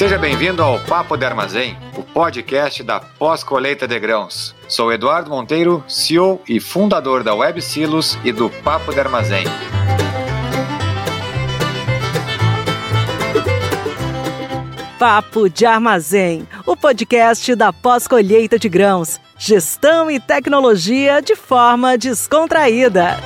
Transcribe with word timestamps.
Seja 0.00 0.16
bem-vindo 0.16 0.62
ao 0.62 0.80
Papo 0.80 1.14
de 1.14 1.26
Armazém, 1.26 1.76
o 1.94 2.02
podcast 2.02 2.82
da 2.82 3.00
pós-colheita 3.00 3.86
de 3.86 4.00
grãos. 4.00 4.56
Sou 4.66 4.90
Eduardo 4.90 5.28
Monteiro, 5.28 5.84
CEO 5.86 6.40
e 6.48 6.58
fundador 6.58 7.22
da 7.22 7.34
Web 7.34 7.60
Silos 7.60 8.18
e 8.24 8.32
do 8.32 8.48
Papo 8.48 8.94
de 8.94 8.98
Armazém. 8.98 9.44
Papo 14.98 15.50
de 15.50 15.66
Armazém, 15.66 16.48
o 16.64 16.74
podcast 16.74 17.54
da 17.54 17.70
pós-colheita 17.70 18.58
de 18.58 18.70
grãos. 18.70 19.20
Gestão 19.36 20.10
e 20.10 20.18
tecnologia 20.18 21.20
de 21.20 21.36
forma 21.36 21.98
descontraída. 21.98 23.18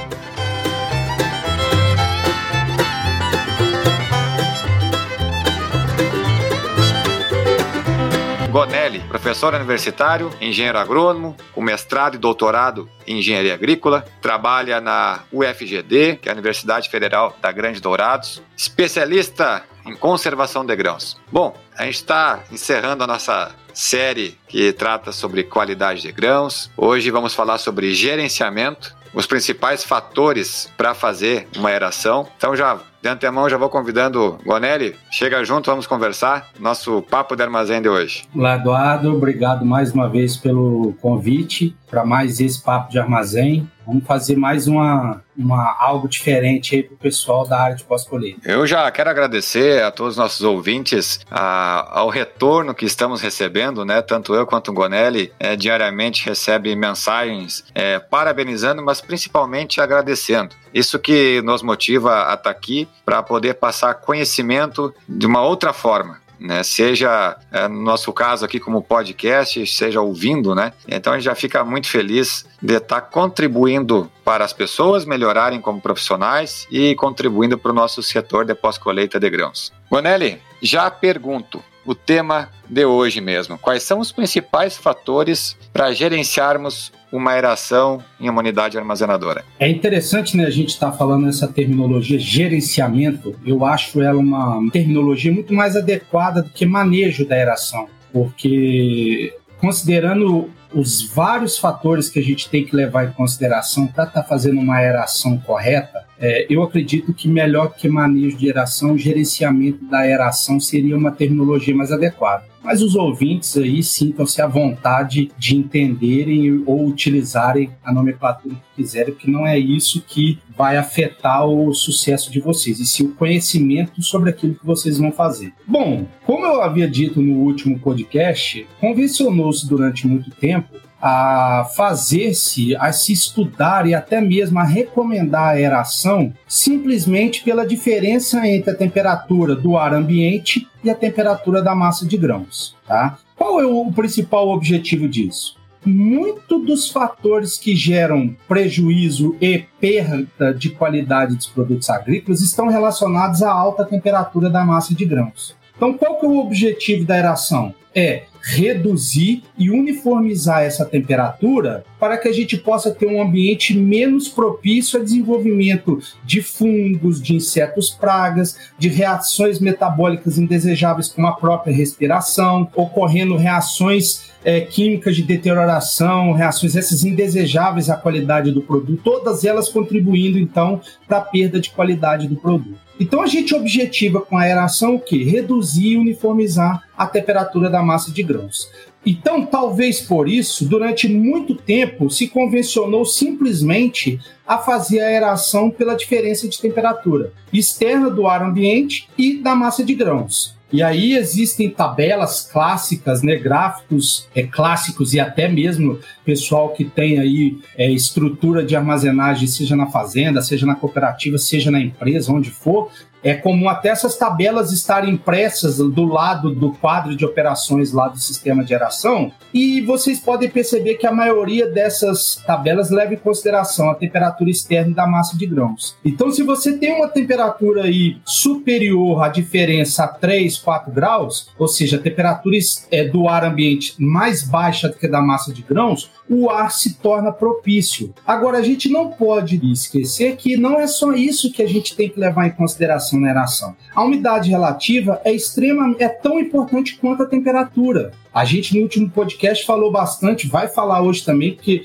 Gonelli, 8.55 9.01
professor 9.09 9.53
universitário, 9.53 10.31
engenheiro 10.41 10.79
agrônomo, 10.79 11.37
com 11.53 11.61
mestrado 11.61 12.15
e 12.15 12.19
doutorado 12.19 12.89
em 13.05 13.19
engenharia 13.19 13.53
agrícola, 13.53 14.05
trabalha 14.23 14.81
na 14.81 15.25
UFGD, 15.33 16.21
que 16.23 16.29
é 16.29 16.31
a 16.31 16.35
Universidade 16.35 16.89
Federal 16.89 17.37
da 17.43 17.51
Grande 17.51 17.81
Dourados, 17.81 18.41
especialista 18.57 19.65
em 19.85 19.97
conservação 19.97 20.65
de 20.65 20.77
grãos. 20.77 21.21
Bom, 21.33 21.53
a 21.77 21.85
gente 21.85 21.97
está 21.97 22.45
encerrando 22.53 23.03
a 23.03 23.09
nossa 23.09 23.53
série 23.73 24.39
que 24.47 24.73
trata 24.73 25.11
sobre 25.11 25.43
qualidade 25.43 26.03
de 26.03 26.13
grãos. 26.13 26.71
Hoje 26.77 27.11
vamos 27.11 27.35
falar 27.35 27.59
sobre 27.59 27.93
gerenciamento, 27.93 28.95
os 29.13 29.27
principais 29.27 29.83
fatores 29.83 30.71
para 30.77 30.95
fazer 30.95 31.49
uma 31.57 31.71
aeração. 31.71 32.29
Então 32.37 32.55
já 32.55 32.79
de 33.05 33.09
antemão, 33.11 33.51
já 33.51 33.59
vou 33.59 33.69
convidando 33.69 34.39
Gonelli. 34.47 34.97
Chega 35.11 35.45
junto, 35.45 35.69
vamos 35.69 35.87
conversar. 35.87 36.49
Nosso 36.59 37.03
papo 37.03 37.37
de 37.37 37.43
armazém 37.43 37.83
de 37.83 37.89
hoje. 37.89 38.25
Olá, 38.35 38.57
Eduardo. 38.57 39.15
Obrigado 39.15 39.63
mais 39.63 39.93
uma 39.93 40.09
vez 40.09 40.39
pelo 40.39 40.95
convite 41.03 41.77
para 41.91 42.03
mais 42.03 42.41
esse 42.41 42.63
papo 42.63 42.91
de 42.91 42.99
armazém. 42.99 43.69
Vamos 43.87 44.05
fazer 44.07 44.37
mais 44.37 44.67
uma, 44.67 45.23
uma 45.37 45.77
algo 45.79 46.09
diferente 46.09 46.75
aí 46.75 46.83
para 46.83 46.95
o 46.95 46.97
pessoal 46.97 47.47
da 47.47 47.61
área 47.61 47.77
de 47.77 47.85
pós-colheita. 47.85 48.41
Eu 48.51 48.67
já 48.67 48.91
quero 48.91 49.11
agradecer 49.11 49.83
a 49.83 49.91
todos 49.91 50.15
os 50.15 50.19
nossos 50.19 50.41
ouvintes 50.41 51.21
a, 51.31 52.01
ao 52.01 52.09
retorno 52.09 52.75
que 52.75 52.87
estamos 52.87 53.21
recebendo, 53.21 53.85
né? 53.85 54.01
Tanto 54.01 54.35
eu 54.35 54.47
quanto 54.47 54.71
o 54.71 54.75
Gonelli 54.75 55.31
é, 55.39 55.55
diariamente 55.55 56.25
recebe 56.25 56.75
mensagens 56.75 57.67
é, 57.75 57.99
parabenizando, 57.99 58.83
mas 58.83 59.03
principalmente 59.03 59.79
agradecendo. 59.79 60.57
Isso 60.75 60.99
que 60.99 61.41
nos 61.43 61.63
motiva 61.63 62.31
a 62.31 62.35
estar 62.35 62.51
aqui 62.51 62.89
para 63.05 63.23
poder 63.23 63.55
passar 63.55 63.95
conhecimento 63.95 64.93
de 65.09 65.25
uma 65.25 65.41
outra 65.43 65.73
forma. 65.73 66.23
Né, 66.41 66.65
seja 66.65 67.39
é, 67.53 67.69
no 67.69 67.81
nosso 67.81 68.13
caso 68.13 68.45
aqui 68.45 68.59
como 68.59 68.83
podcast, 68.83 69.65
seja 69.69 70.01
ouvindo, 70.01 70.53
né? 70.53 70.73
Então 70.87 71.13
a 71.13 71.17
gente 71.17 71.25
já 71.25 71.35
fica 71.35 71.65
muito 71.65 71.89
feliz 71.89 72.45
de 72.61 72.75
estar 72.75 73.01
contribuindo 73.03 74.11
para 74.25 74.45
as 74.45 74.53
pessoas 74.53 75.05
melhorarem 75.05 75.61
como 75.61 75.81
profissionais 75.81 76.67
e 76.71 76.95
contribuindo 76.97 77.57
para 77.57 77.71
o 77.71 77.75
nosso 77.75 78.03
setor 78.03 78.45
de 78.45 78.55
pós-colheita 78.55 79.19
de 79.19 79.31
grãos. 79.31 79.73
Gonelli, 79.89 80.43
já 80.61 80.91
pergunto, 80.91 81.63
o 81.85 81.95
tema 81.95 82.49
de 82.69 82.85
hoje 82.85 83.21
mesmo. 83.21 83.59
Quais 83.59 83.83
são 83.83 83.99
os 83.99 84.11
principais 84.11 84.77
fatores 84.77 85.57
para 85.73 85.93
gerenciarmos 85.93 86.93
uma 87.13 87.33
aeração 87.33 88.03
em 88.21 88.29
uma 88.29 88.41
unidade 88.41 88.77
armazenadora? 88.77 89.45
É 89.59 89.69
interessante, 89.69 90.37
né, 90.37 90.47
a 90.47 90.51
gente 90.51 90.71
estar 90.71 90.91
tá 90.91 90.97
falando 90.97 91.29
essa 91.29 91.47
terminologia 91.47 92.19
gerenciamento. 92.19 93.35
Eu 93.47 93.65
acho 93.65 94.03
ela 94.03 94.19
uma 94.19 94.61
terminologia 94.73 95.33
muito 95.33 95.55
mais 95.55 95.77
adequada 95.77 96.43
do 96.43 96.51
que 96.51 96.67
manejo 96.67 97.27
da 97.27 97.37
aeração, 97.37 97.87
porque 98.13 99.35
considerando 99.59 100.51
os 100.75 101.03
vários 101.03 101.59
fatores 101.59 102.09
que 102.09 102.19
a 102.19 102.23
gente 102.23 102.49
tem 102.49 102.65
que 102.65 102.75
levar 102.75 103.07
em 103.07 103.13
consideração 103.13 103.87
para 103.87 104.05
estar 104.05 104.23
tá 104.23 104.29
fazendo 104.29 104.61
uma 104.61 104.77
aeração 104.77 105.39
correta, 105.39 106.05
é, 106.19 106.47
eu 106.49 106.63
acredito 106.63 107.13
que 107.13 107.29
melhor 107.29 107.75
que 107.75 107.89
manejo 107.89 108.37
de 108.37 108.47
aeração, 108.47 108.97
gerenciamento 108.97 109.85
da 109.85 109.99
aeração 109.99 110.59
seria 110.61 110.97
uma 110.97 111.13
terminologia 111.13 111.75
mais 111.75 111.93
adequada 111.93 112.55
mas 112.65 112.81
os 112.81 112.97
ouvintes 112.97 113.59
aí 113.59 113.83
sintam-se 113.83 114.41
à 114.41 114.47
vontade 114.47 115.31
de 115.39 115.55
entenderem 115.55 116.63
ou 116.65 116.87
utilizarem 116.87 117.71
a 117.85 117.93
nomenclatura 117.93 118.55
que 118.55 118.83
quiserem, 118.83 119.13
porque 119.13 119.31
não 119.31 119.47
é 119.47 119.59
isso 119.59 120.01
que 120.01 120.39
vai 120.57 120.79
afetar 120.79 121.47
o 121.47 121.75
sucesso 121.75 122.33
de 122.33 122.41
vocês, 122.41 122.81
e 122.81 122.87
sim 122.87 123.05
o 123.05 123.15
conhecimento 123.15 124.01
sobre 124.03 124.31
aquilo 124.31 124.55
que 124.55 124.65
vocês 124.65 124.97
vão 124.97 125.13
fazer. 125.13 125.53
Bom, 125.67 126.07
como 126.25 126.47
eu 126.47 126.63
havia 126.63 126.89
dito 126.89 127.21
no 127.21 127.41
último 127.41 127.79
podcast, 127.79 128.67
convencionou-se 128.81 129.69
durante 129.69 130.07
muito 130.07 130.31
tempo 130.31 130.64
a 131.07 131.67
fazer-se, 131.77 132.75
a 132.77 132.91
se 132.91 133.13
estudar 133.13 133.87
e 133.87 133.95
até 133.95 134.23
mesmo 134.23 134.59
a 134.59 134.65
recomendar 134.65 135.49
a 135.49 135.51
aeração 135.51 136.33
simplesmente 136.49 137.45
pela 137.45 137.67
diferença 137.67 138.49
entre 138.49 138.71
a 138.71 138.75
temperatura 138.75 139.55
do 139.55 139.77
ar 139.77 139.93
ambiente 139.93 140.67
e 140.83 140.89
a 140.89 140.95
temperatura 140.95 141.61
da 141.61 141.75
massa 141.75 142.07
de 142.07 142.17
grãos. 142.17 142.75
Tá? 142.87 143.19
Qual 143.37 143.61
é 143.61 143.67
o 143.67 143.93
principal 143.93 144.49
objetivo 144.49 145.07
disso? 145.07 145.59
Muito 145.85 146.59
dos 146.59 146.89
fatores 146.89 147.59
que 147.59 147.77
geram 147.77 148.35
prejuízo 148.49 149.37
e 149.43 149.63
perda 149.79 150.55
de 150.55 150.71
qualidade 150.71 151.37
dos 151.37 151.47
produtos 151.47 151.91
agrícolas 151.91 152.41
estão 152.41 152.69
relacionados 152.69 153.43
à 153.43 153.53
alta 153.53 153.85
temperatura 153.85 154.49
da 154.49 154.65
massa 154.65 154.95
de 154.95 155.05
grãos. 155.05 155.55
Então, 155.77 155.93
qual 155.93 156.19
que 156.19 156.25
é 156.25 156.29
o 156.31 156.39
objetivo 156.39 157.05
da 157.05 157.13
aeração? 157.13 157.75
É 157.95 158.25
reduzir 158.45 159.43
e 159.57 159.71
uniformizar 159.71 160.63
essa 160.63 160.85
temperatura 160.85 161.83
para 161.99 162.19
que 162.19 162.29
a 162.29 162.33
gente 162.33 162.59
possa 162.59 162.91
ter 162.91 163.07
um 163.07 163.23
ambiente 163.23 163.75
menos 163.75 164.29
propício 164.29 165.01
a 165.01 165.03
desenvolvimento 165.03 165.99
de 166.23 166.43
fungos, 166.43 167.23
de 167.23 167.35
insetos 167.35 167.89
pragas, 167.89 168.59
de 168.79 168.89
reações 168.89 169.59
metabólicas 169.59 170.37
indesejáveis 170.37 171.09
como 171.09 171.27
a 171.27 171.33
própria 171.33 171.75
respiração, 171.75 172.69
ocorrendo 172.75 173.35
reações 173.37 174.35
é, 174.45 174.61
químicas 174.61 175.17
de 175.17 175.23
deterioração, 175.23 176.33
reações 176.33 176.77
essas 176.77 177.03
indesejáveis 177.03 177.89
à 177.89 177.97
qualidade 177.97 178.51
do 178.51 178.61
produto, 178.61 179.01
todas 179.03 179.43
elas 179.43 179.71
contribuindo 179.71 180.39
então 180.39 180.83
para 181.09 181.19
a 181.19 181.23
perda 181.23 181.59
de 181.59 181.71
qualidade 181.71 182.29
do 182.29 182.37
produto. 182.37 182.85
Então 183.01 183.23
a 183.23 183.27
gente 183.27 183.55
objetiva 183.55 184.21
com 184.21 184.37
a 184.37 184.43
aeração 184.43 184.95
o 184.95 185.01
quê? 185.01 185.25
Reduzir 185.25 185.93
e 185.93 185.97
uniformizar 185.97 186.85
a 186.97 187.07
temperatura 187.07 187.69
da 187.69 187.83
massa 187.83 188.13
de 188.13 188.23
grãos. 188.23 188.71
Então, 189.07 189.45
talvez 189.45 190.01
por 190.01 190.29
isso, 190.29 190.67
durante 190.67 191.09
muito 191.09 191.55
tempo 191.55 192.09
se 192.09 192.27
convencionou 192.29 193.05
simplesmente 193.05 194.19
a 194.47 194.59
fazer 194.59 195.01
a 195.01 195.07
aeração 195.07 195.71
pela 195.71 195.95
diferença 195.95 196.49
de 196.49 196.61
temperatura 196.61 197.33
externa 197.53 198.09
do 198.11 198.27
ar 198.27 198.43
ambiente 198.43 199.09
e 199.19 199.39
da 199.39 199.55
massa 199.55 199.85
de 199.85 199.95
grãos. 199.95 200.55
E 200.73 200.83
aí 200.83 201.13
existem 201.13 201.71
tabelas 201.71 202.49
clássicas, 202.51 203.23
né, 203.23 203.37
gráficos 203.37 204.27
é, 204.35 204.43
clássicos 204.43 205.15
e 205.15 205.21
até 205.21 205.47
mesmo 205.47 206.01
pessoal 206.25 206.71
que 206.71 206.85
tem 206.85 207.21
aí 207.21 207.59
é, 207.77 207.89
estrutura 207.89 208.65
de 208.65 208.75
armazenagem, 208.75 209.47
seja 209.47 209.77
na 209.77 209.87
fazenda, 209.87 210.43
seja 210.43 210.67
na 210.67 210.75
cooperativa, 210.75 211.39
seja 211.39 211.71
na 211.71 211.81
empresa, 211.81 212.33
onde 212.33 212.51
for, 212.51 212.91
é 213.25 213.35
comum 213.35 213.69
até 213.69 213.89
essas 213.89 214.17
tabelas 214.17 214.71
estarem 214.71 215.15
impressas 215.15 215.79
do 215.79 216.05
lado 216.05 216.55
do 216.55 216.73
quadro 216.73 217.17
de 217.17 217.25
operações 217.25 217.91
lá 217.91 218.09
do 218.09 218.19
sistema 218.19 218.63
de 218.63 218.69
geração, 218.69 219.33
e 219.53 219.81
vocês 219.81 220.21
podem 220.21 220.51
perceber 220.51 220.95
que 220.95 221.07
a 221.07 221.13
maioria 221.13 221.67
dessas 221.67 222.43
tabelas 222.47 222.91
leva 222.91 223.15
em 223.15 223.19
consideração 223.19 223.89
a 223.89 223.95
temperatura 223.95 224.51
externa 224.51 224.95
da 224.95 225.07
massa 225.07 225.39
de 225.39 225.47
grãos. 225.47 225.97
Então, 226.05 226.31
se 226.31 226.43
você 226.43 226.77
tem 226.77 226.93
uma 226.93 227.09
temperatura 227.09 227.85
aí 227.85 228.19
superior 228.27 229.23
à 229.23 229.29
diferença 229.29 230.05
a 230.05 230.09
3, 230.09 230.59
4 230.59 230.93
graus, 230.93 231.49
ou 231.59 231.67
seja, 231.67 231.97
a 231.97 232.01
temperatura 232.01 232.45
é, 232.91 233.05
do 233.05 233.27
ar 233.29 233.45
ambiente 233.45 233.95
mais 233.99 234.43
baixa 234.43 234.89
do 234.89 234.97
que 234.97 235.09
da 235.09 235.23
massa 235.23 235.53
de 235.53 235.63
grãos, 235.63 236.11
o 236.29 236.49
ar 236.49 236.73
se 236.73 236.95
torna 236.95 237.33
propício. 237.33 238.15
Agora, 238.27 238.59
a 238.59 238.63
gente 238.63 238.89
não 238.89 239.11
pode 239.11 239.61
esquecer 239.71 240.37
que 240.37 240.57
não 240.57 240.79
é 240.79 240.87
só 240.87 241.13
isso 241.13 241.53
que 241.53 241.63
a 241.63 241.69
gente 241.69 241.95
tem 241.95 242.09
que 242.09 242.19
levar 242.19 242.47
em 242.47 242.53
consideração 242.53 243.21
na 243.21 243.29
aeração. 243.29 243.75
A 243.95 244.03
umidade 244.03 244.51
relativa 244.51 245.21
é 245.25 245.33
extrema, 245.33 245.95
é 245.99 246.09
tão 246.09 246.39
importante 246.39 246.97
quanto 246.97 247.23
a 247.23 247.27
temperatura. 247.27 248.13
A 248.33 248.45
gente 248.45 248.75
no 248.75 248.83
último 248.83 249.09
podcast 249.11 249.65
falou 249.65 249.93
bastante, 249.93 250.49
vai 250.49 250.67
falar 250.67 251.03
hoje 251.03 251.25
também, 251.25 251.57
que 251.61 251.83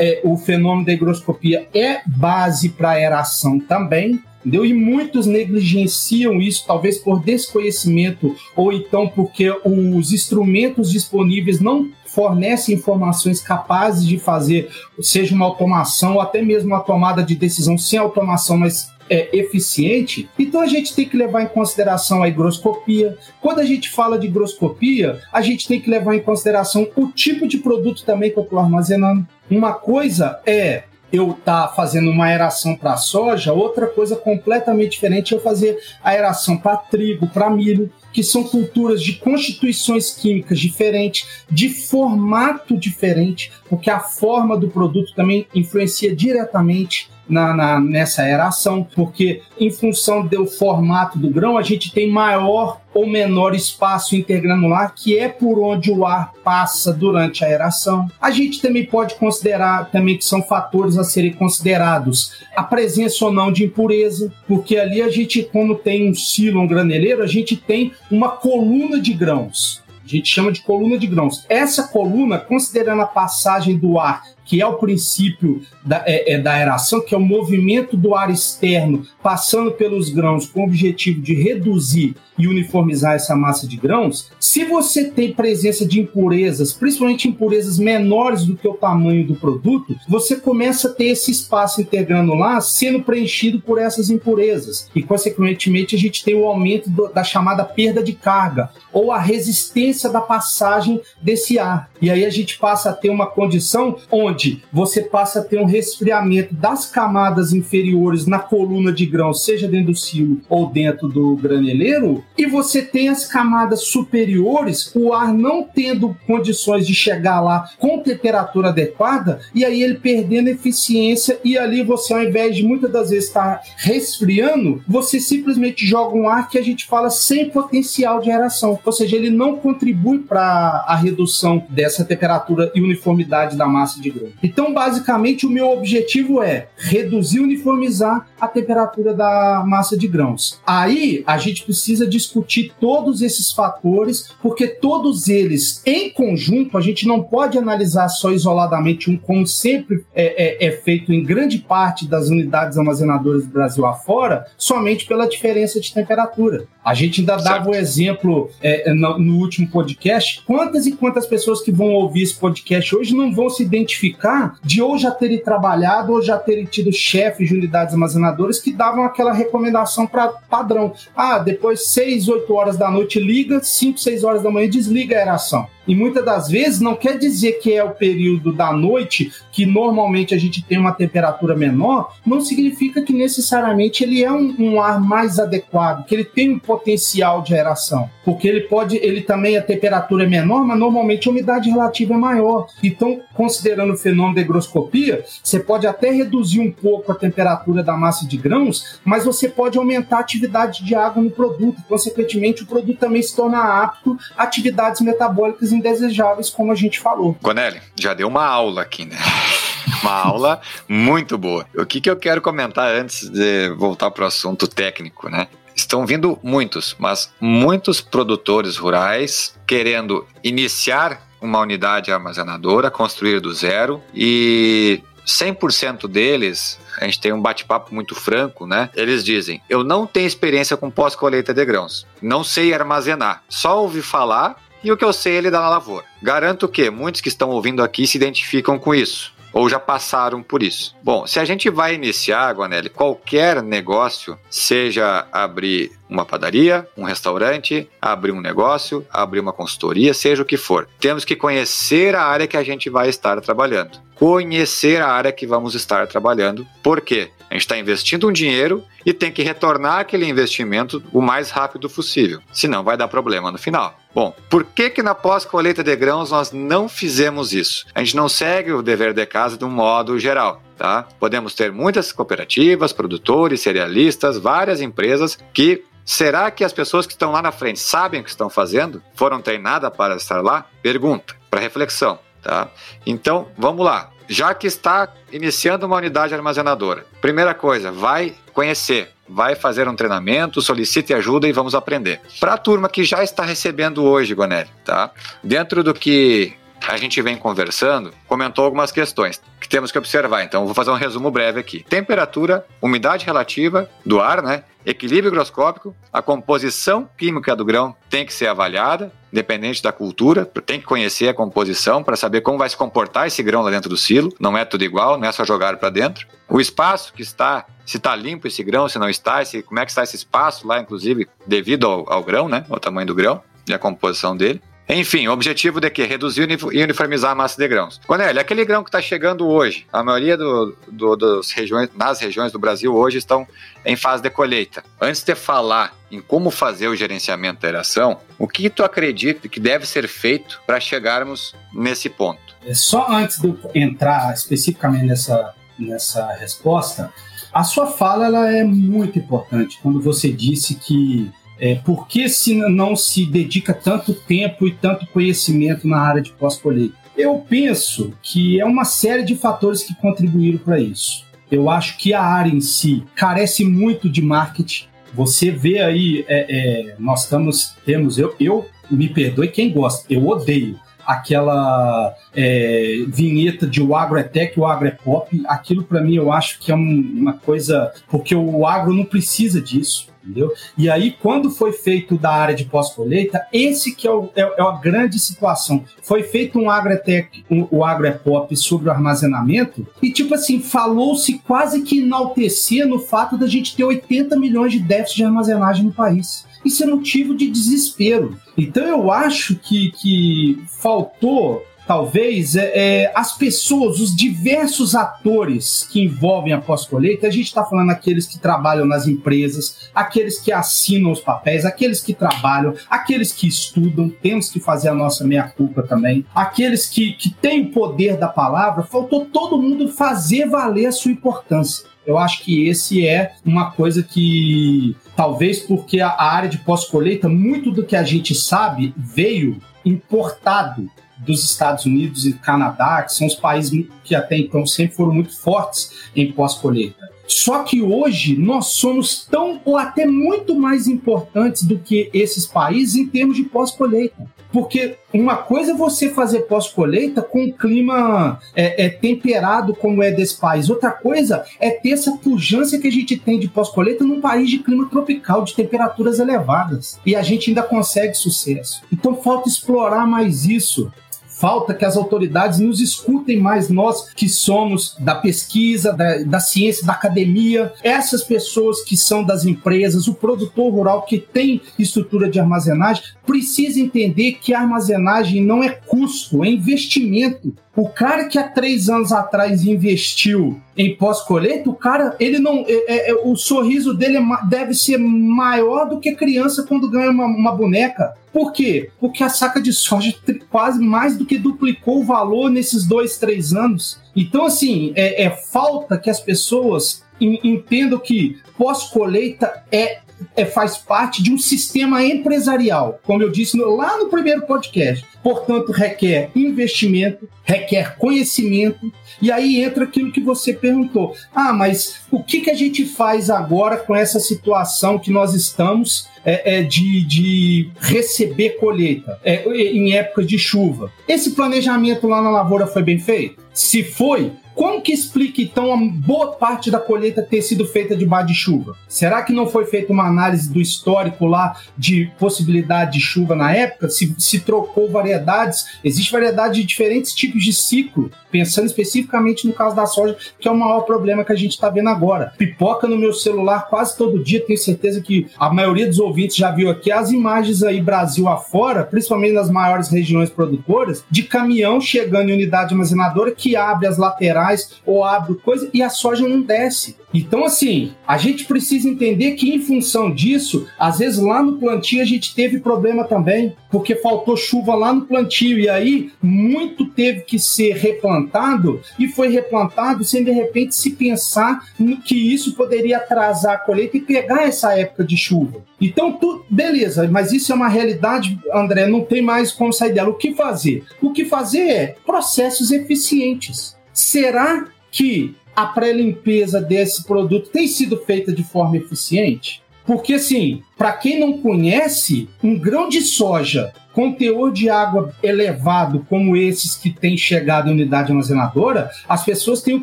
é, 0.00 0.20
o 0.24 0.36
fenômeno 0.36 0.86
da 0.86 0.92
higroscopia 0.92 1.68
é 1.74 2.00
base 2.06 2.70
para 2.70 2.90
aeração 2.90 3.60
também. 3.60 4.20
Entendeu? 4.40 4.66
E 4.66 4.74
muitos 4.74 5.24
negligenciam 5.24 6.38
isso, 6.38 6.64
talvez 6.66 6.98
por 6.98 7.24
desconhecimento 7.24 8.36
ou 8.54 8.70
então 8.74 9.08
porque 9.08 9.50
os 9.64 10.12
instrumentos 10.12 10.92
disponíveis 10.92 11.60
não 11.60 11.90
fornece 12.14 12.72
informações 12.72 13.40
capazes 13.40 14.06
de 14.06 14.18
fazer, 14.18 14.70
seja 15.00 15.34
uma 15.34 15.44
automação 15.44 16.14
ou 16.14 16.20
até 16.20 16.40
mesmo 16.40 16.68
uma 16.68 16.80
tomada 16.80 17.22
de 17.22 17.34
decisão 17.34 17.76
sem 17.76 17.98
automação, 17.98 18.56
mas 18.56 18.94
é, 19.10 19.36
eficiente, 19.36 20.28
então 20.38 20.60
a 20.60 20.66
gente 20.66 20.94
tem 20.94 21.06
que 21.06 21.16
levar 21.16 21.42
em 21.42 21.48
consideração 21.48 22.22
a 22.22 22.28
higroscopia. 22.28 23.18
Quando 23.40 23.58
a 23.58 23.64
gente 23.64 23.90
fala 23.90 24.18
de 24.18 24.26
higroscopia, 24.26 25.20
a 25.30 25.42
gente 25.42 25.68
tem 25.68 25.80
que 25.80 25.90
levar 25.90 26.14
em 26.14 26.20
consideração 26.20 26.88
o 26.96 27.08
tipo 27.08 27.46
de 27.46 27.58
produto 27.58 28.04
também 28.04 28.30
que 28.30 28.38
eu 28.38 28.44
estou 28.44 28.58
armazenando. 28.58 29.26
Uma 29.50 29.74
coisa 29.74 30.40
é 30.46 30.84
eu 31.14 31.30
estar 31.30 31.68
tá 31.68 31.74
fazendo 31.74 32.10
uma 32.10 32.26
aeração 32.26 32.74
para 32.74 32.96
soja, 32.96 33.52
outra 33.52 33.86
coisa 33.86 34.16
completamente 34.16 34.92
diferente 34.92 35.32
é 35.32 35.36
eu 35.36 35.40
fazer 35.40 35.78
aeração 36.02 36.56
para 36.56 36.76
trigo, 36.76 37.28
para 37.28 37.50
milho, 37.50 37.90
que 38.12 38.22
são 38.22 38.44
culturas 38.44 39.02
de 39.02 39.14
constituições 39.14 40.12
químicas 40.12 40.58
diferentes, 40.58 41.44
de 41.50 41.68
formato 41.68 42.76
diferente, 42.76 43.52
porque 43.68 43.90
a 43.90 44.00
forma 44.00 44.56
do 44.56 44.68
produto 44.68 45.14
também 45.14 45.46
influencia 45.54 46.14
diretamente 46.14 47.10
na, 47.28 47.54
na, 47.54 47.80
nessa 47.80 48.22
aeração, 48.22 48.86
porque 48.94 49.42
em 49.58 49.70
função 49.70 50.26
do 50.26 50.46
formato 50.46 51.18
do 51.18 51.30
grão, 51.30 51.56
a 51.56 51.62
gente 51.62 51.92
tem 51.92 52.10
maior 52.10 52.80
ou 52.92 53.06
menor 53.06 53.54
espaço 53.54 54.14
intergranular, 54.14 54.94
que 54.94 55.18
é 55.18 55.28
por 55.28 55.58
onde 55.58 55.90
o 55.90 56.06
ar 56.06 56.32
passa 56.44 56.92
durante 56.92 57.44
a 57.44 57.48
aeração. 57.48 58.08
A 58.20 58.30
gente 58.30 58.62
também 58.62 58.86
pode 58.86 59.16
considerar 59.16 59.90
também 59.90 60.16
que 60.16 60.24
são 60.24 60.42
fatores 60.42 60.96
a 60.96 61.02
serem 61.02 61.32
considerados 61.32 62.44
a 62.54 62.62
presença 62.62 63.24
ou 63.24 63.32
não 63.32 63.50
de 63.50 63.64
impureza, 63.64 64.32
porque 64.46 64.76
ali 64.76 65.02
a 65.02 65.08
gente, 65.08 65.42
como 65.42 65.74
tem 65.74 66.08
um 66.08 66.14
silo, 66.14 66.60
um 66.60 66.68
graneleiro, 66.68 67.22
a 67.22 67.26
gente 67.26 67.56
tem 67.56 67.92
uma 68.10 68.28
coluna 68.28 69.00
de 69.00 69.12
grãos. 69.12 69.82
A 70.04 70.06
gente 70.06 70.28
chama 70.28 70.52
de 70.52 70.60
coluna 70.60 70.98
de 70.98 71.06
grãos. 71.06 71.46
Essa 71.48 71.84
coluna, 71.84 72.38
considerando 72.38 73.00
a 73.00 73.06
passagem 73.06 73.76
do 73.76 73.98
ar 73.98 74.22
que 74.44 74.60
é 74.60 74.66
o 74.66 74.74
princípio 74.74 75.62
da, 75.84 76.02
é, 76.06 76.34
é, 76.34 76.38
da 76.38 76.52
aeração, 76.52 77.00
que 77.00 77.14
é 77.14 77.18
o 77.18 77.20
movimento 77.20 77.96
do 77.96 78.14
ar 78.14 78.30
externo 78.30 79.06
passando 79.22 79.72
pelos 79.72 80.10
grãos 80.10 80.46
com 80.46 80.60
o 80.60 80.64
objetivo 80.64 81.20
de 81.20 81.34
reduzir 81.34 82.14
e 82.38 82.48
uniformizar 82.48 83.14
essa 83.14 83.36
massa 83.36 83.66
de 83.66 83.76
grãos, 83.76 84.30
se 84.40 84.64
você 84.64 85.04
tem 85.04 85.32
presença 85.32 85.86
de 85.86 86.00
impurezas, 86.00 86.72
principalmente 86.72 87.28
impurezas 87.28 87.78
menores 87.78 88.44
do 88.44 88.56
que 88.56 88.66
o 88.66 88.74
tamanho 88.74 89.26
do 89.26 89.36
produto, 89.36 89.96
você 90.08 90.36
começa 90.36 90.88
a 90.88 90.92
ter 90.92 91.06
esse 91.06 91.30
espaço 91.30 91.80
intergranular 91.80 92.60
sendo 92.60 93.02
preenchido 93.02 93.60
por 93.60 93.78
essas 93.78 94.10
impurezas. 94.10 94.90
E, 94.94 95.02
consequentemente, 95.02 95.94
a 95.94 95.98
gente 95.98 96.24
tem 96.24 96.34
o 96.34 96.46
aumento 96.46 96.90
do, 96.90 97.08
da 97.08 97.22
chamada 97.22 97.64
perda 97.64 98.02
de 98.02 98.12
carga, 98.12 98.70
ou 98.92 99.12
a 99.12 99.18
resistência 99.18 100.10
da 100.10 100.20
passagem 100.20 101.00
desse 101.20 101.58
ar. 101.58 101.90
E 102.00 102.10
aí 102.10 102.24
a 102.24 102.30
gente 102.30 102.58
passa 102.58 102.90
a 102.90 102.92
ter 102.92 103.10
uma 103.10 103.26
condição 103.26 103.96
onde 104.10 104.33
você 104.72 105.02
passa 105.02 105.40
a 105.40 105.44
ter 105.44 105.58
um 105.60 105.64
resfriamento 105.64 106.54
das 106.54 106.86
camadas 106.86 107.52
inferiores 107.52 108.26
na 108.26 108.38
coluna 108.38 108.92
de 108.92 109.06
grão, 109.06 109.32
seja 109.32 109.68
dentro 109.68 109.92
do 109.92 109.98
silo 109.98 110.40
ou 110.48 110.70
dentro 110.70 111.08
do 111.08 111.36
graneleiro, 111.36 112.24
e 112.36 112.46
você 112.46 112.82
tem 112.82 113.08
as 113.08 113.26
camadas 113.26 113.86
superiores, 113.86 114.94
o 114.94 115.12
ar 115.12 115.32
não 115.32 115.62
tendo 115.62 116.16
condições 116.26 116.86
de 116.86 116.94
chegar 116.94 117.40
lá 117.40 117.68
com 117.78 117.98
temperatura 117.98 118.68
adequada, 118.68 119.40
e 119.54 119.64
aí 119.64 119.82
ele 119.82 119.94
perdendo 119.94 120.48
eficiência, 120.48 121.38
e 121.44 121.58
ali 121.58 121.82
você, 121.82 122.12
ao 122.12 122.22
invés 122.22 122.56
de 122.56 122.62
muitas 122.62 122.90
das 122.90 123.10
vezes 123.10 123.28
estar 123.28 123.60
resfriando, 123.76 124.82
você 124.86 125.20
simplesmente 125.20 125.86
joga 125.86 126.16
um 126.16 126.28
ar 126.28 126.48
que 126.48 126.58
a 126.58 126.62
gente 126.62 126.86
fala 126.86 127.10
sem 127.10 127.50
potencial 127.50 128.20
de 128.20 128.30
aeração, 128.30 128.78
ou 128.84 128.92
seja, 128.92 129.16
ele 129.16 129.30
não 129.30 129.56
contribui 129.56 130.20
para 130.20 130.84
a 130.86 130.96
redução 130.96 131.64
dessa 131.68 132.04
temperatura 132.04 132.70
e 132.74 132.80
uniformidade 132.80 133.56
da 133.56 133.66
massa 133.66 134.00
de 134.00 134.10
grão. 134.10 134.23
Então, 134.42 134.72
basicamente, 134.72 135.46
o 135.46 135.50
meu 135.50 135.70
objetivo 135.70 136.42
é 136.42 136.68
reduzir 136.76 137.38
e 137.38 137.40
uniformizar 137.40 138.26
a 138.40 138.46
temperatura 138.48 139.14
da 139.14 139.64
massa 139.66 139.96
de 139.96 140.06
grãos. 140.06 140.60
Aí 140.66 141.22
a 141.26 141.38
gente 141.38 141.64
precisa 141.64 142.06
discutir 142.06 142.72
todos 142.80 143.22
esses 143.22 143.52
fatores, 143.52 144.30
porque 144.42 144.66
todos 144.66 145.28
eles 145.28 145.82
em 145.86 146.10
conjunto, 146.10 146.76
a 146.76 146.80
gente 146.80 147.06
não 147.06 147.22
pode 147.22 147.58
analisar 147.58 148.08
só 148.08 148.30
isoladamente 148.30 149.10
um, 149.10 149.16
como 149.16 149.46
sempre 149.46 150.04
é, 150.14 150.64
é, 150.64 150.66
é 150.66 150.70
feito 150.72 151.12
em 151.12 151.22
grande 151.22 151.58
parte 151.58 152.06
das 152.06 152.28
unidades 152.28 152.78
armazenadoras 152.78 153.44
do 153.44 153.52
Brasil 153.52 153.84
afora, 153.86 154.46
somente 154.56 155.06
pela 155.06 155.28
diferença 155.28 155.80
de 155.80 155.92
temperatura. 155.92 156.66
A 156.84 156.92
gente 156.92 157.20
ainda 157.20 157.36
dava 157.36 157.70
o 157.70 157.74
exemplo 157.74 158.50
é, 158.62 158.92
no, 158.92 159.18
no, 159.18 159.38
último 159.38 159.68
podcast, 159.68 160.42
quantas 160.46 160.86
e 160.86 160.92
quantas 160.92 161.26
pessoas 161.26 161.62
que 161.62 161.72
vão 161.72 161.92
ouvir 161.94 162.22
esse 162.22 162.34
podcast 162.34 162.94
hoje 162.94 163.14
não 163.14 163.34
vão 163.34 163.48
se 163.48 163.62
identificar 163.62 164.13
de 164.62 164.80
ou 164.80 164.96
já 164.96 165.10
terem 165.10 165.42
trabalhado 165.42 166.12
ou 166.12 166.22
já 166.22 166.38
terem 166.38 166.64
tido 166.64 166.92
chefes 166.92 167.48
de 167.48 167.54
unidades 167.54 167.94
armazenadoras 167.94 168.60
que 168.60 168.72
davam 168.72 169.04
aquela 169.04 169.32
recomendação 169.32 170.06
para 170.06 170.28
padrão. 170.28 170.92
Ah, 171.14 171.38
depois 171.38 171.88
seis 171.88 172.24
6, 172.24 172.28
8 172.28 172.54
horas 172.54 172.76
da 172.76 172.90
noite 172.90 173.18
liga, 173.18 173.60
5, 173.62 173.98
6 173.98 174.24
horas 174.24 174.42
da 174.42 174.50
manhã 174.50 174.68
desliga 174.68 175.16
a 175.16 175.18
aeração. 175.18 175.66
E 175.86 175.94
muitas 175.94 176.24
das 176.24 176.48
vezes 176.48 176.80
não 176.80 176.94
quer 176.94 177.18
dizer 177.18 177.52
que 177.60 177.72
é 177.72 177.84
o 177.84 177.90
período 177.90 178.52
da 178.52 178.72
noite 178.72 179.32
que 179.52 179.66
normalmente 179.66 180.34
a 180.34 180.38
gente 180.38 180.62
tem 180.64 180.78
uma 180.78 180.92
temperatura 180.92 181.54
menor, 181.54 182.14
não 182.24 182.40
significa 182.40 183.02
que 183.02 183.12
necessariamente 183.12 184.02
ele 184.02 184.22
é 184.22 184.32
um, 184.32 184.54
um 184.58 184.80
ar 184.80 185.00
mais 185.00 185.38
adequado, 185.38 186.04
que 186.06 186.14
ele 186.14 186.24
tem 186.24 186.54
um 186.54 186.58
potencial 186.58 187.42
de 187.42 187.54
aeração. 187.54 188.10
Porque 188.24 188.48
ele 188.48 188.62
pode, 188.62 188.96
ele 188.96 189.20
também 189.20 189.56
a 189.56 189.62
temperatura 189.62 190.24
é 190.24 190.26
menor, 190.26 190.64
mas 190.64 190.78
normalmente 190.78 191.28
a 191.28 191.30
umidade 191.30 191.70
relativa 191.70 192.14
é 192.14 192.16
maior. 192.16 192.66
Então, 192.82 193.20
considerando 193.34 193.92
o 193.92 193.96
fenômeno 193.96 194.34
da 194.34 194.40
higroscopia, 194.40 195.24
você 195.42 195.60
pode 195.60 195.86
até 195.86 196.10
reduzir 196.10 196.60
um 196.60 196.70
pouco 196.70 197.12
a 197.12 197.14
temperatura 197.14 197.82
da 197.82 197.96
massa 197.96 198.26
de 198.26 198.36
grãos, 198.36 198.98
mas 199.04 199.24
você 199.24 199.48
pode 199.48 199.76
aumentar 199.76 200.18
a 200.18 200.20
atividade 200.20 200.84
de 200.84 200.94
água 200.94 201.22
no 201.22 201.30
produto. 201.30 201.82
Consequentemente, 201.88 202.62
o 202.62 202.66
produto 202.66 202.98
também 202.98 203.22
se 203.22 203.36
torna 203.36 203.82
apto 203.82 204.16
a 204.36 204.44
atividades 204.44 205.00
metabólicas 205.00 205.72
indesejáveis, 205.74 206.50
como 206.50 206.72
a 206.72 206.74
gente 206.74 207.00
falou. 207.00 207.36
Gonelli, 207.42 207.80
já 207.98 208.14
deu 208.14 208.28
uma 208.28 208.44
aula 208.44 208.82
aqui, 208.82 209.04
né? 209.04 209.16
Uma 210.02 210.12
aula 210.12 210.60
muito 210.88 211.36
boa. 211.36 211.66
O 211.76 211.84
que, 211.84 212.00
que 212.00 212.08
eu 212.08 212.16
quero 212.16 212.40
comentar 212.40 212.94
antes 212.94 213.28
de 213.28 213.68
voltar 213.76 214.10
para 214.10 214.24
o 214.24 214.26
assunto 214.26 214.66
técnico, 214.66 215.28
né? 215.28 215.46
Estão 215.74 216.06
vindo 216.06 216.38
muitos, 216.42 216.94
mas 216.98 217.30
muitos 217.40 218.00
produtores 218.00 218.76
rurais 218.76 219.54
querendo 219.66 220.26
iniciar 220.42 221.20
uma 221.40 221.60
unidade 221.60 222.10
armazenadora, 222.10 222.90
construir 222.90 223.40
do 223.40 223.52
zero 223.52 224.02
e 224.14 225.02
100% 225.26 226.08
deles, 226.08 226.78
a 227.00 227.04
gente 227.04 227.20
tem 227.20 227.32
um 227.32 227.40
bate-papo 227.40 227.94
muito 227.94 228.14
franco, 228.14 228.66
né? 228.66 228.90
Eles 228.94 229.24
dizem: 229.24 229.60
Eu 229.68 229.82
não 229.82 230.06
tenho 230.06 230.26
experiência 230.26 230.76
com 230.76 230.90
pós-colheita 230.90 231.52
de 231.52 231.64
grãos, 231.64 232.06
não 232.20 232.44
sei 232.44 232.72
armazenar, 232.72 233.42
só 233.48 233.82
ouvi 233.82 234.02
falar 234.02 234.56
e 234.84 234.92
o 234.92 234.96
que 234.96 235.04
eu 235.04 235.12
sei 235.12 235.38
é 235.38 235.40
lidar 235.40 235.60
na 235.60 235.70
lavoura. 235.70 236.04
Garanto 236.22 236.68
que 236.68 236.90
muitos 236.90 237.20
que 237.20 237.28
estão 237.28 237.50
ouvindo 237.50 237.82
aqui 237.82 238.06
se 238.06 238.18
identificam 238.18 238.78
com 238.78 238.94
isso 238.94 239.34
ou 239.54 239.68
já 239.68 239.78
passaram 239.78 240.42
por 240.42 240.62
isso. 240.62 240.94
Bom, 241.02 241.26
se 241.26 241.38
a 241.38 241.44
gente 241.44 241.70
vai 241.70 241.94
iniciar, 241.94 242.52
Guanelli, 242.52 242.90
qualquer 242.90 243.62
negócio, 243.62 244.36
seja 244.50 245.26
abrir 245.32 245.92
uma 246.10 246.24
padaria, 246.24 246.86
um 246.96 247.04
restaurante, 247.04 247.88
abrir 248.02 248.32
um 248.32 248.40
negócio, 248.40 249.06
abrir 249.10 249.38
uma 249.38 249.52
consultoria, 249.52 250.12
seja 250.12 250.42
o 250.42 250.44
que 250.44 250.56
for, 250.56 250.88
temos 250.98 251.24
que 251.24 251.36
conhecer 251.36 252.16
a 252.16 252.24
área 252.24 252.48
que 252.48 252.56
a 252.56 252.64
gente 252.64 252.90
vai 252.90 253.08
estar 253.08 253.40
trabalhando. 253.40 254.02
Conhecer 254.16 255.00
a 255.00 255.08
área 255.08 255.32
que 255.32 255.46
vamos 255.46 255.74
estar 255.74 256.06
trabalhando. 256.08 256.66
Por 256.82 257.00
quê? 257.00 257.30
A 257.54 257.56
gente 257.56 257.66
está 257.66 257.78
investindo 257.78 258.26
um 258.26 258.32
dinheiro 258.32 258.82
e 259.06 259.12
tem 259.12 259.30
que 259.30 259.40
retornar 259.44 260.00
aquele 260.00 260.26
investimento 260.26 261.00
o 261.12 261.22
mais 261.22 261.50
rápido 261.50 261.88
possível, 261.88 262.40
senão 262.52 262.82
vai 262.82 262.96
dar 262.96 263.06
problema 263.06 263.52
no 263.52 263.58
final. 263.58 263.96
Bom, 264.12 264.34
por 264.50 264.64
que 264.64 264.90
que 264.90 265.04
na 265.04 265.14
pós-colheita 265.14 265.84
de 265.84 265.94
grãos 265.94 266.32
nós 266.32 266.50
não 266.50 266.88
fizemos 266.88 267.52
isso? 267.52 267.86
A 267.94 268.02
gente 268.02 268.16
não 268.16 268.28
segue 268.28 268.72
o 268.72 268.82
dever 268.82 269.14
de 269.14 269.24
casa 269.24 269.56
de 269.56 269.64
um 269.64 269.70
modo 269.70 270.18
geral. 270.18 270.60
Tá? 270.76 271.06
Podemos 271.20 271.54
ter 271.54 271.70
muitas 271.70 272.10
cooperativas, 272.10 272.92
produtores, 272.92 273.60
cerealistas, 273.60 274.36
várias 274.36 274.80
empresas 274.80 275.38
que 275.52 275.84
Será 276.06 276.50
que 276.50 276.62
as 276.62 276.72
pessoas 276.72 277.06
que 277.06 277.14
estão 277.14 277.32
lá 277.32 277.40
na 277.40 277.50
frente 277.50 277.80
sabem 277.80 278.20
o 278.20 278.24
que 278.24 278.28
estão 278.28 278.50
fazendo? 278.50 279.02
Foram 279.14 279.40
treinadas 279.40 279.90
para 279.96 280.16
estar 280.16 280.42
lá? 280.42 280.66
Pergunta, 280.82 281.34
para 281.50 281.60
reflexão. 281.60 282.18
Tá? 282.44 282.68
Então, 283.04 283.48
vamos 283.56 283.84
lá 283.84 284.10
já 284.28 284.54
que 284.54 284.66
está 284.66 285.08
iniciando 285.32 285.86
uma 285.86 285.96
unidade 285.96 286.34
armazenadora, 286.34 287.04
primeira 287.20 287.54
coisa, 287.54 287.90
vai 287.92 288.34
conhecer, 288.52 289.10
vai 289.28 289.54
fazer 289.54 289.88
um 289.88 289.94
treinamento, 289.94 290.62
solicite 290.62 291.12
ajuda 291.12 291.48
e 291.48 291.52
vamos 291.52 291.74
aprender. 291.74 292.20
Para 292.40 292.54
a 292.54 292.58
turma 292.58 292.88
que 292.88 293.04
já 293.04 293.22
está 293.22 293.44
recebendo 293.44 294.02
hoje, 294.04 294.34
Gonelli, 294.34 294.70
tá? 294.84 295.10
Dentro 295.42 295.82
do 295.82 295.92
que 295.92 296.54
a 296.88 296.96
gente 296.96 297.20
vem 297.22 297.36
conversando, 297.36 298.12
comentou 298.26 298.64
algumas 298.64 298.92
questões 298.92 299.40
que 299.60 299.68
temos 299.68 299.90
que 299.90 299.98
observar. 299.98 300.42
Então, 300.42 300.64
vou 300.64 300.74
fazer 300.74 300.90
um 300.90 300.94
resumo 300.94 301.30
breve 301.30 301.60
aqui. 301.60 301.84
Temperatura, 301.88 302.66
umidade 302.80 303.24
relativa 303.24 303.88
do 304.04 304.20
ar, 304.20 304.42
né? 304.42 304.64
Equilíbrio 304.84 305.30
higroscópico, 305.30 305.96
a 306.12 306.20
composição 306.20 307.08
química 307.16 307.56
do 307.56 307.64
grão 307.64 307.96
tem 308.10 308.26
que 308.26 308.34
ser 308.34 308.48
avaliada, 308.48 309.10
independente 309.32 309.82
da 309.82 309.90
cultura, 309.90 310.44
tem 310.44 310.78
que 310.78 310.84
conhecer 310.84 311.28
a 311.28 311.34
composição 311.34 312.04
para 312.04 312.16
saber 312.16 312.42
como 312.42 312.58
vai 312.58 312.68
se 312.68 312.76
comportar 312.76 313.26
esse 313.26 313.42
grão 313.42 313.62
lá 313.62 313.70
dentro 313.70 313.88
do 313.88 313.96
silo. 313.96 314.30
Não 314.38 314.56
é 314.58 314.64
tudo 314.64 314.84
igual, 314.84 315.18
não 315.18 315.26
é 315.26 315.32
só 315.32 315.42
jogar 315.42 315.78
para 315.78 315.88
dentro. 315.88 316.26
O 316.50 316.60
espaço 316.60 317.14
que 317.14 317.22
está, 317.22 317.64
se 317.86 317.96
está 317.96 318.14
limpo 318.14 318.46
esse 318.46 318.62
grão, 318.62 318.86
se 318.86 318.98
não 318.98 319.08
está, 319.08 319.42
se, 319.42 319.62
como 319.62 319.80
é 319.80 319.86
que 319.86 319.90
está 319.90 320.02
esse 320.02 320.16
espaço 320.16 320.68
lá, 320.68 320.78
inclusive 320.78 321.26
devido 321.46 321.86
ao, 321.86 322.12
ao 322.12 322.22
grão, 322.22 322.46
né? 322.46 322.66
Ao 322.68 322.78
tamanho 322.78 323.06
do 323.06 323.14
grão 323.14 323.42
e 323.66 323.72
a 323.72 323.78
composição 323.78 324.36
dele. 324.36 324.60
Enfim, 324.88 325.26
o 325.28 325.32
objetivo 325.32 325.80
de 325.80 325.88
quê? 325.88 326.04
Reduzir 326.04 326.48
e 326.50 326.82
uniformizar 326.82 327.32
a 327.32 327.34
massa 327.34 327.56
de 327.56 327.66
grãos. 327.66 328.00
Cornélio, 328.06 328.40
aquele 328.40 328.64
grão 328.64 328.82
que 328.82 328.88
está 328.88 329.00
chegando 329.00 329.48
hoje, 329.48 329.86
a 329.92 330.02
maioria 330.02 330.36
do, 330.36 330.76
do, 330.86 331.16
das 331.16 331.50
regiões, 331.52 331.88
nas 331.94 332.20
regiões 332.20 332.52
do 332.52 332.58
Brasil 332.58 332.94
hoje 332.94 333.18
estão 333.18 333.46
em 333.84 333.96
fase 333.96 334.22
de 334.22 334.28
colheita. 334.28 334.84
Antes 335.00 335.22
de 335.22 335.34
falar 335.34 335.94
em 336.10 336.20
como 336.20 336.50
fazer 336.50 336.88
o 336.88 336.96
gerenciamento 336.96 337.62
da 337.62 337.68
eração, 337.68 338.18
o 338.38 338.46
que 338.46 338.68
tu 338.68 338.84
acredita 338.84 339.48
que 339.48 339.58
deve 339.58 339.86
ser 339.86 340.06
feito 340.06 340.60
para 340.66 340.78
chegarmos 340.78 341.54
nesse 341.72 342.10
ponto? 342.10 342.54
É, 342.64 342.74
só 342.74 343.10
antes 343.10 343.38
de 343.40 343.48
eu 343.48 343.58
entrar 343.74 344.34
especificamente 344.34 345.06
nessa, 345.06 345.54
nessa 345.78 346.30
resposta, 346.34 347.12
a 347.52 347.64
sua 347.64 347.86
fala 347.86 348.26
ela 348.26 348.50
é 348.50 348.64
muito 348.64 349.18
importante 349.18 349.78
quando 349.82 350.00
você 350.00 350.30
disse 350.30 350.74
que 350.74 351.32
é, 351.58 351.76
por 351.76 352.06
que 352.08 352.28
se 352.28 352.54
não 352.54 352.96
se 352.96 353.24
dedica 353.26 353.72
tanto 353.72 354.14
tempo 354.14 354.66
e 354.66 354.72
tanto 354.72 355.06
conhecimento 355.06 355.86
na 355.86 355.98
área 355.98 356.22
de 356.22 356.32
pós-colheita? 356.32 356.94
Eu 357.16 357.38
penso 357.48 358.12
que 358.22 358.60
é 358.60 358.64
uma 358.64 358.84
série 358.84 359.22
de 359.22 359.36
fatores 359.36 359.82
que 359.82 359.94
contribuíram 359.94 360.58
para 360.58 360.80
isso. 360.80 361.24
Eu 361.50 361.70
acho 361.70 361.96
que 361.96 362.12
a 362.12 362.22
área 362.22 362.50
em 362.50 362.60
si 362.60 363.04
carece 363.14 363.64
muito 363.64 364.08
de 364.08 364.20
marketing. 364.20 364.86
Você 365.12 365.50
vê 365.50 365.78
aí, 365.80 366.24
é, 366.26 366.46
é, 366.48 366.96
nós 366.98 367.22
estamos, 367.22 367.76
temos, 367.86 368.18
eu, 368.18 368.34
eu 368.40 368.66
me 368.90 369.08
perdoe 369.08 369.48
quem 369.48 369.70
gosta, 369.70 370.12
eu 370.12 370.26
odeio 370.26 370.78
aquela 371.06 372.14
é, 372.34 373.04
vinheta 373.08 373.66
de 373.66 373.82
o 373.82 373.94
agro 373.94 374.18
é 374.18 374.22
tech, 374.22 374.58
o 374.58 374.66
agro 374.66 374.88
é 374.88 374.90
pop. 374.90 375.42
Aquilo 375.46 375.84
para 375.84 376.00
mim 376.00 376.16
eu 376.16 376.32
acho 376.32 376.58
que 376.58 376.72
é 376.72 376.74
um, 376.74 377.14
uma 377.16 377.34
coisa, 377.34 377.92
porque 378.08 378.34
o 378.34 378.66
agro 378.66 378.92
não 378.92 379.04
precisa 379.04 379.60
disso 379.60 380.14
entendeu? 380.24 380.52
E 380.76 380.88
aí, 380.88 381.12
quando 381.12 381.50
foi 381.50 381.72
feito 381.72 382.16
da 382.16 382.32
área 382.32 382.54
de 382.54 382.64
pós-colheita, 382.64 383.46
esse 383.52 383.94
que 383.94 384.08
é, 384.08 384.10
o, 384.10 384.30
é, 384.34 384.40
é, 384.40 384.62
a 384.62 384.72
grande 384.72 385.18
situação. 385.18 385.84
Foi 386.02 386.22
feito 386.22 386.58
um 386.58 386.70
agrotec, 386.70 387.44
um, 387.50 387.68
o 387.70 387.84
agropop 387.84 388.56
sobre 388.56 388.88
o 388.88 388.92
armazenamento, 388.92 389.86
e 390.02 390.10
tipo 390.10 390.34
assim, 390.34 390.60
falou-se 390.60 391.38
quase 391.40 391.82
que 391.82 392.00
enaltecer 392.00 392.88
no 392.88 392.98
fato 392.98 393.36
da 393.36 393.46
gente 393.46 393.76
ter 393.76 393.84
80 393.84 394.36
milhões 394.36 394.72
de 394.72 394.80
déficit 394.80 395.16
de 395.16 395.24
armazenagem 395.24 395.84
no 395.84 395.92
país. 395.92 396.46
Isso 396.64 396.82
é 396.82 396.86
motivo 396.86 397.34
de 397.34 397.48
desespero. 397.48 398.36
Então 398.56 398.84
eu 398.84 399.10
acho 399.10 399.56
que, 399.56 399.90
que 399.92 400.62
faltou 400.80 401.62
talvez, 401.86 402.56
é, 402.56 402.72
é, 402.74 403.12
as 403.14 403.36
pessoas, 403.36 404.00
os 404.00 404.14
diversos 404.14 404.94
atores 404.94 405.86
que 405.90 406.02
envolvem 406.02 406.52
a 406.52 406.60
pós-colheita, 406.60 407.26
a 407.26 407.30
gente 407.30 407.46
está 407.46 407.64
falando 407.64 407.90
aqueles 407.90 408.26
que 408.26 408.38
trabalham 408.38 408.86
nas 408.86 409.06
empresas, 409.06 409.90
aqueles 409.94 410.40
que 410.40 410.52
assinam 410.52 411.12
os 411.12 411.20
papéis, 411.20 411.64
aqueles 411.64 412.00
que 412.00 412.14
trabalham, 412.14 412.74
aqueles 412.88 413.32
que 413.32 413.46
estudam, 413.46 414.08
temos 414.08 414.48
que 414.48 414.60
fazer 414.60 414.88
a 414.88 414.94
nossa 414.94 415.24
meia-culpa 415.24 415.82
também, 415.82 416.24
aqueles 416.34 416.86
que, 416.86 417.12
que 417.12 417.30
têm 417.30 417.62
o 417.62 417.70
poder 417.70 418.16
da 418.16 418.28
palavra, 418.28 418.82
faltou 418.82 419.26
todo 419.26 419.60
mundo 419.60 419.88
fazer 419.88 420.48
valer 420.48 420.86
a 420.86 420.92
sua 420.92 421.10
importância. 421.10 421.93
Eu 422.06 422.18
acho 422.18 422.42
que 422.42 422.68
esse 422.68 423.06
é 423.06 423.32
uma 423.44 423.70
coisa 423.70 424.02
que, 424.02 424.96
talvez 425.16 425.60
porque 425.60 426.00
a 426.00 426.22
área 426.22 426.48
de 426.48 426.58
pós-colheita, 426.58 427.28
muito 427.28 427.70
do 427.70 427.84
que 427.84 427.96
a 427.96 428.02
gente 428.02 428.34
sabe 428.34 428.94
veio 428.96 429.58
importado 429.84 430.88
dos 431.18 431.44
Estados 431.44 431.86
Unidos 431.86 432.26
e 432.26 432.34
Canadá, 432.34 433.02
que 433.02 433.12
são 433.12 433.26
os 433.26 433.34
países 433.34 433.86
que 434.02 434.14
até 434.14 434.36
então 434.36 434.66
sempre 434.66 434.96
foram 434.96 435.12
muito 435.12 435.36
fortes 435.38 436.10
em 436.14 436.30
pós-colheita. 436.30 437.14
Só 437.26 437.62
que 437.62 437.80
hoje 437.80 438.36
nós 438.36 438.66
somos 438.66 439.24
tão 439.24 439.60
ou 439.64 439.76
até 439.76 440.04
muito 440.06 440.54
mais 440.54 440.86
importantes 440.86 441.62
do 441.62 441.78
que 441.78 442.10
esses 442.12 442.46
países 442.46 442.96
em 442.96 443.06
termos 443.06 443.36
de 443.36 443.44
pós-colheita. 443.44 444.33
Porque 444.54 444.94
uma 445.12 445.34
coisa 445.34 445.72
é 445.72 445.74
você 445.74 446.10
fazer 446.10 446.42
pós-colheita 446.42 447.20
com 447.20 447.42
um 447.42 447.50
clima 447.50 448.38
é, 448.54 448.84
é, 448.84 448.88
temperado 448.88 449.74
como 449.74 450.00
é 450.00 450.12
desse 450.12 450.38
país. 450.38 450.70
Outra 450.70 450.92
coisa 450.92 451.44
é 451.58 451.70
ter 451.70 451.90
essa 451.90 452.12
pujança 452.12 452.78
que 452.78 452.86
a 452.86 452.92
gente 452.92 453.16
tem 453.16 453.40
de 453.40 453.48
pós-colheita 453.48 454.04
num 454.04 454.20
país 454.20 454.48
de 454.48 454.60
clima 454.60 454.88
tropical, 454.88 455.42
de 455.42 455.56
temperaturas 455.56 456.20
elevadas. 456.20 457.00
E 457.04 457.16
a 457.16 457.22
gente 457.22 457.50
ainda 457.50 457.64
consegue 457.64 458.14
sucesso. 458.14 458.80
Então 458.92 459.20
falta 459.20 459.48
explorar 459.48 460.06
mais 460.06 460.44
isso. 460.44 460.88
Falta 461.36 461.74
que 461.74 461.84
as 461.84 461.96
autoridades 461.96 462.60
nos 462.60 462.80
escutem 462.80 463.38
mais, 463.38 463.68
nós 463.68 464.08
que 464.14 464.28
somos 464.28 464.96
da 464.98 465.14
pesquisa, 465.14 465.92
da, 465.92 466.18
da 466.18 466.40
ciência, 466.40 466.86
da 466.86 466.92
academia, 466.92 467.72
essas 467.82 468.22
pessoas 468.22 468.82
que 468.82 468.96
são 468.96 469.24
das 469.24 469.44
empresas, 469.44 470.06
o 470.06 470.14
produtor 470.14 470.72
rural 470.72 471.02
que 471.02 471.18
tem 471.18 471.60
estrutura 471.78 472.30
de 472.30 472.38
armazenagem, 472.38 473.02
precisa 473.26 473.80
entender 473.80 474.38
que 474.40 474.54
a 474.54 474.60
armazenagem 474.60 475.44
não 475.44 475.62
é 475.62 475.70
custo, 475.70 476.44
é 476.44 476.48
investimento. 476.48 477.54
O 477.76 477.88
cara 477.88 478.26
que 478.26 478.38
há 478.38 478.44
três 478.44 478.88
anos 478.88 479.10
atrás 479.10 479.66
investiu 479.66 480.60
em 480.76 480.94
pós-colheita, 480.94 481.68
o 481.68 481.74
cara, 481.74 482.14
ele 482.20 482.38
não. 482.38 482.64
É, 482.68 483.10
é, 483.10 483.14
o 483.14 483.34
sorriso 483.34 483.92
dele 483.92 484.18
é 484.18 484.22
deve 484.48 484.74
ser 484.74 484.98
maior 484.98 485.88
do 485.88 485.98
que 485.98 486.14
criança 486.14 486.62
quando 486.62 486.90
ganha 486.90 487.10
uma, 487.10 487.26
uma, 487.26 487.52
boneca. 487.52 488.14
Por 488.34 488.52
quê? 488.52 488.90
Porque 488.98 489.22
a 489.22 489.28
saca 489.28 489.62
de 489.62 489.72
soja 489.72 490.12
quase 490.50 490.80
mais 490.80 491.16
do 491.16 491.24
que 491.24 491.38
duplicou 491.38 492.00
o 492.00 492.04
valor 492.04 492.50
nesses 492.50 492.84
dois, 492.84 493.16
três 493.16 493.52
anos. 493.52 494.00
Então, 494.14 494.44
assim, 494.44 494.92
é, 494.96 495.22
é 495.22 495.30
falta 495.30 495.96
que 495.96 496.10
as 496.10 496.18
pessoas 496.18 497.04
entendam 497.20 497.96
que 498.00 498.40
pós-colheita 498.58 499.62
é 499.70 500.00
é, 500.36 500.44
faz 500.44 500.76
parte 500.76 501.22
de 501.22 501.32
um 501.32 501.38
sistema 501.38 502.02
empresarial, 502.02 503.00
como 503.04 503.22
eu 503.22 503.30
disse 503.30 503.56
no, 503.56 503.76
lá 503.76 503.98
no 503.98 504.08
primeiro 504.08 504.42
podcast. 504.42 505.04
Portanto, 505.22 505.72
requer 505.72 506.30
investimento, 506.34 507.28
requer 507.44 507.96
conhecimento, 507.96 508.92
e 509.20 509.30
aí 509.30 509.62
entra 509.62 509.84
aquilo 509.84 510.12
que 510.12 510.20
você 510.20 510.52
perguntou. 510.52 511.16
Ah, 511.34 511.52
mas 511.52 512.00
o 512.10 512.22
que, 512.22 512.40
que 512.40 512.50
a 512.50 512.54
gente 512.54 512.84
faz 512.84 513.28
agora 513.28 513.76
com 513.76 513.94
essa 513.94 514.20
situação 514.20 514.98
que 514.98 515.10
nós 515.10 515.34
estamos 515.34 516.08
é, 516.24 516.58
é, 516.58 516.62
de, 516.62 517.04
de 517.04 517.70
receber 517.80 518.56
colheita 518.58 519.18
é, 519.24 519.44
em 519.46 519.92
época 519.92 520.24
de 520.24 520.38
chuva? 520.38 520.90
Esse 521.08 521.30
planejamento 521.32 522.06
lá 522.06 522.22
na 522.22 522.30
lavoura 522.30 522.66
foi 522.66 522.82
bem 522.82 522.98
feito? 522.98 523.42
Se 523.52 523.84
foi, 523.84 524.32
como 524.54 524.80
que 524.80 524.92
explica, 524.92 525.42
então, 525.42 525.72
a 525.72 525.76
boa 525.76 526.32
parte 526.32 526.70
da 526.70 526.78
colheita 526.78 527.22
ter 527.22 527.42
sido 527.42 527.66
feita 527.66 527.96
debaixo 527.96 528.28
de 528.28 528.34
chuva? 528.34 528.76
Será 528.88 529.22
que 529.22 529.32
não 529.32 529.48
foi 529.48 529.66
feita 529.66 529.92
uma 529.92 530.06
análise 530.06 530.52
do 530.52 530.60
histórico 530.60 531.26
lá 531.26 531.56
de 531.76 532.10
possibilidade 532.18 532.92
de 532.92 533.00
chuva 533.00 533.34
na 533.34 533.52
época? 533.52 533.88
Se, 533.88 534.14
se 534.16 534.40
trocou 534.40 534.88
variedades? 534.88 535.66
Existe 535.82 536.12
variedade 536.12 536.60
de 536.60 536.66
diferentes 536.66 537.12
tipos 537.12 537.42
de 537.42 537.52
ciclo, 537.52 538.10
pensando 538.30 538.66
especificamente 538.66 539.46
no 539.46 539.52
caso 539.52 539.74
da 539.74 539.86
soja, 539.86 540.16
que 540.38 540.46
é 540.46 540.50
o 540.50 540.56
maior 540.56 540.82
problema 540.82 541.24
que 541.24 541.32
a 541.32 541.36
gente 541.36 541.52
está 541.52 541.68
vendo 541.68 541.88
agora. 541.88 542.32
Pipoca 542.38 542.86
no 542.86 542.96
meu 542.96 543.12
celular 543.12 543.68
quase 543.68 543.96
todo 543.96 544.22
dia, 544.22 544.44
tenho 544.44 544.58
certeza 544.58 545.00
que 545.00 545.26
a 545.36 545.52
maioria 545.52 545.86
dos 545.86 545.98
ouvintes 545.98 546.13
já 546.36 546.50
viu 546.50 546.70
aqui 546.70 546.90
as 546.90 547.10
imagens 547.10 547.62
aí 547.62 547.80
Brasil 547.80 548.28
afora, 548.28 548.84
principalmente 548.84 549.32
nas 549.34 549.50
maiores 549.50 549.88
regiões 549.88 550.30
produtoras, 550.30 551.04
de 551.10 551.22
caminhão 551.22 551.80
chegando 551.80 552.30
em 552.30 552.34
unidade 552.34 552.72
armazenadora 552.72 553.32
que 553.32 553.56
abre 553.56 553.86
as 553.86 553.98
laterais 553.98 554.76
ou 554.86 555.04
abre 555.04 555.34
coisa 555.36 555.68
e 555.72 555.82
a 555.82 555.90
soja 555.90 556.26
não 556.26 556.40
desce. 556.40 556.96
Então, 557.14 557.44
assim, 557.44 557.92
a 558.06 558.18
gente 558.18 558.44
precisa 558.44 558.88
entender 558.88 559.32
que, 559.32 559.54
em 559.54 559.60
função 559.60 560.12
disso, 560.12 560.66
às 560.76 560.98
vezes 560.98 561.20
lá 561.20 561.40
no 561.40 561.58
plantio 561.58 562.02
a 562.02 562.04
gente 562.04 562.34
teve 562.34 562.58
problema 562.58 563.04
também, 563.04 563.54
porque 563.70 563.94
faltou 563.94 564.36
chuva 564.36 564.74
lá 564.74 564.92
no 564.92 565.02
plantio, 565.02 565.56
e 565.56 565.68
aí 565.68 566.10
muito 566.20 566.86
teve 566.86 567.20
que 567.20 567.38
ser 567.38 567.76
replantado, 567.76 568.80
e 568.98 569.06
foi 569.06 569.28
replantado 569.28 570.02
sem 570.02 570.24
de 570.24 570.32
repente 570.32 570.74
se 570.74 570.90
pensar 570.90 571.64
no 571.78 571.98
que 571.98 572.16
isso 572.16 572.54
poderia 572.54 572.96
atrasar 572.96 573.54
a 573.54 573.58
colheita 573.58 573.96
e 573.96 574.00
pegar 574.00 574.42
essa 574.42 574.76
época 574.76 575.04
de 575.04 575.16
chuva. 575.16 575.62
Então, 575.80 576.12
tu, 576.12 576.44
beleza, 576.50 577.08
mas 577.08 577.32
isso 577.32 577.52
é 577.52 577.54
uma 577.54 577.68
realidade, 577.68 578.38
André, 578.52 578.88
não 578.88 579.04
tem 579.04 579.22
mais 579.22 579.52
como 579.52 579.72
sair 579.72 579.92
dela. 579.92 580.10
O 580.10 580.14
que 580.14 580.34
fazer? 580.34 580.84
O 581.00 581.12
que 581.12 581.24
fazer 581.24 581.68
é 581.68 581.96
processos 582.04 582.72
eficientes. 582.72 583.76
Será 583.92 584.66
que 584.90 585.34
a 585.54 585.66
pré-limpeza 585.66 586.60
desse 586.60 587.04
produto 587.04 587.50
tem 587.50 587.66
sido 587.66 587.96
feita 587.98 588.32
de 588.32 588.42
forma 588.42 588.76
eficiente? 588.76 589.62
Porque, 589.86 590.14
assim, 590.14 590.62
para 590.78 590.92
quem 590.92 591.20
não 591.20 591.38
conhece, 591.40 592.28
um 592.42 592.58
grão 592.58 592.88
de 592.88 593.02
soja 593.02 593.72
com 593.94 594.12
teor 594.12 594.52
de 594.52 594.68
água 594.68 595.12
elevado, 595.22 596.04
como 596.08 596.36
esses 596.36 596.74
que 596.74 596.90
têm 596.90 597.16
chegado 597.16 597.68
em 597.68 597.72
unidade 597.72 598.10
armazenadora, 598.10 598.90
as 599.08 599.24
pessoas 599.24 599.62
têm 599.62 599.76
o 599.76 599.82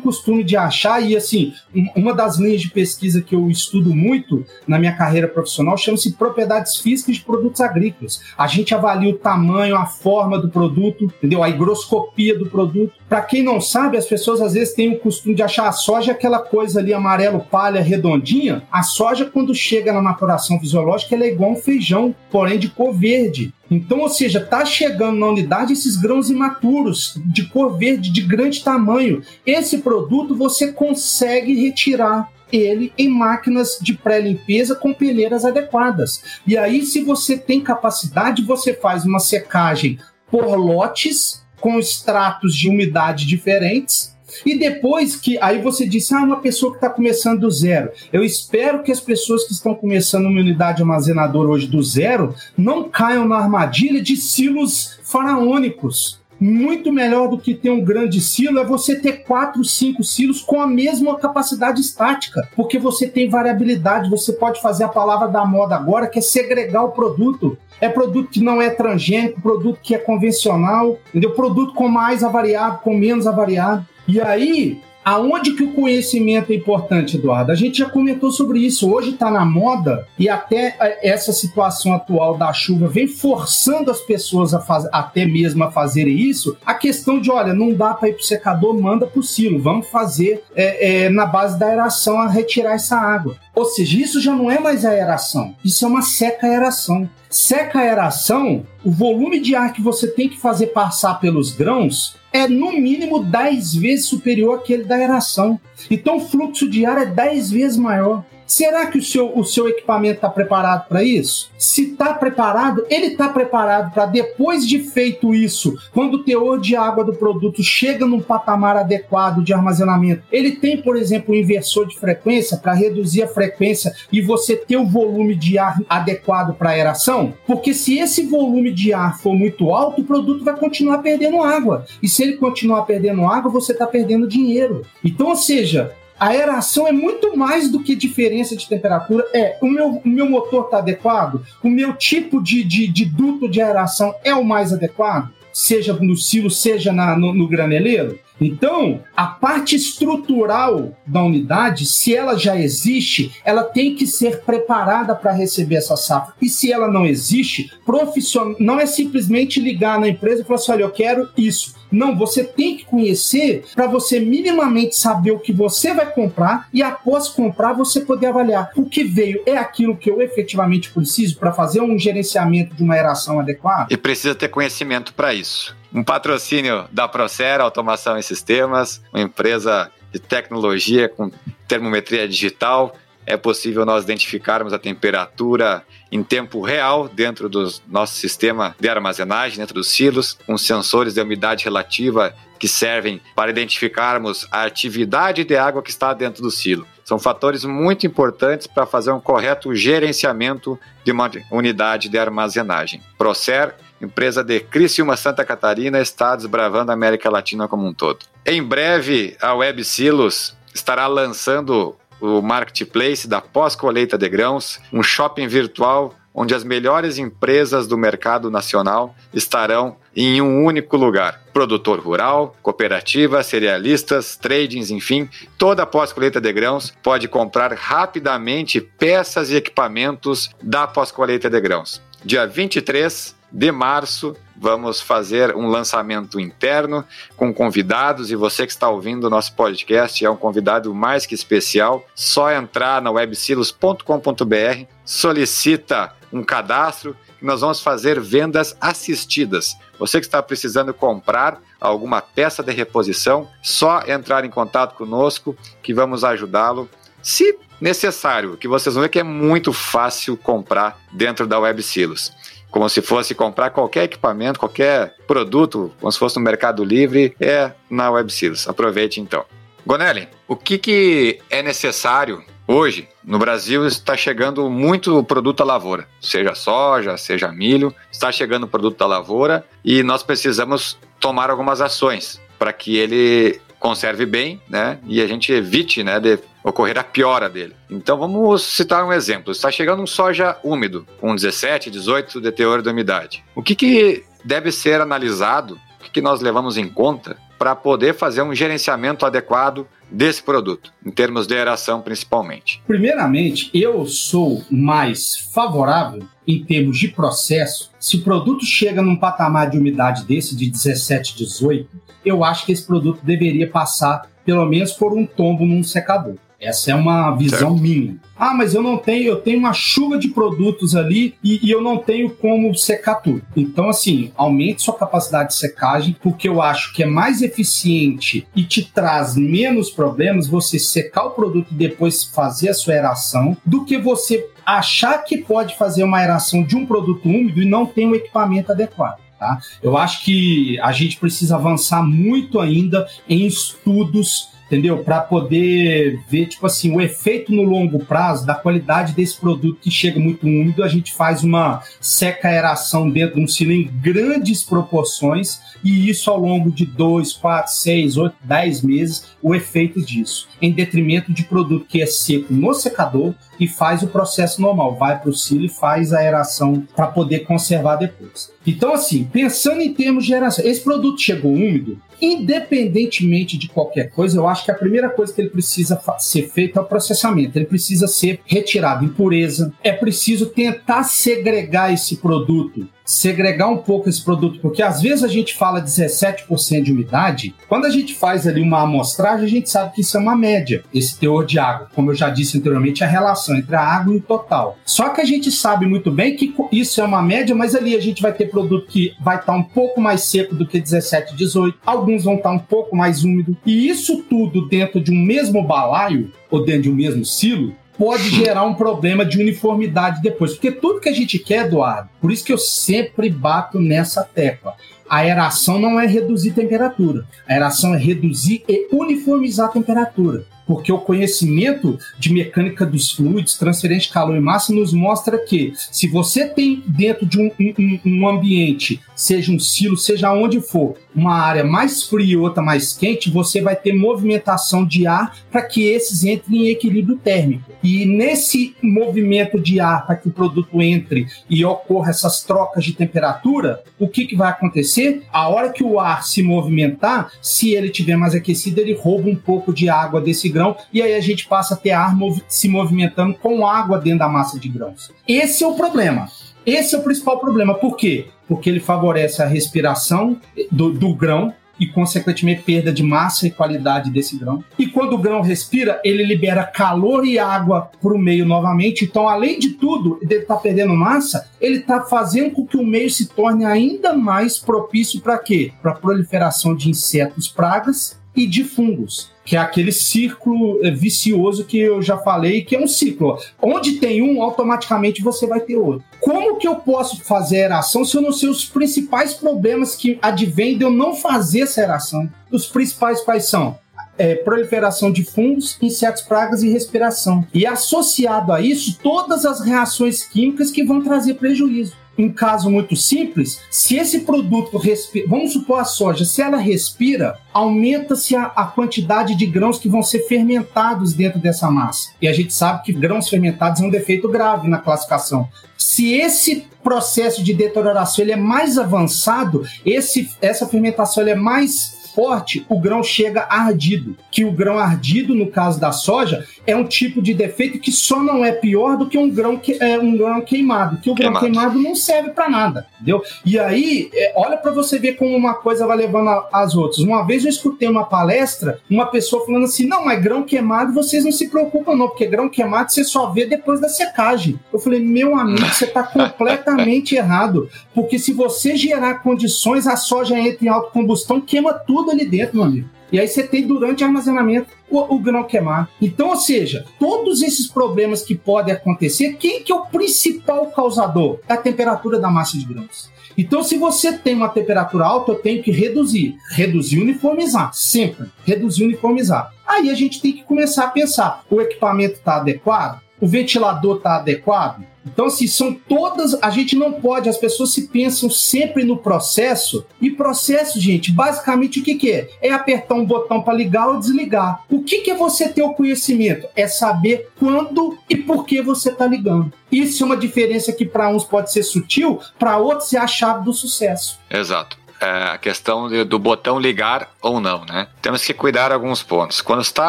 costume 0.00 0.44
de 0.44 0.56
achar, 0.56 1.02
e 1.02 1.16
assim, 1.16 1.52
uma 1.96 2.14
das 2.14 2.38
linhas 2.38 2.60
de 2.60 2.70
pesquisa 2.70 3.22
que 3.22 3.34
eu 3.34 3.50
estudo 3.50 3.94
muito 3.94 4.44
na 4.66 4.78
minha 4.78 4.96
carreira 4.96 5.26
profissional 5.26 5.76
chama-se 5.76 6.12
propriedades 6.12 6.76
físicas 6.76 7.16
de 7.16 7.22
produtos 7.22 7.60
agrícolas. 7.60 8.20
A 8.36 8.46
gente 8.46 8.74
avalia 8.74 9.10
o 9.10 9.18
tamanho, 9.18 9.76
a 9.76 9.86
forma 9.86 10.38
do 10.38 10.50
produto, 10.50 11.04
entendeu? 11.04 11.42
A 11.42 11.48
higroscopia 11.48 12.38
do 12.38 12.46
produto. 12.46 12.92
Para 13.08 13.22
quem 13.22 13.42
não 13.42 13.60
sabe, 13.60 13.96
as 13.96 14.06
pessoas 14.06 14.40
às 14.40 14.52
vezes 14.52 14.74
têm 14.74 14.92
o 14.92 14.98
costume 14.98 15.34
de 15.34 15.42
achar 15.42 15.68
a 15.68 15.72
soja 15.72 16.12
aquela 16.12 16.38
coisa 16.38 16.80
ali 16.80 16.92
amarelo 16.92 17.40
palha 17.40 17.80
redondinha. 17.80 18.62
A 18.70 18.82
soja, 18.82 19.24
quando 19.24 19.54
chega 19.54 19.92
na 19.92 20.02
maturação 20.02 20.58
fisiológica, 20.60 21.14
ela 21.14 21.24
é 21.24 21.32
igual 21.32 21.52
um 21.52 21.56
feijão, 21.56 22.14
porém 22.30 22.58
de 22.58 22.68
cor 22.68 22.92
verde. 22.92 23.52
Então, 23.72 24.00
ou 24.00 24.08
seja, 24.08 24.38
está 24.38 24.64
chegando 24.66 25.18
na 25.18 25.28
unidade 25.28 25.72
esses 25.72 25.96
grãos 25.96 26.28
imaturos, 26.28 27.18
de 27.26 27.46
cor 27.48 27.78
verde, 27.78 28.12
de 28.12 28.20
grande 28.20 28.62
tamanho. 28.62 29.22
Esse 29.46 29.78
produto 29.78 30.36
você 30.36 30.72
consegue 30.72 31.54
retirar 31.54 32.30
ele 32.52 32.92
em 32.98 33.08
máquinas 33.08 33.78
de 33.80 33.94
pré-limpeza 33.94 34.74
com 34.74 34.92
peneiras 34.92 35.44
adequadas. 35.46 36.22
E 36.46 36.56
aí, 36.56 36.84
se 36.84 37.00
você 37.00 37.38
tem 37.38 37.62
capacidade, 37.62 38.42
você 38.42 38.74
faz 38.74 39.06
uma 39.06 39.18
secagem 39.18 39.98
por 40.30 40.44
lotes, 40.54 41.42
com 41.58 41.78
estratos 41.78 42.54
de 42.54 42.68
umidade 42.68 43.26
diferentes, 43.26 44.14
e 44.44 44.58
depois 44.58 45.16
que 45.16 45.38
aí 45.40 45.60
você 45.60 45.86
disse, 45.86 46.14
ah, 46.14 46.22
uma 46.22 46.40
pessoa 46.40 46.72
que 46.72 46.78
está 46.78 46.90
começando 46.90 47.40
do 47.40 47.50
zero. 47.50 47.90
Eu 48.12 48.24
espero 48.24 48.82
que 48.82 48.92
as 48.92 49.00
pessoas 49.00 49.44
que 49.44 49.52
estão 49.52 49.74
começando 49.74 50.26
uma 50.26 50.40
unidade 50.40 50.82
armazenadora 50.82 51.48
hoje 51.48 51.66
do 51.66 51.82
zero 51.82 52.34
não 52.56 52.88
caiam 52.88 53.26
na 53.26 53.36
armadilha 53.36 54.00
de 54.02 54.16
silos 54.16 54.98
faraônicos. 55.02 56.20
Muito 56.42 56.92
melhor 56.92 57.28
do 57.28 57.38
que 57.38 57.54
ter 57.54 57.70
um 57.70 57.84
grande 57.84 58.20
silo 58.20 58.58
é 58.58 58.64
você 58.64 58.96
ter 58.96 59.22
quatro, 59.22 59.64
cinco 59.64 60.02
silos 60.02 60.40
com 60.40 60.60
a 60.60 60.66
mesma 60.66 61.16
capacidade 61.16 61.80
estática, 61.80 62.48
porque 62.56 62.80
você 62.80 63.06
tem 63.06 63.28
variabilidade, 63.28 64.10
você 64.10 64.32
pode 64.32 64.60
fazer 64.60 64.82
a 64.82 64.88
palavra 64.88 65.28
da 65.28 65.44
moda 65.44 65.76
agora, 65.76 66.08
que 66.08 66.18
é 66.18 66.22
segregar 66.22 66.82
o 66.82 66.90
produto. 66.90 67.56
É 67.80 67.88
produto 67.88 68.28
que 68.28 68.40
não 68.40 68.60
é 68.60 68.70
transgênico, 68.70 69.40
produto 69.40 69.78
que 69.80 69.94
é 69.94 69.98
convencional, 69.98 70.98
entendeu? 71.10 71.30
Produto 71.30 71.74
com 71.74 71.86
mais 71.86 72.24
avariado, 72.24 72.78
com 72.78 72.92
menos 72.92 73.28
avariado. 73.28 73.86
E 74.12 74.20
aí, 74.20 74.78
Aonde 75.04 75.54
que 75.54 75.64
o 75.64 75.72
conhecimento 75.72 76.52
é 76.52 76.54
importante, 76.54 77.16
Eduardo? 77.16 77.50
A 77.50 77.56
gente 77.56 77.78
já 77.78 77.90
comentou 77.90 78.30
sobre 78.30 78.60
isso. 78.60 78.88
Hoje 78.88 79.10
está 79.10 79.32
na 79.32 79.44
moda 79.44 80.06
e 80.16 80.28
até 80.28 80.76
é, 80.78 81.08
essa 81.10 81.32
situação 81.32 81.92
atual 81.92 82.38
da 82.38 82.52
chuva 82.52 82.86
vem 82.86 83.08
forçando 83.08 83.90
as 83.90 84.00
pessoas 84.00 84.54
a 84.54 84.60
fazer, 84.60 84.88
até 84.92 85.26
mesmo 85.26 85.64
a 85.64 85.72
fazerem 85.72 86.16
isso. 86.16 86.56
A 86.64 86.72
questão 86.72 87.20
de, 87.20 87.32
olha, 87.32 87.52
não 87.52 87.74
dá 87.74 87.94
para 87.94 88.10
ir 88.10 88.12
para 88.12 88.20
o 88.20 88.24
secador, 88.24 88.80
manda 88.80 89.04
para 89.04 89.18
o 89.18 89.24
silo. 89.24 89.60
Vamos 89.60 89.88
fazer 89.88 90.44
é, 90.54 91.06
é, 91.06 91.08
na 91.08 91.26
base 91.26 91.58
da 91.58 91.66
aeração 91.66 92.20
a 92.20 92.28
retirar 92.28 92.74
essa 92.74 92.96
água. 92.96 93.34
Ou 93.56 93.64
seja, 93.64 93.98
isso 93.98 94.20
já 94.20 94.32
não 94.32 94.48
é 94.48 94.60
mais 94.60 94.84
aeração. 94.84 95.56
Isso 95.64 95.84
é 95.84 95.88
uma 95.88 96.02
seca 96.02 96.46
aeração. 96.46 97.10
Seca 97.28 97.80
aeração, 97.80 98.64
o 98.84 98.90
volume 98.92 99.40
de 99.40 99.56
ar 99.56 99.72
que 99.72 99.82
você 99.82 100.06
tem 100.06 100.28
que 100.28 100.38
fazer 100.38 100.68
passar 100.68 101.18
pelos 101.18 101.50
grãos 101.50 102.21
é 102.32 102.48
no 102.48 102.72
mínimo 102.72 103.22
10 103.22 103.74
vezes 103.74 104.06
superior 104.06 104.58
àquele 104.58 104.84
da 104.84 104.96
aeração. 104.96 105.60
Então 105.90 106.16
o 106.16 106.20
fluxo 106.20 106.68
de 106.68 106.86
ar 106.86 106.98
é 106.98 107.06
10 107.06 107.50
vezes 107.50 107.76
maior. 107.76 108.24
Será 108.46 108.86
que 108.86 108.98
o 108.98 109.02
seu, 109.02 109.36
o 109.36 109.44
seu 109.44 109.68
equipamento 109.68 110.16
está 110.16 110.28
preparado 110.28 110.88
para 110.88 111.02
isso? 111.02 111.50
Se 111.58 111.92
está 111.92 112.14
preparado, 112.14 112.84
ele 112.90 113.06
está 113.06 113.28
preparado 113.28 113.92
para 113.92 114.06
depois 114.06 114.66
de 114.66 114.80
feito 114.80 115.34
isso, 115.34 115.76
quando 115.92 116.14
o 116.14 116.24
teor 116.24 116.60
de 116.60 116.76
água 116.76 117.04
do 117.04 117.14
produto 117.14 117.62
chega 117.62 118.06
num 118.06 118.20
patamar 118.20 118.76
adequado 118.76 119.42
de 119.42 119.54
armazenamento, 119.54 120.24
ele 120.30 120.52
tem, 120.52 120.82
por 120.82 120.96
exemplo, 120.96 121.34
um 121.34 121.38
inversor 121.38 121.86
de 121.86 121.98
frequência 121.98 122.56
para 122.56 122.74
reduzir 122.74 123.22
a 123.22 123.28
frequência 123.28 123.94
e 124.10 124.20
você 124.20 124.56
ter 124.56 124.76
o 124.76 124.86
volume 124.86 125.34
de 125.34 125.58
ar 125.58 125.78
adequado 125.88 126.54
para 126.54 126.70
aeração? 126.70 127.34
Porque 127.46 127.72
se 127.72 127.98
esse 127.98 128.26
volume 128.26 128.72
de 128.72 128.92
ar 128.92 129.18
for 129.18 129.34
muito 129.34 129.70
alto, 129.70 130.02
o 130.02 130.04
produto 130.04 130.44
vai 130.44 130.56
continuar 130.56 130.98
perdendo 130.98 131.42
água. 131.42 131.86
E 132.02 132.08
se 132.08 132.22
ele 132.22 132.36
continuar 132.36 132.82
perdendo 132.82 133.26
água, 133.26 133.50
você 133.50 133.72
está 133.72 133.86
perdendo 133.86 134.28
dinheiro. 134.28 134.82
Então, 135.04 135.28
ou 135.28 135.36
seja, 135.36 135.92
a 136.22 136.28
aeração 136.28 136.86
é 136.86 136.92
muito 136.92 137.36
mais 137.36 137.68
do 137.68 137.82
que 137.82 137.96
diferença 137.96 138.56
de 138.56 138.68
temperatura. 138.68 139.26
É, 139.34 139.58
o 139.60 139.66
meu, 139.66 140.00
o 140.04 140.08
meu 140.08 140.30
motor 140.30 140.66
está 140.66 140.78
adequado? 140.78 141.42
O 141.60 141.68
meu 141.68 141.94
tipo 141.94 142.40
de, 142.40 142.62
de, 142.62 142.86
de, 142.86 143.04
duto 143.04 143.50
de 143.50 143.60
aeração 143.60 144.14
é 144.22 144.32
o 144.32 144.44
mais 144.44 144.72
adequado? 144.72 145.32
Seja 145.52 145.92
no 145.94 146.16
silo, 146.16 146.48
seja 146.48 146.92
na, 146.92 147.18
no, 147.18 147.34
no 147.34 147.48
graneleiro? 147.48 148.20
Então, 148.44 149.00
a 149.16 149.26
parte 149.26 149.76
estrutural 149.76 150.96
da 151.06 151.22
unidade, 151.22 151.86
se 151.86 152.14
ela 152.14 152.36
já 152.36 152.56
existe, 152.56 153.32
ela 153.44 153.62
tem 153.62 153.94
que 153.94 154.06
ser 154.06 154.40
preparada 154.42 155.14
para 155.14 155.32
receber 155.32 155.76
essa 155.76 155.96
safra. 155.96 156.34
E 156.40 156.48
se 156.48 156.72
ela 156.72 156.88
não 156.88 157.06
existe, 157.06 157.70
profissional, 157.84 158.56
não 158.58 158.80
é 158.80 158.86
simplesmente 158.86 159.60
ligar 159.60 159.98
na 160.00 160.08
empresa 160.08 160.42
e 160.42 160.44
falar 160.44 160.58
assim: 160.58 160.72
olha, 160.72 160.82
eu 160.82 160.90
quero 160.90 161.28
isso. 161.36 161.74
Não, 161.90 162.16
você 162.16 162.42
tem 162.42 162.78
que 162.78 162.86
conhecer 162.86 163.64
para 163.74 163.86
você 163.86 164.18
minimamente 164.18 164.96
saber 164.96 165.32
o 165.32 165.38
que 165.38 165.52
você 165.52 165.92
vai 165.92 166.10
comprar 166.10 166.68
e 166.72 166.82
após 166.82 167.28
comprar 167.28 167.74
você 167.74 168.00
poder 168.00 168.28
avaliar 168.28 168.70
o 168.74 168.86
que 168.86 169.04
veio 169.04 169.42
é 169.44 169.58
aquilo 169.58 169.96
que 169.96 170.10
eu 170.10 170.22
efetivamente 170.22 170.90
preciso 170.90 171.36
para 171.38 171.52
fazer 171.52 171.82
um 171.82 171.98
gerenciamento 171.98 172.74
de 172.74 172.82
uma 172.82 172.94
aeração 172.94 173.38
adequada. 173.38 173.88
E 173.90 173.96
precisa 173.96 174.34
ter 174.34 174.48
conhecimento 174.48 175.12
para 175.12 175.34
isso 175.34 175.76
um 175.94 176.02
patrocínio 176.02 176.86
da 176.90 177.06
Procer 177.06 177.60
Automação 177.60 178.18
e 178.18 178.22
Sistemas, 178.22 179.02
uma 179.12 179.22
empresa 179.22 179.90
de 180.10 180.18
tecnologia 180.18 181.08
com 181.08 181.30
termometria 181.68 182.26
digital. 182.26 182.94
É 183.24 183.36
possível 183.36 183.84
nós 183.84 184.02
identificarmos 184.02 184.72
a 184.72 184.78
temperatura 184.78 185.84
em 186.10 186.22
tempo 186.22 186.60
real 186.60 187.08
dentro 187.08 187.48
do 187.48 187.72
nosso 187.86 188.14
sistema 188.14 188.74
de 188.80 188.88
armazenagem, 188.88 189.58
dentro 189.58 189.74
dos 189.74 189.90
silos, 189.90 190.36
com 190.46 190.58
sensores 190.58 191.14
de 191.14 191.20
umidade 191.20 191.64
relativa 191.64 192.34
que 192.58 192.66
servem 192.68 193.20
para 193.34 193.50
identificarmos 193.50 194.46
a 194.50 194.64
atividade 194.64 195.44
de 195.44 195.56
água 195.56 195.82
que 195.82 195.90
está 195.90 196.12
dentro 196.14 196.42
do 196.42 196.50
silo. 196.50 196.86
São 197.04 197.18
fatores 197.18 197.64
muito 197.64 198.06
importantes 198.06 198.66
para 198.66 198.86
fazer 198.86 199.10
um 199.10 199.20
correto 199.20 199.74
gerenciamento 199.74 200.78
de 201.04 201.12
uma 201.12 201.30
unidade 201.50 202.08
de 202.08 202.18
armazenagem. 202.18 203.02
Procer 203.18 203.74
empresa 204.02 204.42
de 204.42 204.60
Criciúma, 204.60 205.16
Santa 205.16 205.44
Catarina, 205.44 206.00
está 206.00 206.34
desbravando 206.36 206.90
a 206.90 206.94
América 206.94 207.30
Latina 207.30 207.68
como 207.68 207.86
um 207.86 207.94
todo. 207.94 208.20
Em 208.44 208.62
breve, 208.62 209.36
a 209.40 209.54
Web 209.54 209.84
Silos 209.84 210.56
estará 210.74 211.06
lançando 211.06 211.94
o 212.20 212.40
marketplace 212.40 213.26
da 213.26 213.40
pós-colheita 213.40 214.16
de 214.16 214.28
grãos, 214.28 214.80
um 214.92 215.02
shopping 215.02 215.48
virtual 215.48 216.14
onde 216.34 216.54
as 216.54 216.64
melhores 216.64 217.18
empresas 217.18 217.86
do 217.86 217.98
mercado 217.98 218.50
nacional 218.50 219.14
estarão 219.32 219.96
em 220.14 220.40
um 220.40 220.64
único 220.64 220.96
lugar. 220.96 221.42
Produtor 221.52 222.00
rural, 222.00 222.56
cooperativa, 222.62 223.42
cerealistas, 223.42 224.36
tradings, 224.36 224.90
enfim, 224.90 225.28
toda 225.58 225.82
a 225.82 225.86
pós-colheita 225.86 226.40
de 226.40 226.52
grãos 226.52 226.92
pode 227.02 227.28
comprar 227.28 227.72
rapidamente 227.72 228.80
peças 228.80 229.50
e 229.50 229.56
equipamentos 229.56 230.50
da 230.62 230.86
pós-colheita 230.86 231.50
de 231.50 231.60
grãos. 231.60 232.00
Dia 232.24 232.46
23 232.46 233.34
de 233.52 233.70
março, 233.70 234.34
vamos 234.56 235.00
fazer 235.00 235.54
um 235.54 235.66
lançamento 235.66 236.40
interno 236.40 237.04
com 237.36 237.52
convidados 237.52 238.30
e 238.30 238.36
você 238.36 238.64
que 238.64 238.72
está 238.72 238.88
ouvindo 238.88 239.24
o 239.24 239.30
nosso 239.30 239.54
podcast 239.54 240.24
é 240.24 240.30
um 240.30 240.36
convidado 240.36 240.94
mais 240.94 241.26
que 241.26 241.34
especial. 241.34 242.06
Só 242.14 242.50
entrar 242.50 243.02
na 243.02 243.10
websilos.com.br, 243.10 244.86
solicita 245.04 246.14
um 246.32 246.42
cadastro 246.42 247.14
e 247.42 247.44
nós 247.44 247.60
vamos 247.60 247.82
fazer 247.82 248.18
vendas 248.18 248.74
assistidas. 248.80 249.76
Você 249.98 250.18
que 250.18 250.26
está 250.26 250.42
precisando 250.42 250.94
comprar 250.94 251.60
alguma 251.78 252.22
peça 252.22 252.62
de 252.62 252.72
reposição, 252.72 253.50
só 253.62 254.02
entrar 254.06 254.44
em 254.46 254.50
contato 254.50 254.96
conosco 254.96 255.54
que 255.82 255.92
vamos 255.92 256.24
ajudá-lo. 256.24 256.88
Se 257.22 257.58
necessário, 257.80 258.56
que 258.56 258.66
vocês 258.66 258.94
vão 258.94 259.02
ver 259.02 259.08
que 259.08 259.18
é 259.18 259.24
muito 259.24 259.72
fácil 259.72 260.36
comprar 260.36 260.98
dentro 261.12 261.46
da 261.46 261.58
WebSilos 261.58 262.32
como 262.72 262.88
se 262.88 263.02
fosse 263.02 263.34
comprar 263.34 263.70
qualquer 263.70 264.04
equipamento, 264.04 264.58
qualquer 264.58 265.14
produto, 265.26 265.92
como 266.00 266.10
se 266.10 266.18
fosse 266.18 266.36
no 266.36 266.42
Mercado 266.42 266.82
Livre, 266.82 267.36
é 267.38 267.70
na 267.88 268.10
WebSeals. 268.10 268.66
Aproveite 268.66 269.20
então. 269.20 269.44
Gonelli, 269.84 270.26
o 270.48 270.56
que, 270.56 270.78
que 270.78 271.38
é 271.50 271.62
necessário 271.62 272.42
hoje? 272.66 273.06
No 273.22 273.38
Brasil 273.38 273.86
está 273.86 274.16
chegando 274.16 274.70
muito 274.70 275.22
produto 275.24 275.58
da 275.58 275.64
lavoura, 275.64 276.08
seja 276.20 276.54
soja, 276.54 277.16
seja 277.18 277.52
milho, 277.52 277.94
está 278.10 278.32
chegando 278.32 278.66
produto 278.66 278.96
da 278.96 279.06
lavoura 279.06 279.64
e 279.84 280.02
nós 280.02 280.22
precisamos 280.22 280.98
tomar 281.20 281.50
algumas 281.50 281.80
ações 281.80 282.40
para 282.58 282.72
que 282.72 282.96
ele 282.96 283.60
conserve 283.78 284.24
bem, 284.24 284.62
né? 284.68 284.98
E 285.06 285.20
a 285.20 285.26
gente 285.26 285.52
evite, 285.52 286.02
né, 286.02 286.18
de 286.20 286.38
ocorrer 286.62 286.98
a 286.98 287.04
piora 287.04 287.48
dele. 287.48 287.74
Então 287.90 288.18
vamos 288.18 288.62
citar 288.62 289.04
um 289.04 289.12
exemplo. 289.12 289.52
Está 289.52 289.70
chegando 289.70 290.02
um 290.02 290.06
soja 290.06 290.56
úmido, 290.62 291.06
com 291.20 291.34
17, 291.34 291.90
18 291.90 292.40
de 292.40 292.52
teor 292.52 292.82
de 292.82 292.88
umidade. 292.88 293.44
O 293.54 293.62
que, 293.62 293.74
que 293.74 294.24
deve 294.44 294.70
ser 294.70 295.00
analisado, 295.00 295.78
o 295.98 296.04
que, 296.04 296.10
que 296.10 296.20
nós 296.20 296.40
levamos 296.40 296.76
em 296.76 296.88
conta 296.88 297.36
para 297.58 297.76
poder 297.76 298.14
fazer 298.14 298.42
um 298.42 298.54
gerenciamento 298.54 299.24
adequado 299.24 299.86
desse 300.10 300.42
produto, 300.42 300.92
em 301.06 301.10
termos 301.10 301.46
de 301.46 301.54
aeração 301.54 302.00
principalmente? 302.00 302.82
Primeiramente, 302.86 303.70
eu 303.72 304.04
sou 304.06 304.64
mais 304.68 305.36
favorável 305.54 306.24
em 306.46 306.64
termos 306.64 306.98
de 306.98 307.08
processo. 307.08 307.90
Se 308.00 308.16
o 308.16 308.22
produto 308.22 308.64
chega 308.64 309.00
num 309.00 309.16
patamar 309.16 309.70
de 309.70 309.78
umidade 309.78 310.24
desse, 310.24 310.56
de 310.56 310.68
17, 310.68 311.36
18, 311.36 311.88
eu 312.24 312.44
acho 312.44 312.66
que 312.66 312.72
esse 312.72 312.84
produto 312.84 313.24
deveria 313.24 313.70
passar 313.70 314.28
pelo 314.44 314.66
menos 314.66 314.92
por 314.92 315.12
um 315.12 315.24
tombo 315.24 315.64
num 315.64 315.82
secador. 315.82 316.34
Essa 316.62 316.92
é 316.92 316.94
uma 316.94 317.34
visão 317.34 317.58
certo. 317.58 317.76
minha. 317.76 318.16
Ah, 318.38 318.54
mas 318.54 318.72
eu 318.72 318.82
não 318.82 318.96
tenho, 318.96 319.24
eu 319.24 319.36
tenho 319.36 319.58
uma 319.58 319.72
chuva 319.72 320.16
de 320.16 320.28
produtos 320.28 320.94
ali 320.94 321.34
e, 321.42 321.66
e, 321.66 321.70
eu 321.70 321.82
não 321.82 321.98
tenho 321.98 322.30
como 322.30 322.72
secar 322.76 323.16
tudo. 323.16 323.42
Então, 323.56 323.88
assim, 323.88 324.30
aumente 324.36 324.82
sua 324.82 324.94
capacidade 324.94 325.50
de 325.50 325.56
secagem, 325.56 326.16
porque 326.22 326.48
eu 326.48 326.62
acho 326.62 326.92
que 326.92 327.02
é 327.02 327.06
mais 327.06 327.42
eficiente 327.42 328.46
e 328.54 328.62
te 328.62 328.84
traz 328.84 329.36
menos 329.36 329.90
problemas 329.90 330.46
você 330.46 330.78
secar 330.78 331.24
o 331.24 331.30
produto 331.30 331.72
e 331.72 331.74
depois 331.74 332.24
fazer 332.24 332.68
a 332.68 332.74
sua 332.74 332.94
aeração, 332.94 333.56
do 333.66 333.84
que 333.84 333.98
você 333.98 334.48
achar 334.64 335.18
que 335.18 335.38
pode 335.38 335.76
fazer 335.76 336.04
uma 336.04 336.18
aeração 336.18 336.62
de 336.62 336.76
um 336.76 336.86
produto 336.86 337.28
úmido 337.28 337.60
e 337.60 337.66
não 337.66 337.84
tem 337.84 338.06
o 338.06 338.10
um 338.10 338.14
equipamento 338.14 338.70
adequado. 338.70 339.20
Tá? 339.42 339.58
Eu 339.82 339.96
acho 339.96 340.24
que 340.24 340.78
a 340.78 340.92
gente 340.92 341.16
precisa 341.16 341.56
avançar 341.56 342.00
muito 342.00 342.60
ainda 342.60 343.08
em 343.28 343.44
estudos 343.44 344.51
entendeu? 344.72 345.04
Para 345.04 345.20
poder 345.20 346.18
ver, 346.26 346.46
tipo 346.46 346.64
assim, 346.64 346.96
o 346.96 347.00
efeito 347.00 347.52
no 347.52 347.62
longo 347.62 348.02
prazo 348.06 348.46
da 348.46 348.54
qualidade 348.54 349.12
desse 349.12 349.38
produto 349.38 349.78
que 349.82 349.90
chega 349.90 350.18
muito 350.18 350.46
úmido. 350.46 350.82
A 350.82 350.88
gente 350.88 351.12
faz 351.12 351.44
uma 351.44 351.82
seca 352.00 352.48
aeração 352.48 353.10
dentro 353.10 353.36
de 353.36 353.42
um 353.42 353.46
cilindro 353.46 353.92
em 353.92 354.00
grandes 354.00 354.62
proporções 354.62 355.60
e 355.84 356.08
isso 356.08 356.30
ao 356.30 356.40
longo 356.40 356.70
de 356.70 356.86
2, 356.86 357.34
4, 357.34 357.72
6, 357.72 358.16
8, 358.16 358.36
10 358.42 358.82
meses, 358.82 359.26
o 359.42 359.54
efeito 359.54 360.00
disso, 360.00 360.48
em 360.60 360.72
detrimento 360.72 361.32
de 361.32 361.42
produto 361.44 361.86
que 361.86 362.00
é 362.00 362.06
seco 362.06 362.54
no 362.54 362.72
secador 362.72 363.34
e 363.62 363.68
faz 363.68 364.02
o 364.02 364.08
processo 364.08 364.60
normal, 364.60 364.96
vai 364.96 365.20
para 365.20 365.30
o 365.30 365.32
silo 365.32 365.64
e 365.64 365.68
faz 365.68 366.12
a 366.12 366.18
aeração 366.18 366.84
para 366.96 367.06
poder 367.06 367.44
conservar 367.44 367.94
depois. 367.94 368.50
Então, 368.66 368.92
assim, 368.92 369.22
pensando 369.22 369.80
em 369.80 369.94
termos 369.94 370.26
de 370.26 370.34
aeração, 370.34 370.64
esse 370.64 370.80
produto 370.80 371.20
chegou 371.20 371.52
úmido, 371.52 371.96
independentemente 372.20 373.56
de 373.56 373.68
qualquer 373.68 374.10
coisa, 374.10 374.36
eu 374.36 374.48
acho 374.48 374.64
que 374.64 374.72
a 374.72 374.74
primeira 374.74 375.08
coisa 375.08 375.32
que 375.32 375.40
ele 375.40 375.50
precisa 375.50 376.00
ser 376.18 376.48
feito 376.48 376.76
é 376.76 376.82
o 376.82 376.84
processamento. 376.84 377.56
Ele 377.56 377.66
precisa 377.66 378.08
ser 378.08 378.40
retirado 378.44 379.04
impureza. 379.04 379.72
É 379.80 379.92
preciso 379.92 380.46
tentar 380.46 381.04
segregar 381.04 381.92
esse 381.92 382.16
produto 382.16 382.88
segregar 383.04 383.68
um 383.68 383.78
pouco 383.78 384.08
esse 384.08 384.22
produto, 384.22 384.58
porque 384.60 384.82
às 384.82 385.00
vezes 385.02 385.24
a 385.24 385.28
gente 385.28 385.54
fala 385.54 385.82
17% 385.82 386.82
de 386.82 386.92
umidade, 386.92 387.54
quando 387.68 387.86
a 387.86 387.90
gente 387.90 388.14
faz 388.14 388.46
ali 388.46 388.60
uma 388.60 388.82
amostragem, 388.82 389.44
a 389.44 389.48
gente 389.48 389.70
sabe 389.70 389.94
que 389.94 390.00
isso 390.00 390.16
é 390.16 390.20
uma 390.20 390.36
média, 390.36 390.84
esse 390.94 391.18
teor 391.18 391.44
de 391.44 391.58
água. 391.58 391.88
Como 391.94 392.10
eu 392.10 392.14
já 392.14 392.30
disse 392.30 392.58
anteriormente, 392.58 393.04
a 393.04 393.06
relação 393.06 393.56
entre 393.56 393.74
a 393.74 393.80
água 393.80 394.14
e 394.14 394.18
o 394.18 394.20
total. 394.20 394.78
Só 394.84 395.08
que 395.10 395.20
a 395.20 395.24
gente 395.24 395.50
sabe 395.50 395.86
muito 395.86 396.10
bem 396.10 396.36
que 396.36 396.54
isso 396.70 397.00
é 397.00 397.04
uma 397.04 397.22
média, 397.22 397.54
mas 397.54 397.74
ali 397.74 397.96
a 397.96 398.00
gente 398.00 398.22
vai 398.22 398.32
ter 398.32 398.50
produto 398.50 398.86
que 398.86 399.14
vai 399.20 399.36
estar 399.36 399.52
um 399.52 399.62
pouco 399.62 400.00
mais 400.00 400.22
seco 400.22 400.54
do 400.54 400.66
que 400.66 400.80
17, 400.80 401.36
18, 401.36 401.78
alguns 401.84 402.24
vão 402.24 402.34
estar 402.34 402.50
um 402.50 402.58
pouco 402.58 402.96
mais 402.96 403.24
úmido, 403.24 403.56
e 403.64 403.88
isso 403.88 404.22
tudo 404.28 404.68
dentro 404.68 405.00
de 405.00 405.10
um 405.10 405.16
mesmo 405.16 405.62
balaio 405.62 406.30
ou 406.50 406.64
dentro 406.64 406.82
de 406.82 406.90
um 406.90 406.94
mesmo 406.94 407.24
silo, 407.24 407.74
pode 408.02 408.30
gerar 408.30 408.64
um 408.64 408.74
problema 408.74 409.24
de 409.24 409.40
uniformidade 409.40 410.20
depois. 410.20 410.54
Porque 410.54 410.72
tudo 410.72 410.98
que 410.98 411.08
a 411.08 411.14
gente 411.14 411.38
quer, 411.38 411.66
Eduardo, 411.66 412.08
por 412.20 412.32
isso 412.32 412.44
que 412.44 412.52
eu 412.52 412.58
sempre 412.58 413.30
bato 413.30 413.78
nessa 413.78 414.24
tecla. 414.24 414.74
A 415.08 415.18
aeração 415.18 415.78
não 415.78 416.00
é 416.00 416.06
reduzir 416.06 416.50
temperatura. 416.50 417.24
A 417.48 417.52
aeração 417.52 417.94
é 417.94 417.98
reduzir 417.98 418.64
e 418.68 418.88
uniformizar 418.90 419.68
a 419.68 419.72
temperatura 419.72 420.44
porque 420.64 420.92
o 420.92 420.98
conhecimento 420.98 421.98
de 422.18 422.32
mecânica 422.32 422.86
dos 422.86 423.12
fluidos, 423.12 423.58
transferência 423.58 424.06
de 424.06 424.14
calor 424.14 424.36
e 424.36 424.40
massa, 424.40 424.72
nos 424.72 424.92
mostra 424.92 425.36
que 425.36 425.72
se 425.90 426.08
você 426.08 426.46
tem 426.46 426.82
dentro 426.86 427.26
de 427.26 427.38
um, 427.38 427.50
um, 427.58 428.00
um 428.06 428.28
ambiente, 428.28 429.00
seja 429.22 429.52
um 429.52 429.58
silo, 429.58 429.96
seja 429.96 430.32
onde 430.32 430.60
for, 430.60 430.96
uma 431.14 431.34
área 431.34 431.62
mais 431.62 432.02
fria 432.02 432.32
e 432.32 432.36
outra 432.36 432.60
mais 432.60 432.92
quente, 432.92 433.30
você 433.30 433.60
vai 433.60 433.76
ter 433.76 433.92
movimentação 433.92 434.84
de 434.84 435.06
ar 435.06 435.36
para 435.50 435.62
que 435.62 435.84
esses 435.84 436.24
entrem 436.24 436.66
em 436.66 436.70
equilíbrio 436.70 437.16
térmico. 437.16 437.70
E 437.84 438.04
nesse 438.04 438.74
movimento 438.82 439.60
de 439.60 439.78
ar 439.78 440.06
para 440.06 440.16
que 440.16 440.26
o 440.26 440.32
produto 440.32 440.82
entre 440.82 441.28
e 441.48 441.64
ocorra 441.64 442.10
essas 442.10 442.42
trocas 442.42 442.84
de 442.84 442.94
temperatura, 442.94 443.84
o 443.96 444.08
que, 444.08 444.26
que 444.26 444.34
vai 444.34 444.50
acontecer? 444.50 445.22
A 445.32 445.48
hora 445.48 445.70
que 445.70 445.84
o 445.84 446.00
ar 446.00 446.24
se 446.24 446.42
movimentar, 446.42 447.30
se 447.40 447.74
ele 447.74 447.90
tiver 447.90 448.16
mais 448.16 448.34
aquecido, 448.34 448.80
ele 448.80 448.94
rouba 448.94 449.30
um 449.30 449.36
pouco 449.36 449.72
de 449.72 449.88
água 449.88 450.20
desse 450.20 450.48
grão 450.48 450.76
e 450.92 451.00
aí 451.00 451.14
a 451.14 451.20
gente 451.20 451.46
passa 451.46 451.74
a 451.74 451.76
ter 451.76 451.92
ar 451.92 452.16
mov 452.16 452.42
se 452.48 452.68
movimentando 452.68 453.34
com 453.34 453.64
água 453.64 453.98
dentro 453.98 454.20
da 454.20 454.28
massa 454.28 454.58
de 454.58 454.68
grãos. 454.68 455.12
Esse 455.28 455.62
é 455.62 455.66
o 455.66 455.74
problema. 455.74 456.28
Esse 456.64 456.94
é 456.94 456.98
o 456.98 457.02
principal 457.02 457.38
problema. 457.38 457.74
Por 457.74 457.96
quê? 457.96 458.26
Porque 458.48 458.68
ele 458.68 458.80
favorece 458.80 459.42
a 459.42 459.46
respiração 459.46 460.38
do, 460.70 460.92
do 460.92 461.14
grão, 461.14 461.52
e, 461.82 461.86
consequentemente, 461.88 462.62
perda 462.62 462.92
de 462.92 463.02
massa 463.02 463.46
e 463.46 463.50
qualidade 463.50 464.08
desse 464.08 464.38
grão. 464.38 464.62
E 464.78 464.86
quando 464.86 465.14
o 465.14 465.18
grão 465.18 465.40
respira, 465.40 466.00
ele 466.04 466.24
libera 466.24 466.62
calor 466.62 467.26
e 467.26 467.40
água 467.40 467.90
para 468.00 468.14
o 468.14 468.18
meio 468.18 468.46
novamente. 468.46 469.04
Então, 469.04 469.28
além 469.28 469.58
de 469.58 469.70
tudo, 469.70 470.16
ele 470.22 470.34
está 470.34 470.54
perdendo 470.54 470.94
massa, 470.94 471.48
ele 471.60 471.78
está 471.78 472.02
fazendo 472.02 472.52
com 472.52 472.64
que 472.64 472.76
o 472.76 472.86
meio 472.86 473.10
se 473.10 473.26
torne 473.26 473.64
ainda 473.64 474.14
mais 474.14 474.58
propício 474.58 475.20
para 475.20 475.38
quê? 475.38 475.72
Para 475.82 475.94
proliferação 475.94 476.72
de 476.74 476.88
insetos, 476.88 477.48
pragas 477.48 478.21
e 478.34 478.46
de 478.46 478.64
fungos 478.64 479.32
que 479.44 479.56
é 479.56 479.58
aquele 479.58 479.92
círculo 479.92 480.84
eh, 480.84 480.90
vicioso 480.90 481.64
que 481.64 481.78
eu 481.78 482.00
já 482.00 482.16
falei, 482.18 482.62
que 482.62 482.76
é 482.76 482.80
um 482.80 482.86
ciclo. 482.86 483.38
Onde 483.60 483.94
tem 483.94 484.22
um, 484.22 484.42
automaticamente 484.42 485.22
você 485.22 485.46
vai 485.46 485.60
ter 485.60 485.76
outro. 485.76 486.04
Como 486.20 486.56
que 486.56 486.68
eu 486.68 486.76
posso 486.76 487.22
fazer 487.24 487.58
eração 487.58 488.04
se 488.04 488.16
eu 488.16 488.22
não 488.22 488.32
sei 488.32 488.48
os 488.48 488.64
principais 488.64 489.34
problemas 489.34 489.96
que 489.96 490.18
advêm 490.22 490.78
de 490.78 490.84
eu 490.84 490.90
não 490.90 491.14
fazer 491.14 491.62
essa 491.62 491.80
eração? 491.80 492.28
Os 492.50 492.66
principais 492.66 493.20
quais 493.20 493.46
são? 493.46 493.80
É, 494.18 494.34
proliferação 494.36 495.10
de 495.10 495.24
fungos, 495.24 495.76
insetos, 495.80 496.22
pragas 496.22 496.62
e 496.62 496.68
respiração. 496.68 497.44
E 497.52 497.66
associado 497.66 498.52
a 498.52 498.60
isso, 498.60 498.98
todas 499.02 499.44
as 499.44 499.60
reações 499.60 500.22
químicas 500.24 500.70
que 500.70 500.84
vão 500.84 501.02
trazer 501.02 501.34
prejuízo 501.34 502.01
um 502.18 502.30
caso 502.30 502.70
muito 502.70 502.94
simples, 502.94 503.60
se 503.70 503.96
esse 503.96 504.20
produto 504.20 504.76
respira, 504.76 505.26
vamos 505.28 505.52
supor 505.52 505.80
a 505.80 505.84
soja, 505.84 506.24
se 506.24 506.42
ela 506.42 506.58
respira, 506.58 507.38
aumenta-se 507.52 508.36
a, 508.36 508.44
a, 508.44 508.66
quantidade 508.66 509.34
de 509.34 509.46
grãos 509.46 509.78
que 509.78 509.88
vão 509.88 510.02
ser 510.02 510.20
fermentados 510.28 511.14
dentro 511.14 511.38
dessa 511.38 511.70
massa. 511.70 512.10
E 512.20 512.28
a 512.28 512.32
gente 512.32 512.52
sabe 512.52 512.82
que 512.84 512.92
grãos 512.92 513.28
fermentados 513.28 513.80
é 513.80 513.84
um 513.84 513.90
defeito 513.90 514.28
grave 514.28 514.68
na 514.68 514.78
classificação. 514.78 515.48
Se 515.76 516.12
esse 516.12 516.66
processo 516.82 517.42
de 517.42 517.54
deterioração 517.54 518.24
ele 518.24 518.32
é 518.32 518.36
mais 518.36 518.78
avançado, 518.78 519.64
esse, 519.84 520.30
essa 520.40 520.66
fermentação 520.66 521.26
é 521.26 521.34
mais 521.34 522.01
forte, 522.14 522.64
o 522.68 522.78
grão 522.78 523.02
chega 523.02 523.46
ardido. 523.48 524.16
Que 524.30 524.44
o 524.44 524.52
grão 524.52 524.78
ardido, 524.78 525.34
no 525.34 525.50
caso 525.50 525.80
da 525.80 525.92
soja, 525.92 526.46
é 526.66 526.76
um 526.76 526.84
tipo 526.84 527.20
de 527.20 527.34
defeito 527.34 527.78
que 527.78 527.92
só 527.92 528.22
não 528.22 528.44
é 528.44 528.52
pior 528.52 528.96
do 528.96 529.08
que 529.08 529.18
um 529.18 529.28
grão, 529.28 529.56
que, 529.56 529.82
é, 529.82 529.98
um 529.98 530.16
grão 530.16 530.40
queimado. 530.40 530.98
Que 530.98 531.10
o 531.10 531.14
grão 531.14 531.32
queimado 531.34 531.78
não 531.78 531.94
serve 531.94 532.30
para 532.30 532.48
nada, 532.48 532.86
entendeu? 532.96 533.22
E 533.44 533.58
aí, 533.58 534.10
é, 534.14 534.32
olha 534.36 534.56
para 534.56 534.72
você 534.72 534.98
ver 534.98 535.14
como 535.14 535.36
uma 535.36 535.54
coisa 535.54 535.86
vai 535.86 535.96
levando 535.96 536.44
as 536.52 536.74
outras. 536.74 537.00
Uma 537.00 537.24
vez 537.24 537.44
eu 537.44 537.50
escutei 537.50 537.88
uma 537.88 538.04
palestra, 538.04 538.80
uma 538.88 539.06
pessoa 539.06 539.44
falando 539.44 539.64
assim: 539.64 539.86
não, 539.86 540.04
mas 540.04 540.22
grão 540.22 540.42
queimado 540.42 540.92
vocês 540.92 541.24
não 541.24 541.32
se 541.32 541.48
preocupam, 541.48 541.94
não, 541.94 542.08
porque 542.08 542.26
grão 542.26 542.48
queimado 542.48 542.92
você 542.92 543.04
só 543.04 543.30
vê 543.30 543.46
depois 543.46 543.80
da 543.80 543.88
secagem. 543.88 544.58
Eu 544.72 544.78
falei, 544.78 545.00
meu 545.00 545.36
amigo, 545.36 545.66
você 545.66 545.84
está 545.84 546.02
completamente 546.02 547.14
errado. 547.16 547.68
Porque 547.94 548.18
se 548.18 548.32
você 548.32 548.76
gerar 548.76 549.22
condições, 549.22 549.86
a 549.86 549.96
soja 549.96 550.38
entra 550.38 550.64
em 550.64 550.68
autocombustão, 550.68 551.40
queima 551.40 551.74
tudo 551.74 552.01
ali 552.10 552.26
dentro, 552.26 552.56
meu 552.56 552.64
amigo. 552.64 552.88
E 553.12 553.20
aí 553.20 553.28
você 553.28 553.42
tem 553.42 553.66
durante 553.66 554.02
o 554.02 554.06
armazenamento 554.06 554.68
o, 554.90 555.14
o, 555.14 555.18
grão 555.18 555.44
queimar. 555.44 555.88
Então, 556.00 556.30
ou 556.30 556.36
seja, 556.36 556.86
todos 556.98 557.42
esses 557.42 557.68
problemas 557.68 558.22
que 558.22 558.34
podem 558.34 558.72
acontecer, 558.72 559.34
quem 559.34 559.62
que 559.62 559.70
é 559.70 559.74
o 559.74 559.84
principal 559.84 560.66
causador? 560.66 561.38
É 561.46 561.52
a 561.52 561.58
temperatura 561.58 562.18
da 562.18 562.30
massa 562.30 562.56
de 562.56 562.64
grãos. 562.64 563.10
Então, 563.36 563.62
se 563.62 563.76
você 563.76 564.16
tem 564.16 564.34
uma 564.34 564.48
temperatura 564.48 565.04
alta, 565.04 565.32
eu 565.32 565.36
tenho 565.36 565.62
que 565.62 565.70
reduzir. 565.70 566.36
Reduzir 566.50 567.00
uniformizar, 567.00 567.72
sempre. 567.74 568.30
Reduzir 568.46 568.84
uniformizar. 568.84 569.52
Aí 569.66 569.90
a 569.90 569.94
gente 569.94 570.20
tem 570.20 570.32
que 570.32 570.44
começar 570.44 570.84
a 570.84 570.90
pensar: 570.90 571.44
o 571.50 571.60
equipamento 571.60 572.14
está 572.14 572.36
adequado? 572.36 573.00
O 573.20 573.26
ventilador 573.26 573.98
está 573.98 574.16
adequado? 574.16 574.84
Então, 575.06 575.26
assim, 575.26 575.46
são 575.46 575.72
todas. 575.74 576.34
A 576.42 576.50
gente 576.50 576.76
não 576.76 576.92
pode, 576.92 577.28
as 577.28 577.36
pessoas 577.36 577.72
se 577.72 577.88
pensam 577.88 578.30
sempre 578.30 578.84
no 578.84 578.96
processo, 578.96 579.84
e 580.00 580.10
processo, 580.10 580.80
gente, 580.80 581.12
basicamente 581.12 581.80
o 581.80 581.82
que, 581.82 581.94
que 581.94 582.10
é? 582.10 582.28
É 582.40 582.52
apertar 582.52 582.94
um 582.94 583.04
botão 583.04 583.42
para 583.42 583.54
ligar 583.54 583.88
ou 583.88 583.98
desligar. 583.98 584.64
O 584.70 584.82
que, 584.82 585.00
que 585.00 585.10
é 585.10 585.14
você 585.14 585.48
ter 585.48 585.62
o 585.62 585.74
conhecimento? 585.74 586.46
É 586.54 586.66
saber 586.66 587.28
quando 587.38 587.98
e 588.08 588.16
por 588.16 588.44
que 588.44 588.62
você 588.62 588.90
está 588.90 589.06
ligando. 589.06 589.52
Isso 589.70 590.02
é 590.02 590.06
uma 590.06 590.16
diferença 590.16 590.72
que 590.72 590.84
para 590.84 591.08
uns 591.08 591.24
pode 591.24 591.52
ser 591.52 591.62
sutil, 591.62 592.20
para 592.38 592.58
outros 592.58 592.92
é 592.92 592.98
a 592.98 593.06
chave 593.06 593.44
do 593.44 593.52
sucesso. 593.52 594.18
Exato 594.30 594.82
é, 595.02 595.32
a 595.32 595.38
questão 595.38 595.88
do 596.06 596.18
botão 596.18 596.60
ligar 596.60 597.10
ou 597.20 597.40
não, 597.40 597.64
né? 597.64 597.88
Temos 598.00 598.24
que 598.24 598.32
cuidar 598.32 598.70
alguns 598.70 599.02
pontos. 599.02 599.40
Quando 599.40 599.60
está 599.60 599.88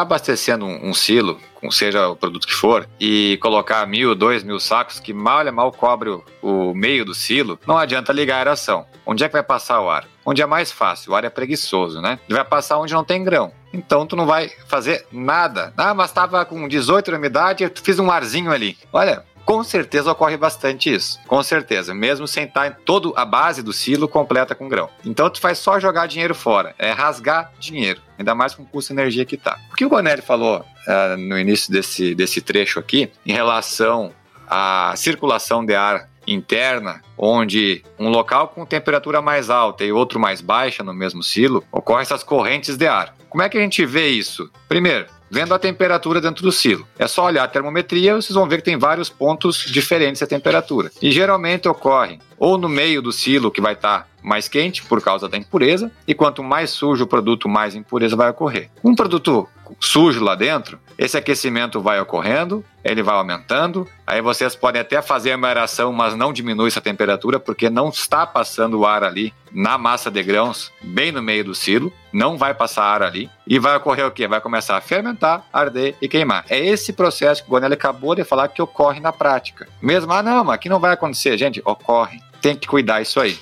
abastecendo 0.00 0.66
um, 0.66 0.90
um 0.90 0.94
silo, 0.94 1.40
seja 1.70 2.08
o 2.08 2.16
produto 2.16 2.46
que 2.46 2.54
for, 2.54 2.88
e 2.98 3.38
colocar 3.40 3.86
mil, 3.86 4.14
dois 4.14 4.42
mil 4.42 4.60
sacos 4.60 5.00
que 5.00 5.12
mal 5.12 5.44
mal 5.52 5.72
cobre 5.72 6.10
o, 6.10 6.24
o 6.42 6.74
meio 6.74 7.04
do 7.04 7.14
silo, 7.14 7.58
não 7.66 7.76
adianta 7.76 8.12
ligar 8.12 8.36
a 8.36 8.38
aeração. 8.38 8.86
Onde 9.06 9.22
é 9.22 9.28
que 9.28 9.32
vai 9.34 9.42
passar 9.42 9.80
o 9.80 9.90
ar? 9.90 10.06
Onde 10.24 10.40
é 10.40 10.46
mais 10.46 10.72
fácil, 10.72 11.12
o 11.12 11.14
ar 11.14 11.24
é 11.24 11.30
preguiçoso, 11.30 12.00
né? 12.00 12.18
Ele 12.26 12.38
vai 12.38 12.44
passar 12.44 12.78
onde 12.78 12.94
não 12.94 13.04
tem 13.04 13.22
grão. 13.22 13.52
Então 13.72 14.06
tu 14.06 14.16
não 14.16 14.24
vai 14.24 14.50
fazer 14.66 15.06
nada. 15.12 15.74
Ah, 15.76 15.92
mas 15.92 16.10
estava 16.10 16.44
com 16.44 16.66
18 16.66 17.10
de 17.10 17.16
umidade, 17.16 17.64
eu 17.64 17.70
fiz 17.74 17.98
um 17.98 18.10
arzinho 18.10 18.50
ali. 18.50 18.78
Olha, 18.92 19.24
com 19.44 19.62
certeza 19.62 20.10
ocorre 20.10 20.36
bastante 20.36 20.92
isso. 20.92 21.20
Com 21.26 21.42
certeza. 21.42 21.94
Mesmo 21.94 22.26
sem 22.26 22.44
estar 22.44 22.66
em 22.66 22.72
toda 22.84 23.12
a 23.18 23.24
base 23.24 23.62
do 23.62 23.72
silo 23.72 24.08
completa 24.08 24.54
com 24.54 24.68
grão. 24.68 24.88
Então 25.04 25.28
tu 25.30 25.40
faz 25.40 25.58
só 25.58 25.78
jogar 25.78 26.06
dinheiro 26.06 26.34
fora. 26.34 26.74
É 26.78 26.90
rasgar 26.90 27.52
dinheiro. 27.58 28.00
Ainda 28.18 28.34
mais 28.34 28.54
com 28.54 28.62
o 28.62 28.66
custo 28.66 28.94
de 28.94 29.00
energia 29.00 29.24
que 29.24 29.36
tá. 29.36 29.58
O 29.72 29.74
que 29.74 29.84
o 29.84 29.88
Gonelli 29.88 30.22
falou 30.22 30.60
uh, 30.60 31.16
no 31.16 31.38
início 31.38 31.72
desse, 31.72 32.14
desse 32.14 32.40
trecho 32.40 32.78
aqui, 32.78 33.10
em 33.26 33.32
relação 33.32 34.12
à 34.48 34.94
circulação 34.96 35.64
de 35.64 35.74
ar 35.74 36.08
interna, 36.26 37.02
onde 37.18 37.82
um 37.98 38.08
local 38.08 38.48
com 38.48 38.64
temperatura 38.64 39.20
mais 39.20 39.50
alta 39.50 39.84
e 39.84 39.92
outro 39.92 40.18
mais 40.18 40.40
baixa 40.40 40.82
no 40.82 40.94
mesmo 40.94 41.22
silo, 41.22 41.62
ocorrem 41.70 42.02
essas 42.02 42.22
correntes 42.22 42.76
de 42.76 42.86
ar. 42.86 43.14
Como 43.28 43.42
é 43.42 43.48
que 43.48 43.58
a 43.58 43.60
gente 43.60 43.84
vê 43.84 44.08
isso? 44.08 44.50
Primeiro, 44.68 45.06
vendo 45.34 45.52
a 45.52 45.58
temperatura 45.58 46.20
dentro 46.20 46.44
do 46.44 46.52
silo. 46.52 46.86
É 46.96 47.08
só 47.08 47.24
olhar 47.24 47.42
a 47.42 47.48
termometria, 47.48 48.14
vocês 48.14 48.34
vão 48.34 48.48
ver 48.48 48.58
que 48.58 48.62
tem 48.62 48.78
vários 48.78 49.10
pontos 49.10 49.64
diferentes 49.66 50.22
a 50.22 50.28
temperatura. 50.28 50.92
E 51.02 51.10
geralmente 51.10 51.68
ocorre 51.68 52.20
ou 52.38 52.56
no 52.56 52.68
meio 52.68 53.02
do 53.02 53.10
silo 53.10 53.50
que 53.50 53.60
vai 53.60 53.72
estar 53.72 54.02
tá 54.02 54.06
mais 54.24 54.48
quente 54.48 54.82
por 54.82 55.02
causa 55.02 55.28
da 55.28 55.36
impureza, 55.36 55.92
e 56.08 56.14
quanto 56.14 56.42
mais 56.42 56.70
sujo 56.70 57.04
o 57.04 57.06
produto, 57.06 57.48
mais 57.48 57.74
impureza 57.74 58.16
vai 58.16 58.30
ocorrer. 58.30 58.70
Um 58.82 58.94
produto 58.94 59.46
sujo 59.78 60.22
lá 60.24 60.34
dentro, 60.34 60.78
esse 60.96 61.16
aquecimento 61.16 61.80
vai 61.80 62.00
ocorrendo, 62.00 62.64
ele 62.82 63.02
vai 63.02 63.14
aumentando, 63.14 63.88
aí 64.06 64.20
vocês 64.20 64.54
podem 64.54 64.80
até 64.80 65.00
fazer 65.02 65.32
a 65.32 65.46
aeração, 65.46 65.92
mas 65.92 66.14
não 66.14 66.32
diminui 66.32 66.68
essa 66.68 66.80
temperatura, 66.80 67.38
porque 67.38 67.68
não 67.68 67.88
está 67.88 68.26
passando 68.26 68.80
o 68.80 68.86
ar 68.86 69.04
ali 69.04 69.32
na 69.52 69.76
massa 69.76 70.10
de 70.10 70.22
grãos, 70.22 70.72
bem 70.82 71.12
no 71.12 71.22
meio 71.22 71.44
do 71.44 71.54
silo, 71.54 71.92
não 72.12 72.36
vai 72.36 72.54
passar 72.54 72.84
ar 72.84 73.02
ali, 73.02 73.30
e 73.46 73.58
vai 73.58 73.76
ocorrer 73.76 74.06
o 74.06 74.10
quê? 74.10 74.26
Vai 74.26 74.40
começar 74.40 74.76
a 74.76 74.80
fermentar, 74.80 75.44
arder 75.52 75.96
e 76.00 76.08
queimar. 76.08 76.44
É 76.48 76.58
esse 76.58 76.92
processo 76.92 77.42
que 77.42 77.48
o 77.48 77.50
Gonelli 77.50 77.74
acabou 77.74 78.14
de 78.14 78.24
falar 78.24 78.48
que 78.48 78.62
ocorre 78.62 79.00
na 79.00 79.12
prática. 79.12 79.68
Mesmo, 79.80 80.12
ah 80.12 80.22
não, 80.22 80.44
mas 80.44 80.54
aqui 80.54 80.68
não 80.68 80.80
vai 80.80 80.92
acontecer, 80.92 81.36
gente, 81.36 81.60
ocorre 81.64 82.20
tem 82.44 82.54
que 82.54 82.68
cuidar 82.68 83.00
isso 83.00 83.18
aí, 83.18 83.38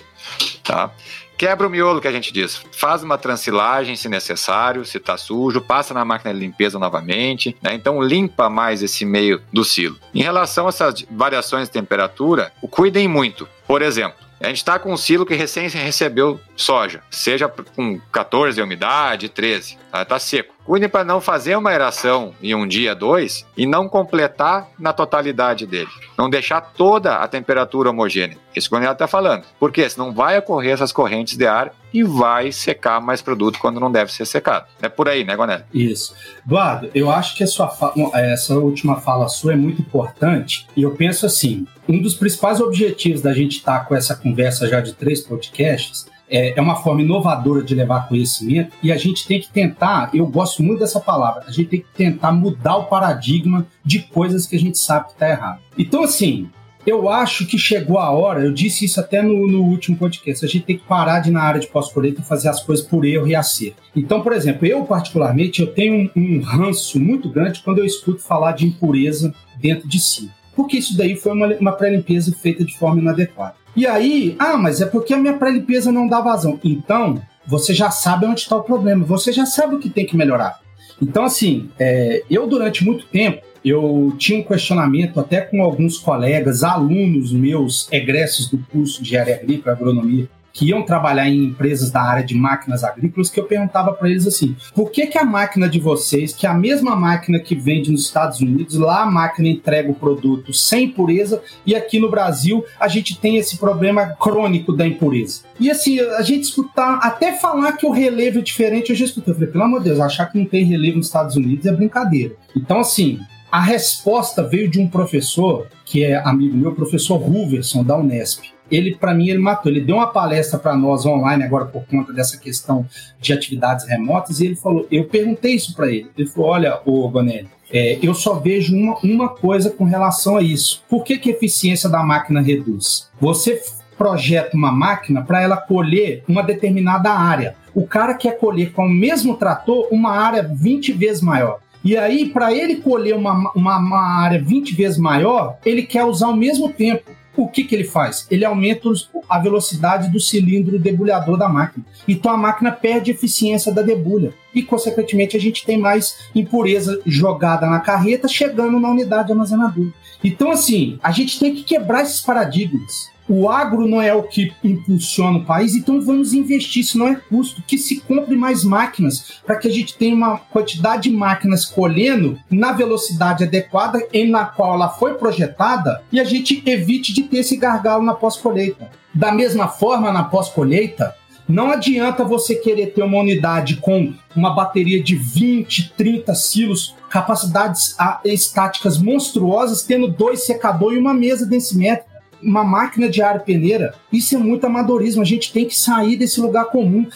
tá? 0.63 0.91
Quebra 1.37 1.67
o 1.67 1.71
miolo 1.71 2.01
que 2.01 2.07
a 2.07 2.13
gente 2.13 2.33
diz. 2.33 2.63
Faz 2.71 3.03
uma 3.03 3.19
transilagem 3.19 3.97
se 3.97 4.09
necessário, 4.09 4.85
se 4.85 4.99
está 4.99 5.17
sujo, 5.17 5.61
passa 5.61 5.93
na 5.93 6.05
máquina 6.05 6.33
de 6.33 6.39
limpeza 6.39 6.79
novamente, 6.79 7.57
né? 7.61 7.75
Então 7.75 8.01
limpa 8.01 8.49
mais 8.49 8.83
esse 8.83 9.05
meio 9.05 9.43
do 9.53 9.65
silo. 9.65 9.99
Em 10.15 10.23
relação 10.23 10.67
a 10.67 10.69
essas 10.69 11.05
variações 11.11 11.69
de 11.69 11.73
temperatura, 11.73 12.53
cuidem 12.71 13.09
muito. 13.09 13.49
Por 13.67 13.83
exemplo, 13.83 14.19
a 14.43 14.49
gente 14.49 14.59
está 14.59 14.79
com 14.79 14.93
um 14.93 14.97
silo 14.97 15.25
que 15.25 15.35
recém 15.35 15.69
recebeu 15.69 16.41
soja, 16.57 17.01
seja 17.11 17.49
com 17.49 18.01
14 18.11 18.57
de 18.57 18.63
umidade, 18.63 19.29
13, 19.29 19.79
está 19.87 20.05
tá 20.05 20.19
seco. 20.19 20.53
Cuide 20.65 20.89
para 20.89 21.05
não 21.05 21.21
fazer 21.21 21.57
uma 21.57 21.71
aeração 21.71 22.35
em 22.41 22.55
um 22.55 22.67
dia, 22.67 22.95
dois, 22.95 23.45
e 23.57 23.67
não 23.67 23.89
completar 23.89 24.69
na 24.79 24.93
totalidade 24.93 25.67
dele. 25.67 25.91
Não 26.17 26.31
deixar 26.31 26.61
toda 26.61 27.17
a 27.17 27.27
temperatura 27.27 27.91
homogênea. 27.91 28.39
Isso 28.55 28.69
que 28.69 28.75
o 28.75 28.79
Gonelli 28.79 28.93
está 28.93 29.09
falando. 29.09 29.45
Porque 29.59 29.89
senão 29.91 30.13
vai 30.13 30.39
ocorrer 30.39 30.73
essas 30.73 30.93
correntes 30.93 31.37
de 31.37 31.47
ar 31.47 31.73
e 31.93 32.05
vai 32.05 32.53
secar 32.53 33.01
mais 33.01 33.21
produto 33.21 33.59
quando 33.59 33.81
não 33.81 33.91
deve 33.91 34.13
ser 34.13 34.25
secado. 34.25 34.67
É 34.81 34.89
por 34.89 35.09
aí, 35.09 35.25
né, 35.25 35.35
Gonelli? 35.35 35.65
Isso. 35.75 36.15
Eduardo, 36.47 36.91
eu 36.95 37.11
acho 37.11 37.37
que 37.37 37.43
essa 37.43 38.55
última 38.55 39.01
fala 39.01 39.29
sua 39.29 39.55
é 39.55 39.57
muito 39.57 39.83
importante. 39.83 40.67
E 40.77 40.83
eu 40.83 40.93
penso 40.93 41.27
assim: 41.27 41.67
um 41.93 42.01
dos 42.01 42.15
principais 42.15 42.61
objetivos 42.61 43.21
da 43.21 43.33
gente 43.33 43.59
estar 43.59 43.81
tá 43.81 43.85
com 43.85 43.95
essa 43.95 44.17
conversa 44.17 44.67
já 44.67 44.81
de 44.81 44.95
três 44.95 45.21
podcasts 45.21 46.07
é, 46.29 46.59
é 46.59 46.61
uma 46.63 46.77
forma 46.77 47.03
inovadora 47.03 47.63
de 47.63 47.75
levar 47.75 48.09
conhecimento 48.09 48.75
e 48.83 48.91
a 48.91 48.97
gente 48.97 49.27
tem 49.27 49.39
que 49.39 49.51
tentar, 49.51 50.11
eu 50.15 50.27
gosto 50.27 50.63
muito 50.63 50.81
dessa 50.81 50.99
palavra, 50.99 51.45
a 51.47 51.51
gente 51.51 51.69
tem 51.69 51.81
que 51.81 51.93
tentar 51.95 52.33
mudar 52.33 52.77
o 52.77 52.85
paradigma 52.85 53.67
de 53.85 53.99
coisas 54.01 54.47
que 54.47 54.57
a 54.57 54.59
gente 54.59 54.79
sabe 54.79 55.09
que 55.09 55.13
está 55.13 55.29
errado. 55.29 55.61
Então, 55.77 56.03
assim, 56.03 56.49
eu 56.87 57.11
acho 57.11 57.47
que 57.47 57.59
chegou 57.59 57.99
a 57.99 58.11
hora, 58.11 58.43
eu 58.43 58.53
disse 58.53 58.87
isso 58.87 58.99
até 58.99 59.21
no, 59.21 59.47
no 59.47 59.63
último 59.63 59.97
podcast, 59.97 60.45
a 60.45 60.49
gente 60.49 60.65
tem 60.65 60.79
que 60.79 60.87
parar 60.87 61.21
de, 61.21 61.31
na 61.31 61.43
área 61.43 61.61
de 61.61 61.67
pós-colheita, 61.67 62.23
fazer 62.23 62.49
as 62.49 62.63
coisas 62.63 62.85
por 62.85 63.05
erro 63.05 63.29
e 63.29 63.35
acerto. 63.35 63.83
Então, 63.95 64.23
por 64.23 64.33
exemplo, 64.33 64.67
eu 64.67 64.85
particularmente, 64.85 65.61
eu 65.61 65.67
tenho 65.67 66.11
um, 66.17 66.39
um 66.39 66.41
ranço 66.41 66.99
muito 66.99 67.29
grande 67.29 67.61
quando 67.63 67.79
eu 67.79 67.85
escuto 67.85 68.23
falar 68.23 68.53
de 68.53 68.67
impureza 68.67 69.35
dentro 69.61 69.87
de 69.87 70.01
si. 70.01 70.31
Porque 70.55 70.79
isso 70.79 70.97
daí 70.97 71.17
foi 71.17 71.33
uma, 71.33 71.47
uma 71.57 71.73
pré-limpeza 71.73 72.33
feita 72.33 72.65
de 72.65 72.77
forma 72.77 73.01
inadequada. 73.01 73.55
E 73.75 73.87
aí, 73.87 74.37
ah, 74.39 74.57
mas 74.57 74.81
é 74.81 74.87
porque 74.87 75.15
a 75.15 75.19
minha 75.19 75.35
pré-limpeza 75.35 75.91
não 75.91 76.07
dá 76.07 76.21
vazão. 76.21 76.61
Então, 76.63 77.21
você 77.47 77.75
já 77.75 77.91
sabe 77.91 78.27
onde 78.27 78.41
está 78.41 78.57
o 78.57 78.63
problema, 78.63 79.05
você 79.05 79.33
já 79.33 79.47
sabe 79.47 79.77
o 79.77 79.79
que 79.79 79.89
tem 79.89 80.07
que 80.07 80.17
melhorar. 80.17 80.61
Então, 81.01 81.25
assim, 81.25 81.71
é, 81.79 82.23
eu 82.31 82.47
durante 82.47 82.85
muito 82.85 83.07
tempo, 83.07 83.43
eu 83.65 84.15
tinha 84.19 84.39
um 84.39 84.43
questionamento 84.43 85.19
até 85.19 85.41
com 85.41 85.63
alguns 85.63 85.99
colegas, 85.99 86.63
alunos 86.63 87.33
meus 87.33 87.91
egressos 87.91 88.49
do 88.49 88.59
curso 88.71 89.03
de 89.03 89.09
engenharia 89.09 89.37
agrícola, 89.37 89.75
agronomia, 89.75 90.29
que 90.53 90.67
iam 90.67 90.83
trabalhar 90.83 91.29
em 91.29 91.45
empresas 91.45 91.91
da 91.91 92.03
área 92.03 92.25
de 92.25 92.35
máquinas 92.35 92.85
agrícolas, 92.85 93.31
que 93.31 93.41
eu 93.41 93.45
perguntava 93.45 93.93
para 93.93 94.11
eles 94.11 94.27
assim: 94.27 94.55
por 94.75 94.91
que, 94.91 95.07
que 95.07 95.19
a 95.19 95.25
máquina 95.25 95.69
de 95.69 95.81
vocês, 95.81 96.33
que 96.33 96.47
é 96.47 96.51
a 96.51 96.55
mesma 96.55 96.95
máquina 96.95 97.39
que 97.39 97.55
vende 97.55 97.91
nos 97.91 98.05
Estados 98.05 98.41
Unidos, 98.41 98.77
lá 98.77 99.03
a 99.03 99.07
máquina 99.07 99.49
entrega 99.49 99.91
o 99.91 99.95
produto 99.95 100.53
sem 100.53 100.85
impureza 100.85 101.43
e 101.65 101.75
aqui 101.75 101.99
no 101.99 102.11
Brasil 102.11 102.65
a 102.79 102.89
gente 102.89 103.19
tem 103.19 103.37
esse 103.37 103.57
problema 103.57 104.07
crônico 104.21 104.73
da 104.73 104.87
impureza? 104.87 105.43
E 105.59 105.71
assim, 105.71 106.01
a 106.01 106.23
gente 106.23 106.45
escutar, 106.45 106.99
até 107.03 107.33
falar 107.33 107.73
que 107.73 107.87
o 107.87 107.91
relevo 107.91 108.39
é 108.39 108.43
diferente, 108.43 108.91
eu 108.91 108.97
já 108.97 109.05
escutei. 109.05 109.33
Eu 109.33 109.37
falei, 109.37 109.51
pelo 109.51 109.65
amor 109.65 109.79
de 109.79 109.87
Deus, 109.87 110.01
achar 110.01 110.27
que 110.27 110.39
não 110.39 110.45
tem 110.45 110.65
relevo 110.65 110.99
nos 110.99 111.07
Estados 111.07 111.37
Unidos 111.37 111.67
é 111.67 111.73
brincadeira. 111.73 112.35
Então, 112.57 112.81
assim, 112.81 113.21
a 113.51 113.61
resposta 113.61 114.43
veio 114.43 114.69
de 114.69 114.81
um 114.81 114.89
professor 114.89 115.67
que 115.85 116.03
é 116.03 116.17
amigo 116.17 116.57
meu, 116.57 116.75
professor 116.75 117.17
Ruverson, 117.17 117.85
da 117.85 117.97
Unesp 117.97 118.53
ele 118.73 118.97
para 118.97 119.15
mim 119.15 119.29
ele 119.29 119.39
matou. 119.39 119.71
Ele 119.71 119.81
deu 119.81 119.97
uma 119.97 120.07
palestra 120.07 120.59
para 120.59 120.75
nós 120.75 121.05
online 121.05 121.45
agora 121.45 121.67
por 121.67 121.85
conta 121.85 122.13
dessa 122.13 122.39
questão 122.39 122.87
de 123.21 123.33
atividades 123.33 123.87
remotas 123.87 124.41
e 124.41 124.47
ele 124.47 124.57
falou, 124.57 124.87
eu 124.91 125.05
perguntei 125.05 125.55
isso 125.55 125.77
para 125.77 125.91
ele. 125.91 126.11
Ele 126.17 126.27
falou, 126.27 126.51
olha, 126.51 126.81
o 126.87 127.09
Gonelli, 127.09 127.49
é, 127.71 127.99
eu 128.03 128.15
só 128.15 128.35
vejo 128.35 128.75
uma, 128.75 128.99
uma 129.03 129.29
coisa 129.29 129.71
com 129.71 129.85
relação 129.85 130.39
a 130.39 130.43
isso. 130.43 130.83
Por 130.89 131.05
que, 131.05 131.19
que 131.19 131.31
a 131.31 131.35
eficiência 131.35 131.89
da 131.89 132.03
máquina 132.03 132.41
reduz? 132.41 133.11
Você 133.21 133.63
projeta 133.97 134.57
uma 134.57 134.73
máquina 134.73 135.23
para 135.23 135.41
ela 135.41 135.57
colher 135.57 136.25
uma 136.27 136.43
determinada 136.43 137.11
área. 137.11 137.55
O 137.75 137.87
cara 137.87 138.15
quer 138.15 138.39
colher 138.39 138.73
com 138.73 138.87
o 138.87 138.91
mesmo 138.91 139.37
trator 139.37 139.87
uma 139.91 140.11
área 140.11 140.43
20 140.43 140.93
vezes 140.93 141.23
maior. 141.23 141.61
E 141.85 141.97
aí, 141.97 142.29
para 142.29 142.53
ele 142.53 142.77
colher 142.77 143.15
uma, 143.15 143.53
uma, 143.55 143.79
uma, 143.79 144.23
área 144.23 144.41
20 144.41 144.75
vezes 144.75 144.99
maior, 144.99 145.57
ele 145.65 145.83
quer 145.83 146.05
usar 146.05 146.29
o 146.29 146.37
mesmo 146.37 146.69
tempo 146.69 147.11
o 147.37 147.49
que, 147.49 147.65
que 147.65 147.75
ele 147.75 147.85
faz? 147.85 148.27
Ele 148.31 148.45
aumenta 148.45 148.89
a 149.29 149.39
velocidade 149.39 150.11
do 150.11 150.21
cilindro 150.21 150.79
debulhador 150.79 151.39
da 151.39 151.49
máquina. 151.49 151.85
Então 152.07 152.31
a 152.31 152.37
máquina 152.37 152.71
perde 152.71 153.11
eficiência 153.11 153.73
da 153.73 153.83
debulha. 153.83 154.35
E, 154.55 154.63
consequentemente, 154.63 155.37
a 155.37 155.41
gente 155.41 155.65
tem 155.65 155.79
mais 155.79 156.29
impureza 156.35 157.01
jogada 157.07 157.67
na 157.67 157.81
carreta 157.81 158.29
chegando 158.29 158.79
na 158.79 158.91
unidade 158.91 159.33
armazenadora. 159.33 159.93
Então, 160.23 160.51
assim, 160.51 160.99
a 161.03 161.11
gente 161.11 161.41
tem 161.41 161.55
que 161.55 161.63
quebrar 161.63 162.03
esses 162.03 162.21
paradigmas 162.21 163.12
o 163.35 163.49
agro 163.49 163.89
não 163.89 164.03
é 164.03 164.13
o 164.13 164.25
que 164.25 164.53
impulsiona 164.63 165.39
o 165.39 165.45
país, 165.45 165.75
então 165.75 166.01
vamos 166.03 166.35
investir, 166.35 166.83
isso 166.83 166.99
não 166.99 167.09
é 167.09 167.15
custo, 167.15 167.63
que 167.67 167.79
se 167.79 168.01
compre 168.01 168.37
mais 168.37 168.63
máquinas, 168.63 169.41
para 169.47 169.57
que 169.57 169.67
a 169.67 169.71
gente 169.71 169.97
tenha 169.97 170.15
uma 170.15 170.37
quantidade 170.37 171.05
de 171.05 171.17
máquinas 171.17 171.65
colhendo 171.65 172.39
na 172.51 172.73
velocidade 172.73 173.45
adequada 173.45 174.07
em 174.13 174.29
na 174.29 174.45
qual 174.45 174.75
ela 174.75 174.91
foi 174.91 175.15
projetada 175.15 176.03
e 176.13 176.21
a 176.21 176.25
gente 176.25 176.63
evite 176.67 177.15
de 177.15 177.23
ter 177.23 177.39
esse 177.39 177.57
gargalo 177.57 178.05
na 178.05 178.13
pós-colheita. 178.13 178.91
Da 179.15 179.33
mesma 179.33 179.67
forma, 179.67 180.13
na 180.13 180.25
pós-colheita, 180.25 181.15
Não 181.49 181.71
adianta 181.71 182.25
você 182.25 182.55
querer 182.55 182.89
ter 182.89 183.03
uma 183.03 183.19
unidade 183.19 183.77
com 183.77 184.15
uma 184.35 184.55
bateria 184.55 185.03
de 185.03 185.17
20, 185.17 185.93
30 185.97 186.35
silos, 186.35 186.95
capacidades 187.11 187.97
estáticas 188.25 188.97
monstruosas, 188.97 189.83
tendo 189.83 190.09
dois 190.09 190.47
secadores 190.47 190.97
e 190.97 191.01
uma 191.01 191.13
mesa 191.13 191.45
densimétrica 191.45 192.12
uma 192.43 192.65
máquina 192.65 193.09
de 193.09 193.23
ar 193.23 193.41
peneira, 193.41 193.95
isso 194.13 194.35
é 194.35 194.39
muito 194.39 194.67
amadorismo. 194.67 195.23
A 195.23 195.27
gente 195.27 195.53
tem 195.53 195.67
que 195.67 195.79
sair 195.79 196.17
desse 196.17 196.41
lugar 196.41 196.67
comum 196.67 197.07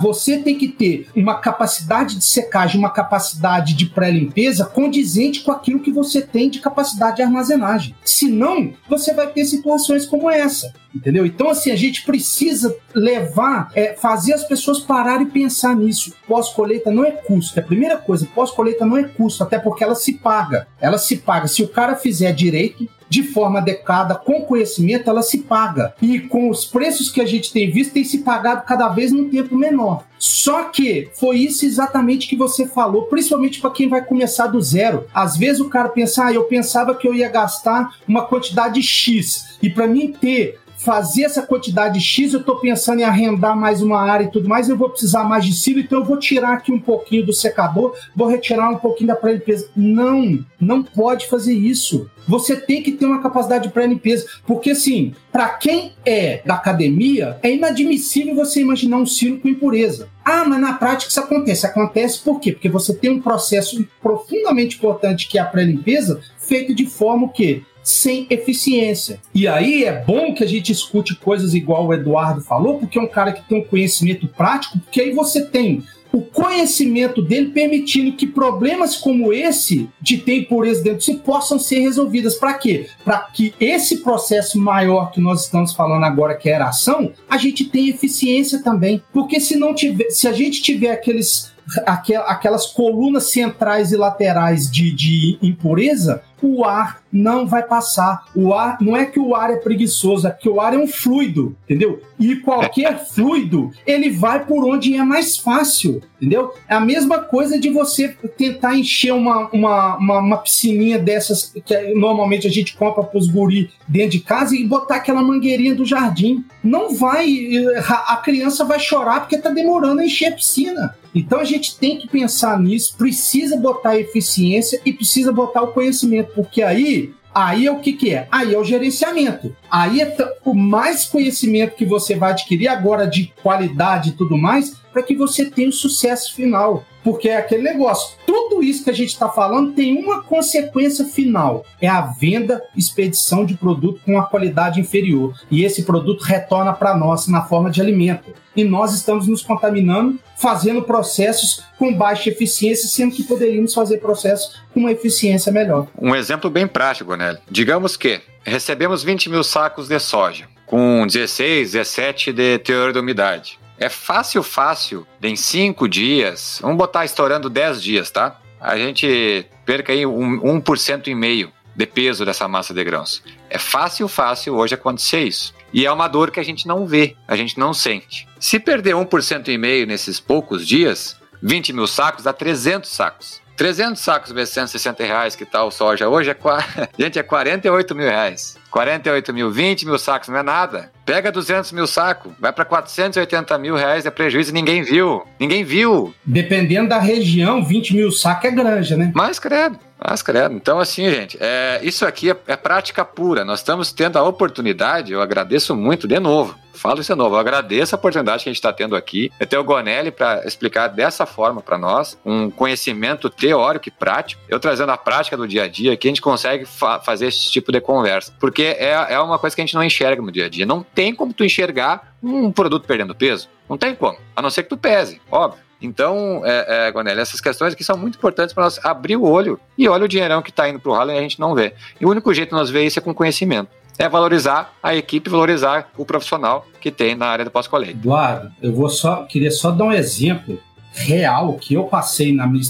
você 0.00 0.38
tem 0.38 0.56
que 0.56 0.68
ter 0.68 1.08
uma 1.14 1.38
capacidade 1.38 2.16
de 2.16 2.24
secagem, 2.24 2.78
uma 2.78 2.90
capacidade 2.90 3.74
de 3.74 3.86
pré-limpeza 3.86 4.64
condizente 4.64 5.40
com 5.40 5.52
aquilo 5.52 5.80
que 5.80 5.92
você 5.92 6.22
tem 6.22 6.48
de 6.48 6.60
capacidade 6.60 7.16
de 7.16 7.22
armazenagem. 7.22 7.94
Senão, 8.04 8.72
você 8.88 9.12
vai 9.12 9.26
ter 9.26 9.44
situações 9.44 10.06
como 10.06 10.30
essa. 10.30 10.72
Entendeu? 10.94 11.26
Então, 11.26 11.50
assim, 11.50 11.70
a 11.70 11.76
gente 11.76 12.06
precisa 12.06 12.74
levar, 12.94 13.70
é, 13.74 13.92
fazer 13.92 14.32
as 14.32 14.44
pessoas 14.44 14.80
pararem 14.80 15.26
e 15.26 15.30
pensar 15.30 15.76
nisso. 15.76 16.14
Pós-colheita 16.26 16.90
não 16.90 17.04
é 17.04 17.10
custo. 17.10 17.58
É 17.58 17.62
a 17.62 17.66
primeira 17.66 17.98
coisa, 17.98 18.26
pós-colheita 18.34 18.86
não 18.86 18.96
é 18.96 19.04
custo, 19.04 19.42
até 19.42 19.58
porque 19.58 19.84
ela 19.84 19.94
se 19.94 20.14
paga. 20.14 20.66
Ela 20.80 20.96
se 20.96 21.16
paga. 21.18 21.48
Se 21.48 21.62
o 21.62 21.68
cara 21.68 21.96
fizer 21.96 22.32
direito, 22.32 22.88
de 23.08 23.22
forma 23.22 23.58
adequada, 23.58 24.14
com 24.14 24.42
conhecimento, 24.42 25.08
ela 25.08 25.22
se 25.22 25.38
paga. 25.38 25.94
E 26.00 26.20
com 26.20 26.50
os 26.50 26.64
preços 26.64 27.10
que 27.10 27.20
a 27.20 27.26
gente 27.26 27.52
tem 27.52 27.70
visto, 27.70 27.92
tem 27.92 28.04
se 28.04 28.18
pagado 28.18 28.64
cada 28.66 28.88
vez 28.88 29.12
num 29.12 29.28
tempo 29.28 29.56
menor. 29.56 30.04
Só 30.18 30.64
que 30.64 31.08
foi 31.14 31.38
isso 31.38 31.64
exatamente 31.64 32.28
que 32.28 32.36
você 32.36 32.66
falou, 32.66 33.02
principalmente 33.02 33.60
para 33.60 33.70
quem 33.70 33.88
vai 33.88 34.04
começar 34.04 34.46
do 34.46 34.60
zero. 34.60 35.06
Às 35.14 35.36
vezes 35.36 35.60
o 35.60 35.68
cara 35.68 35.88
pensa, 35.88 36.26
ah, 36.26 36.32
eu 36.32 36.44
pensava 36.44 36.94
que 36.94 37.06
eu 37.06 37.14
ia 37.14 37.28
gastar 37.28 37.96
uma 38.08 38.24
quantidade 38.24 38.82
X. 38.82 39.58
E 39.62 39.70
para 39.70 39.86
mim 39.86 40.12
ter 40.12 40.58
fazer 40.86 41.24
essa 41.24 41.42
quantidade 41.42 42.00
X, 42.00 42.32
eu 42.32 42.38
estou 42.38 42.60
pensando 42.60 43.00
em 43.00 43.02
arrendar 43.02 43.56
mais 43.56 43.82
uma 43.82 44.00
área 44.00 44.22
e 44.22 44.30
tudo 44.30 44.48
mais, 44.48 44.68
eu 44.68 44.76
vou 44.76 44.88
precisar 44.88 45.24
mais 45.24 45.44
de 45.44 45.52
silo, 45.52 45.80
então 45.80 45.98
eu 45.98 46.04
vou 46.04 46.16
tirar 46.16 46.52
aqui 46.52 46.70
um 46.70 46.78
pouquinho 46.78 47.26
do 47.26 47.32
secador, 47.32 47.92
vou 48.14 48.28
retirar 48.28 48.70
um 48.70 48.76
pouquinho 48.76 49.08
da 49.08 49.16
pré-limpeza. 49.16 49.68
Não, 49.74 50.38
não 50.60 50.84
pode 50.84 51.26
fazer 51.26 51.54
isso. 51.54 52.08
Você 52.28 52.54
tem 52.54 52.84
que 52.84 52.92
ter 52.92 53.04
uma 53.04 53.20
capacidade 53.20 53.66
de 53.66 53.74
pré-limpeza, 53.74 54.28
porque 54.46 54.70
assim, 54.70 55.12
para 55.32 55.48
quem 55.48 55.92
é 56.04 56.40
da 56.46 56.54
academia, 56.54 57.36
é 57.42 57.52
inadmissível 57.52 58.36
você 58.36 58.60
imaginar 58.60 58.98
um 58.98 59.06
silo 59.06 59.40
com 59.40 59.48
impureza. 59.48 60.08
Ah, 60.24 60.44
mas 60.46 60.60
na 60.60 60.74
prática 60.74 61.10
isso 61.10 61.18
acontece. 61.18 61.66
Acontece 61.66 62.20
por 62.20 62.38
quê? 62.38 62.52
Porque 62.52 62.68
você 62.68 62.94
tem 62.94 63.10
um 63.10 63.20
processo 63.20 63.84
profundamente 64.00 64.76
importante 64.76 65.28
que 65.28 65.36
é 65.36 65.40
a 65.40 65.46
pré-limpeza, 65.46 66.20
feito 66.38 66.72
de 66.72 66.86
forma 66.86 67.28
que 67.28 67.64
sem 67.86 68.26
eficiência. 68.28 69.20
E 69.32 69.46
aí 69.46 69.84
é 69.84 69.92
bom 69.92 70.34
que 70.34 70.42
a 70.42 70.46
gente 70.46 70.72
escute 70.72 71.14
coisas 71.14 71.54
igual 71.54 71.86
o 71.86 71.94
Eduardo 71.94 72.40
falou, 72.40 72.80
porque 72.80 72.98
é 72.98 73.00
um 73.00 73.06
cara 73.06 73.30
que 73.30 73.48
tem 73.48 73.58
um 73.58 73.64
conhecimento 73.64 74.26
prático, 74.26 74.80
porque 74.80 75.00
aí 75.00 75.12
você 75.12 75.46
tem 75.46 75.84
o 76.12 76.20
conhecimento 76.20 77.22
dele 77.22 77.50
permitindo 77.50 78.16
que 78.16 78.26
problemas 78.26 78.96
como 78.96 79.32
esse 79.32 79.88
de 80.00 80.18
ter 80.18 80.38
impureza 80.38 80.82
dentro 80.82 80.98
de 80.98 81.04
si 81.04 81.14
possam 81.16 81.58
ser 81.60 81.80
resolvidas. 81.80 82.34
Para 82.34 82.54
quê? 82.54 82.88
Para 83.04 83.20
que 83.20 83.54
esse 83.60 83.98
processo 83.98 84.58
maior 84.58 85.12
que 85.12 85.20
nós 85.20 85.44
estamos 85.44 85.72
falando 85.72 86.04
agora, 86.04 86.34
que 86.34 86.48
é 86.48 86.56
a 86.56 86.68
ação, 86.68 87.12
a 87.28 87.36
gente 87.36 87.66
tenha 87.66 87.90
eficiência 87.90 88.62
também. 88.62 89.00
Porque 89.12 89.38
se 89.38 89.56
não 89.56 89.74
tiver, 89.74 90.10
se 90.10 90.26
a 90.26 90.32
gente 90.32 90.60
tiver 90.60 90.90
aqueles 90.90 91.54
aquelas 91.84 92.66
colunas 92.66 93.30
centrais 93.30 93.90
e 93.90 93.96
laterais 93.96 94.70
de, 94.70 94.92
de 94.92 95.38
impureza, 95.42 96.22
o 96.40 96.64
ar 96.64 97.02
não 97.12 97.46
vai 97.46 97.62
passar. 97.62 98.24
O 98.34 98.52
ar 98.52 98.78
não 98.80 98.96
é 98.96 99.06
que 99.06 99.18
o 99.18 99.34
ar 99.34 99.50
é 99.50 99.56
preguiçoso, 99.56 100.26
é 100.26 100.30
que 100.30 100.48
o 100.48 100.60
ar 100.60 100.74
é 100.74 100.78
um 100.78 100.86
fluido, 100.86 101.56
entendeu? 101.64 102.00
E 102.18 102.36
qualquer 102.36 103.04
fluido, 103.06 103.70
ele 103.86 104.10
vai 104.10 104.44
por 104.44 104.64
onde 104.64 104.94
é 104.94 105.02
mais 105.02 105.36
fácil, 105.36 106.02
entendeu? 106.20 106.52
É 106.68 106.74
a 106.74 106.80
mesma 106.80 107.18
coisa 107.18 107.58
de 107.58 107.70
você 107.70 108.16
tentar 108.36 108.76
encher 108.76 109.12
uma, 109.12 109.48
uma, 109.52 109.96
uma, 109.96 110.18
uma 110.18 110.36
piscininha 110.38 110.98
dessas 110.98 111.52
que 111.64 111.94
normalmente 111.94 112.46
a 112.46 112.50
gente 112.50 112.76
compra 112.76 113.04
para 113.04 113.18
os 113.18 113.28
guri 113.28 113.70
dentro 113.86 114.10
de 114.10 114.20
casa 114.20 114.56
e 114.56 114.64
botar 114.64 114.96
aquela 114.96 115.22
mangueirinha 115.22 115.74
do 115.74 115.84
jardim. 115.84 116.44
Não 116.62 116.94
vai, 116.94 117.50
a 117.86 118.16
criança 118.16 118.64
vai 118.64 118.78
chorar 118.78 119.20
porque 119.20 119.36
está 119.36 119.50
demorando 119.50 120.00
a 120.00 120.04
encher 120.04 120.32
a 120.32 120.32
piscina. 120.32 120.94
Então 121.14 121.40
a 121.40 121.44
gente 121.44 121.78
tem 121.78 121.96
que 121.96 122.06
pensar 122.06 122.60
nisso, 122.60 122.94
precisa 122.98 123.56
botar 123.56 123.98
eficiência 123.98 124.78
e 124.84 124.92
precisa 124.92 125.32
botar 125.32 125.62
o 125.62 125.72
conhecimento, 125.72 126.32
porque 126.34 126.60
aí 126.62 127.05
Aí 127.36 127.66
é 127.66 127.70
o 127.70 127.80
que, 127.80 127.92
que 127.92 128.14
é? 128.14 128.26
Aí 128.32 128.54
é 128.54 128.58
o 128.58 128.64
gerenciamento. 128.64 129.54
Aí 129.70 130.00
é 130.00 130.16
o 130.42 130.54
mais 130.54 131.04
conhecimento 131.04 131.76
que 131.76 131.84
você 131.84 132.14
vai 132.14 132.30
adquirir 132.30 132.66
agora 132.66 133.06
de 133.06 133.30
qualidade 133.42 134.08
e 134.08 134.12
tudo 134.12 134.38
mais, 134.38 134.80
para 134.90 135.02
que 135.02 135.14
você 135.14 135.44
tenha 135.44 135.68
o 135.68 135.72
sucesso 135.72 136.34
final. 136.34 136.82
Porque 137.04 137.28
é 137.28 137.36
aquele 137.36 137.62
negócio. 137.62 138.16
Tudo 138.26 138.62
isso 138.62 138.82
que 138.82 138.88
a 138.88 138.94
gente 138.94 139.10
está 139.10 139.28
falando 139.28 139.74
tem 139.74 140.02
uma 140.02 140.22
consequência 140.22 141.04
final: 141.04 141.62
é 141.78 141.86
a 141.86 142.00
venda, 142.00 142.62
expedição 142.74 143.44
de 143.44 143.54
produto 143.54 144.00
com 144.02 144.12
uma 144.12 144.24
qualidade 144.24 144.80
inferior. 144.80 145.38
E 145.50 145.62
esse 145.62 145.82
produto 145.82 146.22
retorna 146.22 146.72
para 146.72 146.96
nós 146.96 147.28
na 147.28 147.42
forma 147.42 147.70
de 147.70 147.82
alimento. 147.82 148.32
E 148.56 148.64
nós 148.64 148.94
estamos 148.94 149.28
nos 149.28 149.42
contaminando, 149.42 150.18
fazendo 150.38 150.82
processos 150.82 151.62
com 151.78 151.92
baixa 151.94 152.30
eficiência, 152.30 152.88
sendo 152.88 153.14
que 153.14 153.22
poderíamos 153.22 153.72
fazer 153.74 153.98
processos 153.98 154.60
com 154.72 154.80
uma 154.80 154.92
eficiência 154.92 155.50
melhor. 155.50 155.88
Um 156.00 156.14
exemplo 156.14 156.50
bem 156.50 156.66
prático, 156.66 157.14
né? 157.14 157.38
Digamos 157.50 157.96
que 157.96 158.20
recebemos 158.44 159.02
20 159.02 159.30
mil 159.30 159.42
sacos 159.42 159.88
de 159.88 159.98
soja, 159.98 160.46
com 160.66 161.06
16, 161.06 161.72
17 161.72 162.32
de 162.32 162.58
teor 162.58 162.92
de 162.92 162.98
umidade. 162.98 163.58
É 163.78 163.88
fácil, 163.88 164.42
fácil, 164.42 165.06
em 165.22 165.36
5 165.36 165.88
dias, 165.88 166.58
vamos 166.62 166.78
botar 166.78 167.04
estourando 167.04 167.50
10 167.50 167.82
dias, 167.82 168.10
tá? 168.10 168.40
A 168.60 168.76
gente 168.76 169.46
perca 169.66 169.92
aí 169.92 170.06
um, 170.06 170.60
1% 170.60 171.08
e 171.08 171.14
meio 171.14 171.52
de 171.74 171.86
peso 171.86 172.24
dessa 172.24 172.48
massa 172.48 172.72
de 172.72 172.82
grãos. 172.82 173.22
É 173.50 173.58
fácil, 173.58 174.08
fácil 174.08 174.56
hoje 174.56 174.74
acontecer 174.74 175.20
isso. 175.20 175.54
E 175.72 175.84
é 175.84 175.92
uma 175.92 176.08
dor 176.08 176.30
que 176.30 176.40
a 176.40 176.44
gente 176.44 176.66
não 176.66 176.86
vê, 176.86 177.16
a 177.26 177.36
gente 177.36 177.58
não 177.58 177.74
sente. 177.74 178.26
Se 178.38 178.58
perder 178.58 178.94
1% 178.94 179.48
e 179.48 179.58
meio 179.58 179.86
nesses 179.86 180.20
poucos 180.20 180.66
dias, 180.66 181.16
20 181.42 181.72
mil 181.72 181.86
sacos 181.86 182.24
dá 182.24 182.32
300 182.32 182.90
sacos. 182.90 183.40
300 183.56 184.00
sacos 184.00 184.32
vezes 184.32 184.52
160 184.54 185.02
reais, 185.04 185.34
que 185.34 185.46
tal 185.46 185.70
soja 185.70 186.08
hoje, 186.08 186.30
é, 186.30 186.36
gente, 186.98 187.18
é 187.18 187.22
48 187.22 187.94
mil 187.94 188.06
reais. 188.06 188.58
48 188.76 189.32
mil, 189.32 189.50
20 189.50 189.86
mil 189.86 189.98
sacos 189.98 190.28
não 190.28 190.36
é 190.36 190.42
nada. 190.42 190.90
Pega 191.06 191.32
200 191.32 191.72
mil 191.72 191.86
sacos, 191.86 192.30
vai 192.38 192.52
para 192.52 192.62
480 192.62 193.56
mil 193.56 193.74
reais 193.74 194.04
de 194.04 194.10
prejuízo 194.10 194.50
e 194.50 194.52
ninguém 194.52 194.82
viu. 194.82 195.22
Ninguém 195.40 195.64
viu. 195.64 196.14
Dependendo 196.22 196.90
da 196.90 196.98
região, 196.98 197.64
20 197.64 197.96
mil 197.96 198.12
sacos 198.12 198.44
é 198.44 198.50
granja, 198.50 198.94
né? 198.94 199.10
Mas 199.14 199.38
credo. 199.38 199.78
Mas 199.98 200.20
credo. 200.20 200.54
Então, 200.54 200.78
assim, 200.78 201.08
gente, 201.08 201.38
é, 201.40 201.80
isso 201.82 202.04
aqui 202.04 202.30
é, 202.30 202.36
é 202.46 202.54
prática 202.54 203.02
pura. 203.02 203.46
Nós 203.46 203.60
estamos 203.60 203.92
tendo 203.92 204.18
a 204.18 204.22
oportunidade, 204.22 205.10
eu 205.10 205.22
agradeço 205.22 205.74
muito 205.74 206.06
de 206.06 206.20
novo 206.20 206.54
falo 206.76 207.00
isso 207.00 207.12
de 207.12 207.18
novo. 207.18 207.34
Eu 207.34 207.40
agradeço 207.40 207.94
a 207.94 207.98
oportunidade 207.98 208.44
que 208.44 208.48
a 208.48 208.52
gente 208.52 208.58
está 208.58 208.72
tendo 208.72 208.94
aqui. 208.94 209.30
É 209.38 209.46
ter 209.46 209.56
o 209.58 209.64
Gonelli 209.64 210.10
para 210.10 210.46
explicar 210.46 210.88
dessa 210.88 211.26
forma 211.26 211.60
para 211.60 211.78
nós, 211.78 212.18
um 212.24 212.50
conhecimento 212.50 213.28
teórico 213.28 213.88
e 213.88 213.90
prático. 213.90 214.42
Eu 214.48 214.60
trazendo 214.60 214.92
a 214.92 214.96
prática 214.96 215.36
do 215.36 215.46
dia 215.46 215.64
a 215.64 215.68
dia, 215.68 215.96
que 215.96 216.06
a 216.06 216.10
gente 216.10 216.22
consegue 216.22 216.64
fa 216.64 217.00
fazer 217.00 217.26
esse 217.26 217.50
tipo 217.50 217.72
de 217.72 217.80
conversa. 217.80 218.32
Porque 218.38 218.62
é, 218.62 219.14
é 219.14 219.20
uma 219.20 219.38
coisa 219.38 219.54
que 219.54 219.62
a 219.62 219.64
gente 219.64 219.74
não 219.74 219.82
enxerga 219.82 220.22
no 220.22 220.30
dia 220.30 220.46
a 220.46 220.48
dia. 220.48 220.66
Não 220.66 220.82
tem 220.82 221.14
como 221.14 221.32
tu 221.32 221.44
enxergar 221.44 222.14
um 222.22 222.50
produto 222.52 222.86
perdendo 222.86 223.14
peso. 223.14 223.48
Não 223.68 223.76
tem 223.76 223.94
como. 223.94 224.18
A 224.34 224.42
não 224.42 224.50
ser 224.50 224.62
que 224.62 224.68
tu 224.68 224.76
pese, 224.76 225.20
óbvio. 225.30 225.66
Então, 225.80 226.42
é, 226.44 226.88
é, 226.88 226.92
Gonelli, 226.92 227.20
essas 227.20 227.40
questões 227.40 227.74
aqui 227.74 227.84
são 227.84 227.96
muito 227.96 228.16
importantes 228.16 228.54
para 228.54 228.64
nós 228.64 228.82
abrir 228.82 229.16
o 229.16 229.24
olho 229.24 229.60
e 229.76 229.88
olha 229.88 230.04
o 230.04 230.08
dinheirão 230.08 230.40
que 230.40 230.50
está 230.50 230.68
indo 230.68 230.80
para 230.80 230.90
o 230.90 230.94
ralo 230.94 231.10
e 231.10 231.18
a 231.18 231.20
gente 231.20 231.38
não 231.38 231.54
vê. 231.54 231.74
E 232.00 232.06
o 232.06 232.10
único 232.10 232.32
jeito 232.32 232.50
de 232.50 232.54
nós 232.54 232.70
ver 232.70 232.84
isso 232.84 232.98
é 232.98 233.02
com 233.02 233.12
conhecimento. 233.12 233.70
É 233.98 234.08
valorizar 234.08 234.74
a 234.82 234.94
equipe, 234.94 235.30
valorizar 235.30 235.90
o 235.96 236.04
profissional 236.04 236.66
que 236.80 236.90
tem 236.90 237.14
na 237.14 237.26
área 237.26 237.44
do 237.44 237.50
pós-colheita. 237.50 237.98
Eduardo, 237.98 238.52
eu 238.60 238.74
vou 238.74 238.88
só 238.88 239.24
queria 239.24 239.50
só 239.50 239.70
dar 239.70 239.84
um 239.84 239.92
exemplo 239.92 240.58
real 240.92 241.54
que 241.54 241.74
eu 241.74 241.84
passei 241.84 242.34
na 242.34 242.46
minha, 242.46 242.62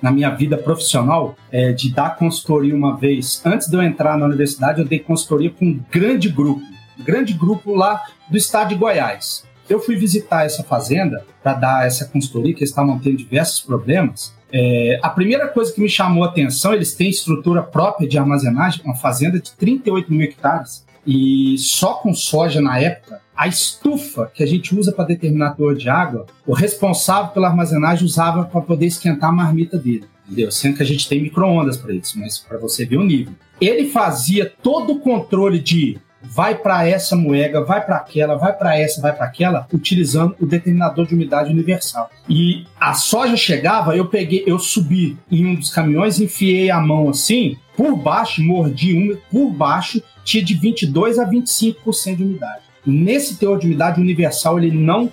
na 0.00 0.10
minha 0.10 0.30
vida 0.30 0.56
profissional 0.56 1.34
é, 1.50 1.72
de 1.72 1.92
dar 1.92 2.16
consultoria 2.16 2.74
uma 2.74 2.96
vez. 2.96 3.42
Antes 3.44 3.68
de 3.68 3.76
eu 3.76 3.82
entrar 3.82 4.16
na 4.16 4.26
universidade, 4.26 4.80
eu 4.80 4.86
dei 4.86 5.00
consultoria 5.00 5.50
com 5.50 5.64
um 5.64 5.80
grande 5.90 6.28
grupo, 6.28 6.62
um 6.98 7.02
grande 7.02 7.32
grupo 7.32 7.74
lá 7.74 8.00
do 8.30 8.36
estado 8.36 8.68
de 8.68 8.76
Goiás. 8.76 9.44
Eu 9.68 9.80
fui 9.80 9.96
visitar 9.96 10.44
essa 10.44 10.62
fazenda 10.62 11.24
para 11.42 11.54
dar 11.54 11.86
essa 11.86 12.04
consultoria, 12.04 12.52
que 12.52 12.60
eles 12.60 12.70
estavam 12.70 12.98
tendo 12.98 13.16
diversos 13.16 13.60
problemas. 13.60 14.34
É, 14.52 15.00
a 15.02 15.08
primeira 15.08 15.48
coisa 15.48 15.72
que 15.72 15.80
me 15.80 15.88
chamou 15.88 16.24
a 16.24 16.28
atenção, 16.28 16.74
eles 16.74 16.94
têm 16.94 17.08
estrutura 17.08 17.62
própria 17.62 18.06
de 18.06 18.18
armazenagem, 18.18 18.82
uma 18.84 18.94
fazenda 18.94 19.40
de 19.40 19.52
38 19.52 20.12
mil 20.12 20.22
hectares, 20.22 20.84
e 21.06 21.56
só 21.58 21.94
com 21.94 22.14
soja 22.14 22.60
na 22.60 22.78
época, 22.78 23.20
a 23.34 23.48
estufa 23.48 24.30
que 24.32 24.42
a 24.42 24.46
gente 24.46 24.78
usa 24.78 24.92
para 24.92 25.06
determinador 25.06 25.74
de 25.74 25.88
água, 25.88 26.26
o 26.46 26.52
responsável 26.52 27.32
pela 27.32 27.48
armazenagem 27.48 28.04
usava 28.04 28.44
para 28.44 28.60
poder 28.60 28.86
esquentar 28.86 29.30
a 29.30 29.32
marmita 29.32 29.78
dele. 29.78 30.04
Entendeu? 30.26 30.52
Sendo 30.52 30.76
que 30.76 30.82
a 30.82 30.86
gente 30.86 31.08
tem 31.08 31.20
micro-ondas 31.20 31.76
para 31.76 31.92
isso, 31.92 32.18
mas 32.18 32.38
para 32.38 32.58
você 32.58 32.84
ver 32.84 32.98
o 32.98 33.04
nível. 33.04 33.34
Ele 33.60 33.88
fazia 33.88 34.52
todo 34.62 34.92
o 34.92 35.00
controle 35.00 35.58
de 35.58 35.98
vai 36.22 36.54
para 36.54 36.86
essa 36.86 37.16
moega, 37.16 37.64
vai 37.64 37.84
para 37.84 37.96
aquela, 37.96 38.36
vai 38.36 38.52
para 38.52 38.78
essa, 38.78 39.00
vai 39.00 39.12
para 39.12 39.26
aquela, 39.26 39.66
utilizando 39.72 40.36
o 40.40 40.46
determinador 40.46 41.06
de 41.06 41.14
umidade 41.14 41.50
universal. 41.50 42.10
E 42.28 42.64
a 42.78 42.94
soja 42.94 43.36
chegava, 43.36 43.96
eu 43.96 44.06
peguei, 44.06 44.44
eu 44.46 44.58
subi 44.58 45.16
em 45.30 45.46
um 45.46 45.54
dos 45.54 45.70
caminhões, 45.70 46.20
enfiei 46.20 46.70
a 46.70 46.80
mão 46.80 47.08
assim, 47.08 47.56
por 47.76 47.96
baixo, 47.96 48.42
mordi 48.42 48.96
um, 48.96 49.16
por 49.30 49.50
baixo, 49.50 50.02
tinha 50.24 50.42
de 50.42 50.54
22 50.54 51.18
a 51.18 51.28
25% 51.28 52.16
de 52.16 52.22
umidade 52.22 52.71
nesse 52.84 53.36
teor 53.36 53.58
de 53.58 53.66
umidade 53.66 54.00
universal 54.00 54.58
ele 54.58 54.70
não 54.70 55.10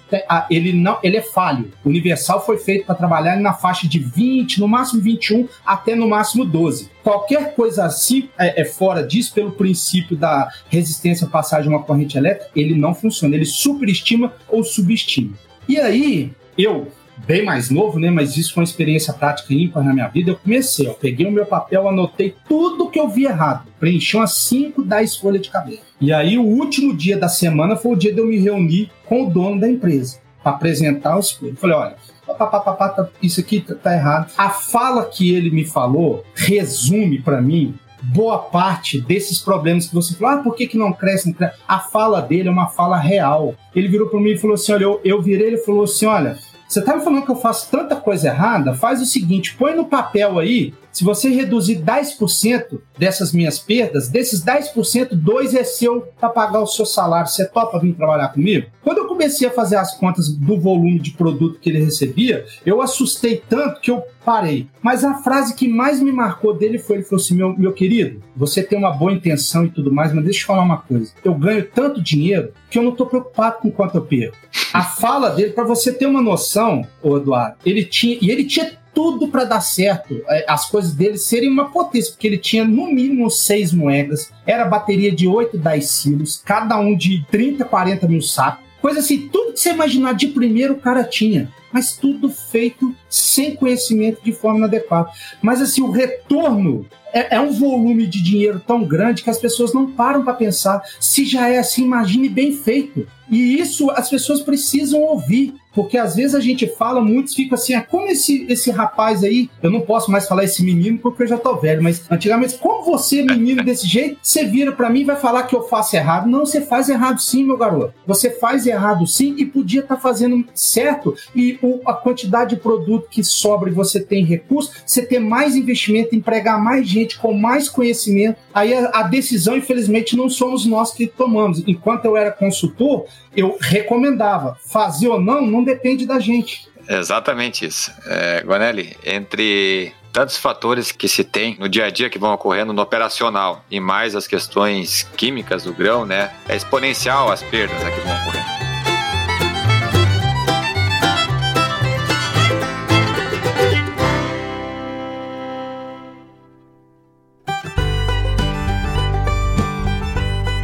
ele 0.49 0.73
não 0.73 0.99
ele 1.03 1.17
é 1.17 1.21
falho. 1.21 1.71
O 1.83 1.89
universal 1.89 2.45
foi 2.45 2.57
feito 2.57 2.85
para 2.85 2.95
trabalhar 2.95 3.39
na 3.39 3.53
faixa 3.53 3.87
de 3.87 3.99
20, 3.99 4.59
no 4.59 4.67
máximo 4.67 5.01
21 5.01 5.47
até 5.65 5.95
no 5.95 6.07
máximo 6.07 6.45
12. 6.45 6.89
Qualquer 7.03 7.55
coisa 7.55 7.85
assim 7.85 8.29
é, 8.37 8.61
é 8.61 8.65
fora 8.65 9.05
disso 9.05 9.33
pelo 9.33 9.51
princípio 9.51 10.15
da 10.17 10.49
resistência 10.69 11.27
à 11.27 11.29
passagem 11.29 11.69
de 11.69 11.75
uma 11.75 11.83
corrente 11.83 12.17
elétrica, 12.17 12.51
ele 12.55 12.75
não 12.75 12.93
funciona, 12.93 13.35
ele 13.35 13.45
superestima 13.45 14.33
ou 14.47 14.63
subestima. 14.63 15.33
E 15.67 15.77
aí, 15.79 16.31
eu 16.57 16.87
bem 17.25 17.43
mais 17.43 17.69
novo, 17.69 17.99
né? 17.99 18.09
Mas 18.09 18.37
isso 18.37 18.53
foi 18.53 18.61
uma 18.61 18.67
experiência 18.67 19.13
prática 19.13 19.53
ímpar 19.53 19.83
na 19.83 19.93
minha 19.93 20.07
vida. 20.07 20.31
Eu 20.31 20.35
comecei, 20.35 20.87
eu 20.87 20.93
peguei 20.93 21.25
o 21.25 21.31
meu 21.31 21.45
papel, 21.45 21.87
anotei 21.87 22.35
tudo 22.47 22.89
que 22.89 22.99
eu 22.99 23.07
vi 23.07 23.25
errado, 23.25 23.67
preenchi 23.79 24.17
umas 24.17 24.33
5, 24.33 24.83
10 24.83 25.17
folhas 25.17 25.41
de 25.41 25.49
cabelo. 25.49 25.79
E 26.01 26.13
aí, 26.13 26.37
o 26.37 26.43
último 26.43 26.95
dia 26.95 27.17
da 27.17 27.27
semana 27.27 27.75
foi 27.75 27.93
o 27.93 27.95
dia 27.95 28.13
de 28.13 28.19
eu 28.19 28.27
me 28.27 28.37
reunir 28.37 28.89
com 29.05 29.27
o 29.27 29.29
dono 29.29 29.59
da 29.59 29.67
empresa 29.67 30.19
para 30.41 30.53
apresentar 30.53 31.17
os 31.17 31.33
coisas. 31.33 31.59
Falei, 31.59 31.75
olha, 31.75 31.95
tá, 32.25 33.09
isso 33.21 33.39
aqui 33.39 33.59
tá, 33.59 33.75
tá 33.75 33.93
errado. 33.93 34.31
A 34.37 34.49
fala 34.49 35.05
que 35.05 35.33
ele 35.33 35.49
me 35.49 35.65
falou 35.65 36.23
resume 36.33 37.21
para 37.21 37.41
mim 37.41 37.75
boa 38.01 38.37
parte 38.37 39.01
desses 39.01 39.39
problemas 39.39 39.87
que 39.87 39.93
você 39.93 40.15
falou, 40.15 40.39
ah, 40.39 40.43
por 40.43 40.55
que, 40.55 40.67
que 40.67 40.77
não 40.77 40.93
cresce, 40.93 41.27
não 41.27 41.33
cresce? 41.33 41.57
A 41.67 41.79
fala 41.79 42.21
dele 42.21 42.47
é 42.47 42.51
uma 42.51 42.67
fala 42.67 42.97
real. 42.97 43.53
Ele 43.75 43.87
virou 43.87 44.07
para 44.07 44.19
mim 44.19 44.31
e 44.31 44.37
falou 44.37 44.55
assim: 44.55 44.71
olha, 44.71 44.83
eu, 44.83 45.01
eu 45.03 45.21
virei, 45.21 45.47
ele 45.47 45.57
falou 45.57 45.83
assim: 45.83 46.05
olha, 46.05 46.37
você 46.69 46.83
tá 46.83 46.95
me 46.95 47.03
falando 47.03 47.25
que 47.25 47.31
eu 47.31 47.35
faço 47.35 47.67
tanta 47.71 47.95
coisa 47.95 48.27
errada? 48.27 48.75
Faz 48.75 49.01
o 49.01 49.05
seguinte, 49.05 49.55
põe 49.55 49.75
no 49.75 49.85
papel 49.85 50.37
aí, 50.37 50.71
se 50.91 51.03
você 51.03 51.29
reduzir 51.29 51.81
10% 51.81 52.79
dessas 52.97 53.31
minhas 53.31 53.59
perdas, 53.59 54.09
desses 54.09 54.43
10%, 54.43 55.09
2 55.13 55.55
é 55.55 55.63
seu 55.63 56.01
para 56.19 56.29
pagar 56.29 56.61
o 56.61 56.67
seu 56.67 56.85
salário. 56.85 57.29
Você 57.29 57.45
topa 57.45 57.79
vir 57.79 57.93
trabalhar 57.93 58.29
comigo? 58.29 58.67
Quando 58.83 58.99
eu 58.99 59.07
comecei 59.07 59.47
a 59.47 59.51
fazer 59.51 59.75
as 59.75 59.95
contas 59.95 60.29
do 60.29 60.59
volume 60.59 60.99
de 60.99 61.11
produto 61.11 61.59
que 61.59 61.69
ele 61.69 61.83
recebia, 61.83 62.45
eu 62.65 62.81
assustei 62.81 63.41
tanto 63.47 63.81
que 63.81 63.91
eu 63.91 64.03
parei. 64.25 64.67
Mas 64.81 65.03
a 65.03 65.15
frase 65.15 65.55
que 65.55 65.67
mais 65.67 65.99
me 66.01 66.11
marcou 66.11 66.53
dele 66.53 66.79
foi: 66.79 66.97
ele 66.97 67.03
falou 67.03 67.23
assim, 67.23 67.35
meu, 67.35 67.57
meu 67.57 67.73
querido, 67.73 68.21
você 68.35 68.63
tem 68.63 68.77
uma 68.77 68.91
boa 68.91 69.11
intenção 69.11 69.65
e 69.65 69.69
tudo 69.69 69.91
mais, 69.91 70.13
mas 70.13 70.23
deixa 70.23 70.41
eu 70.41 70.47
falar 70.47 70.63
uma 70.63 70.77
coisa. 70.77 71.11
Eu 71.23 71.33
ganho 71.33 71.65
tanto 71.65 72.01
dinheiro 72.01 72.53
que 72.69 72.77
eu 72.77 72.83
não 72.83 72.91
estou 72.91 73.07
preocupado 73.07 73.57
com 73.59 73.71
quanto 73.71 73.95
eu 73.95 74.01
perco. 74.01 74.37
A 74.73 74.83
fala 74.83 75.29
dele, 75.29 75.51
para 75.51 75.63
você 75.63 75.91
ter 75.91 76.05
uma 76.05 76.21
noção, 76.21 76.85
Eduardo, 77.03 77.57
ele 77.65 77.83
tinha, 77.83 78.17
e 78.21 78.29
ele 78.29 78.43
tinha 78.43 78.71
tudo 78.93 79.27
para 79.27 79.43
dar 79.43 79.61
certo, 79.61 80.21
é, 80.27 80.45
as 80.47 80.69
coisas 80.69 80.93
dele 80.93 81.17
serem 81.17 81.49
uma 81.49 81.69
potência, 81.69 82.11
porque 82.11 82.27
ele 82.27 82.37
tinha 82.37 82.65
no 82.65 82.87
mínimo 82.87 83.29
seis 83.29 83.73
moedas, 83.73 84.31
era 84.45 84.65
bateria 84.65 85.11
de 85.11 85.27
8, 85.27 85.57
10 85.57 86.01
quilos, 86.01 86.41
cada 86.43 86.77
um 86.79 86.95
de 86.95 87.25
30, 87.31 87.65
40 87.65 88.07
mil 88.07 88.21
sacos. 88.21 88.63
Coisa 88.81 88.99
assim, 88.99 89.27
tudo 89.27 89.53
que 89.53 89.59
você 89.59 89.71
imaginar 89.71 90.13
de 90.13 90.27
primeiro 90.27 90.75
o 90.75 90.79
cara 90.79 91.03
tinha 91.03 91.51
mas 91.71 91.95
tudo 91.95 92.29
feito 92.29 92.95
sem 93.09 93.55
conhecimento 93.55 94.23
de 94.23 94.31
forma 94.31 94.65
adequada. 94.65 95.09
Mas 95.41 95.61
assim, 95.61 95.81
o 95.81 95.91
retorno 95.91 96.85
é, 97.13 97.35
é, 97.35 97.39
um 97.39 97.51
volume 97.51 98.07
de 98.07 98.23
dinheiro 98.23 98.61
tão 98.65 98.83
grande 98.83 99.23
que 99.23 99.29
as 99.29 99.39
pessoas 99.39 99.73
não 99.73 99.91
param 99.91 100.23
para 100.23 100.33
pensar. 100.33 100.81
Se 100.99 101.25
já 101.25 101.47
é 101.47 101.59
assim, 101.59 101.83
imagine 101.83 102.29
bem 102.29 102.53
feito. 102.53 103.07
E 103.29 103.59
isso 103.59 103.89
as 103.91 104.09
pessoas 104.09 104.41
precisam 104.41 105.01
ouvir. 105.01 105.53
Porque 105.73 105.97
às 105.97 106.15
vezes 106.15 106.35
a 106.35 106.39
gente 106.39 106.67
fala, 106.67 106.99
muitos 106.99 107.35
ficam 107.35 107.55
assim, 107.55 107.73
ah, 107.73 107.81
como 107.81 108.07
esse, 108.07 108.45
esse 108.49 108.71
rapaz 108.71 109.23
aí, 109.23 109.49
eu 109.61 109.69
não 109.69 109.81
posso 109.81 110.11
mais 110.11 110.27
falar 110.27 110.43
esse 110.43 110.63
menino 110.63 110.97
porque 110.97 111.23
eu 111.23 111.27
já 111.27 111.37
tô 111.37 111.55
velho, 111.55 111.81
mas 111.83 112.03
antigamente, 112.09 112.57
como 112.57 112.83
você, 112.83 113.21
menino 113.21 113.63
desse 113.63 113.87
jeito, 113.87 114.17
você 114.21 114.45
vira 114.45 114.71
para 114.71 114.89
mim 114.89 115.01
e 115.01 115.05
vai 115.05 115.15
falar 115.15 115.43
que 115.43 115.55
eu 115.55 115.63
faço 115.63 115.95
errado? 115.95 116.27
Não, 116.27 116.45
você 116.45 116.61
faz 116.61 116.89
errado 116.89 117.21
sim, 117.21 117.43
meu 117.43 117.57
garoto. 117.57 117.93
Você 118.05 118.31
faz 118.31 118.65
errado 118.65 119.05
sim 119.05 119.35
e 119.37 119.45
podia 119.45 119.81
estar 119.81 119.95
tá 119.95 120.01
fazendo 120.01 120.43
certo. 120.55 121.15
E 121.35 121.59
o, 121.61 121.81
a 121.85 121.93
quantidade 121.93 122.55
de 122.55 122.61
produto 122.61 123.07
que 123.09 123.23
sobra 123.23 123.69
e 123.69 123.73
você 123.73 123.99
tem 123.99 124.25
recurso, 124.25 124.71
você 124.85 125.05
ter 125.05 125.19
mais 125.19 125.55
investimento, 125.55 126.15
empregar 126.15 126.61
mais 126.61 126.87
gente 126.87 127.19
com 127.19 127.31
mais 127.33 127.69
conhecimento. 127.69 128.37
Aí 128.53 128.73
a, 128.73 128.89
a 128.89 129.03
decisão, 129.03 129.55
infelizmente, 129.55 130.17
não 130.17 130.29
somos 130.29 130.65
nós 130.65 130.91
que 130.91 131.05
tomamos. 131.05 131.63
Enquanto 131.67 132.05
eu 132.05 132.17
era 132.17 132.31
consultor, 132.31 133.05
eu 133.35 133.57
recomendava. 133.59 134.57
Fazer 134.65 135.07
ou 135.07 135.19
não, 135.19 135.41
não 135.41 135.63
depende 135.63 136.05
da 136.05 136.19
gente. 136.19 136.67
Exatamente 136.87 137.65
isso. 137.65 137.91
É, 138.05 138.41
Guanelli, 138.43 138.97
entre 139.05 139.93
tantos 140.11 140.37
fatores 140.37 140.91
que 140.91 141.07
se 141.07 141.23
tem 141.23 141.55
no 141.59 141.69
dia 141.69 141.85
a 141.85 141.89
dia 141.89 142.09
que 142.09 142.17
vão 142.17 142.33
ocorrendo 142.33 142.73
no 142.73 142.81
operacional 142.81 143.63
e 143.69 143.79
mais 143.79 144.15
as 144.15 144.27
questões 144.27 145.03
químicas 145.15 145.63
do 145.63 145.73
grão, 145.73 146.05
né? 146.05 146.31
É 146.47 146.55
exponencial 146.55 147.31
as 147.31 147.43
perdas 147.43 147.81
né, 147.83 147.91
que 147.91 147.99
vão 148.01 148.15
ocorrendo. 148.21 148.59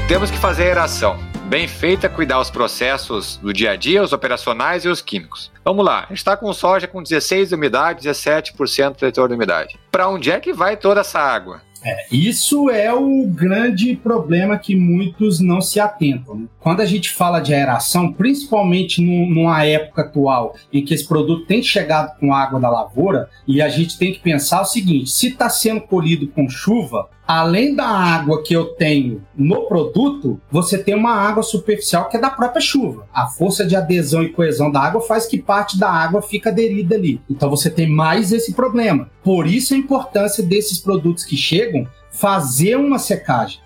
Temos 0.07 0.29
que 0.31 0.37
fazer 0.37 0.63
a 0.63 0.67
eração. 0.67 1.34
Bem 1.47 1.67
feita, 1.67 2.09
cuidar 2.09 2.39
os 2.39 2.49
processos 2.49 3.37
do 3.37 3.53
dia 3.53 3.71
a 3.71 3.75
dia, 3.75 4.01
os 4.01 4.11
operacionais 4.11 4.83
e 4.83 4.87
os 4.87 4.99
químicos. 4.99 5.51
Vamos 5.63 5.85
lá, 5.85 5.99
a 5.99 6.07
gente 6.07 6.17
está 6.17 6.35
com 6.35 6.51
soja 6.51 6.87
com 6.87 7.03
16 7.03 7.49
de 7.49 7.55
umidade, 7.55 8.07
17% 8.09 8.95
de 8.95 9.03
leitor 9.03 9.27
de 9.29 9.35
umidade. 9.35 9.79
Para 9.91 10.09
onde 10.09 10.31
é 10.31 10.39
que 10.39 10.51
vai 10.51 10.75
toda 10.75 11.01
essa 11.01 11.19
água? 11.19 11.61
É, 11.83 12.07
isso 12.11 12.67
é 12.71 12.91
o 12.91 13.27
grande 13.27 13.95
problema 13.95 14.57
que 14.57 14.75
muitos 14.75 15.39
não 15.39 15.61
se 15.61 15.79
atentam. 15.79 16.35
Né? 16.35 16.45
Quando 16.59 16.81
a 16.81 16.85
gente 16.85 17.11
fala 17.11 17.39
de 17.39 17.53
aeração, 17.53 18.11
principalmente 18.11 18.99
numa 19.03 19.63
época 19.63 20.01
atual 20.01 20.55
em 20.73 20.83
que 20.83 20.95
esse 20.95 21.07
produto 21.07 21.45
tem 21.45 21.61
chegado 21.61 22.17
com 22.19 22.33
água 22.33 22.59
da 22.59 22.71
lavoura, 22.71 23.29
e 23.47 23.61
a 23.61 23.69
gente 23.69 23.99
tem 23.99 24.11
que 24.11 24.19
pensar 24.19 24.61
o 24.61 24.65
seguinte: 24.65 25.11
se 25.11 25.27
está 25.27 25.47
sendo 25.47 25.81
colhido 25.81 26.27
com 26.27 26.49
chuva, 26.49 27.07
além 27.27 27.75
da 27.75 27.87
água 27.87 28.43
que 28.43 28.53
eu 28.53 28.65
tenho 28.65 29.23
no 29.35 29.67
produto, 29.67 30.39
você 30.51 30.77
tem 30.77 30.95
uma 30.95 31.13
água 31.13 31.43
superficial 31.43 32.09
que 32.09 32.17
é 32.17 32.19
da 32.19 32.29
própria 32.29 32.61
chuva. 32.61 33.07
A 33.13 33.27
força 33.27 33.65
de 33.65 33.75
adesão 33.75 34.23
e 34.23 34.29
coesão 34.29 34.71
da 34.71 34.81
água 34.81 35.01
faz 35.01 35.25
que 35.25 35.41
parte 35.41 35.77
da 35.77 35.89
água 35.89 36.21
fique 36.21 36.47
aderida 36.47 36.95
ali. 36.95 37.21
Então 37.29 37.49
você 37.49 37.69
tem 37.69 37.87
mais 37.87 38.31
esse 38.31 38.53
problema. 38.53 39.09
Por 39.23 39.47
isso 39.47 39.73
a 39.73 39.77
importância 39.77 40.43
desses 40.43 40.79
produtos 40.79 41.23
que 41.23 41.35
chegam 41.35 41.87
fazer 42.11 42.77
uma 42.77 42.97
secagem 42.97 43.64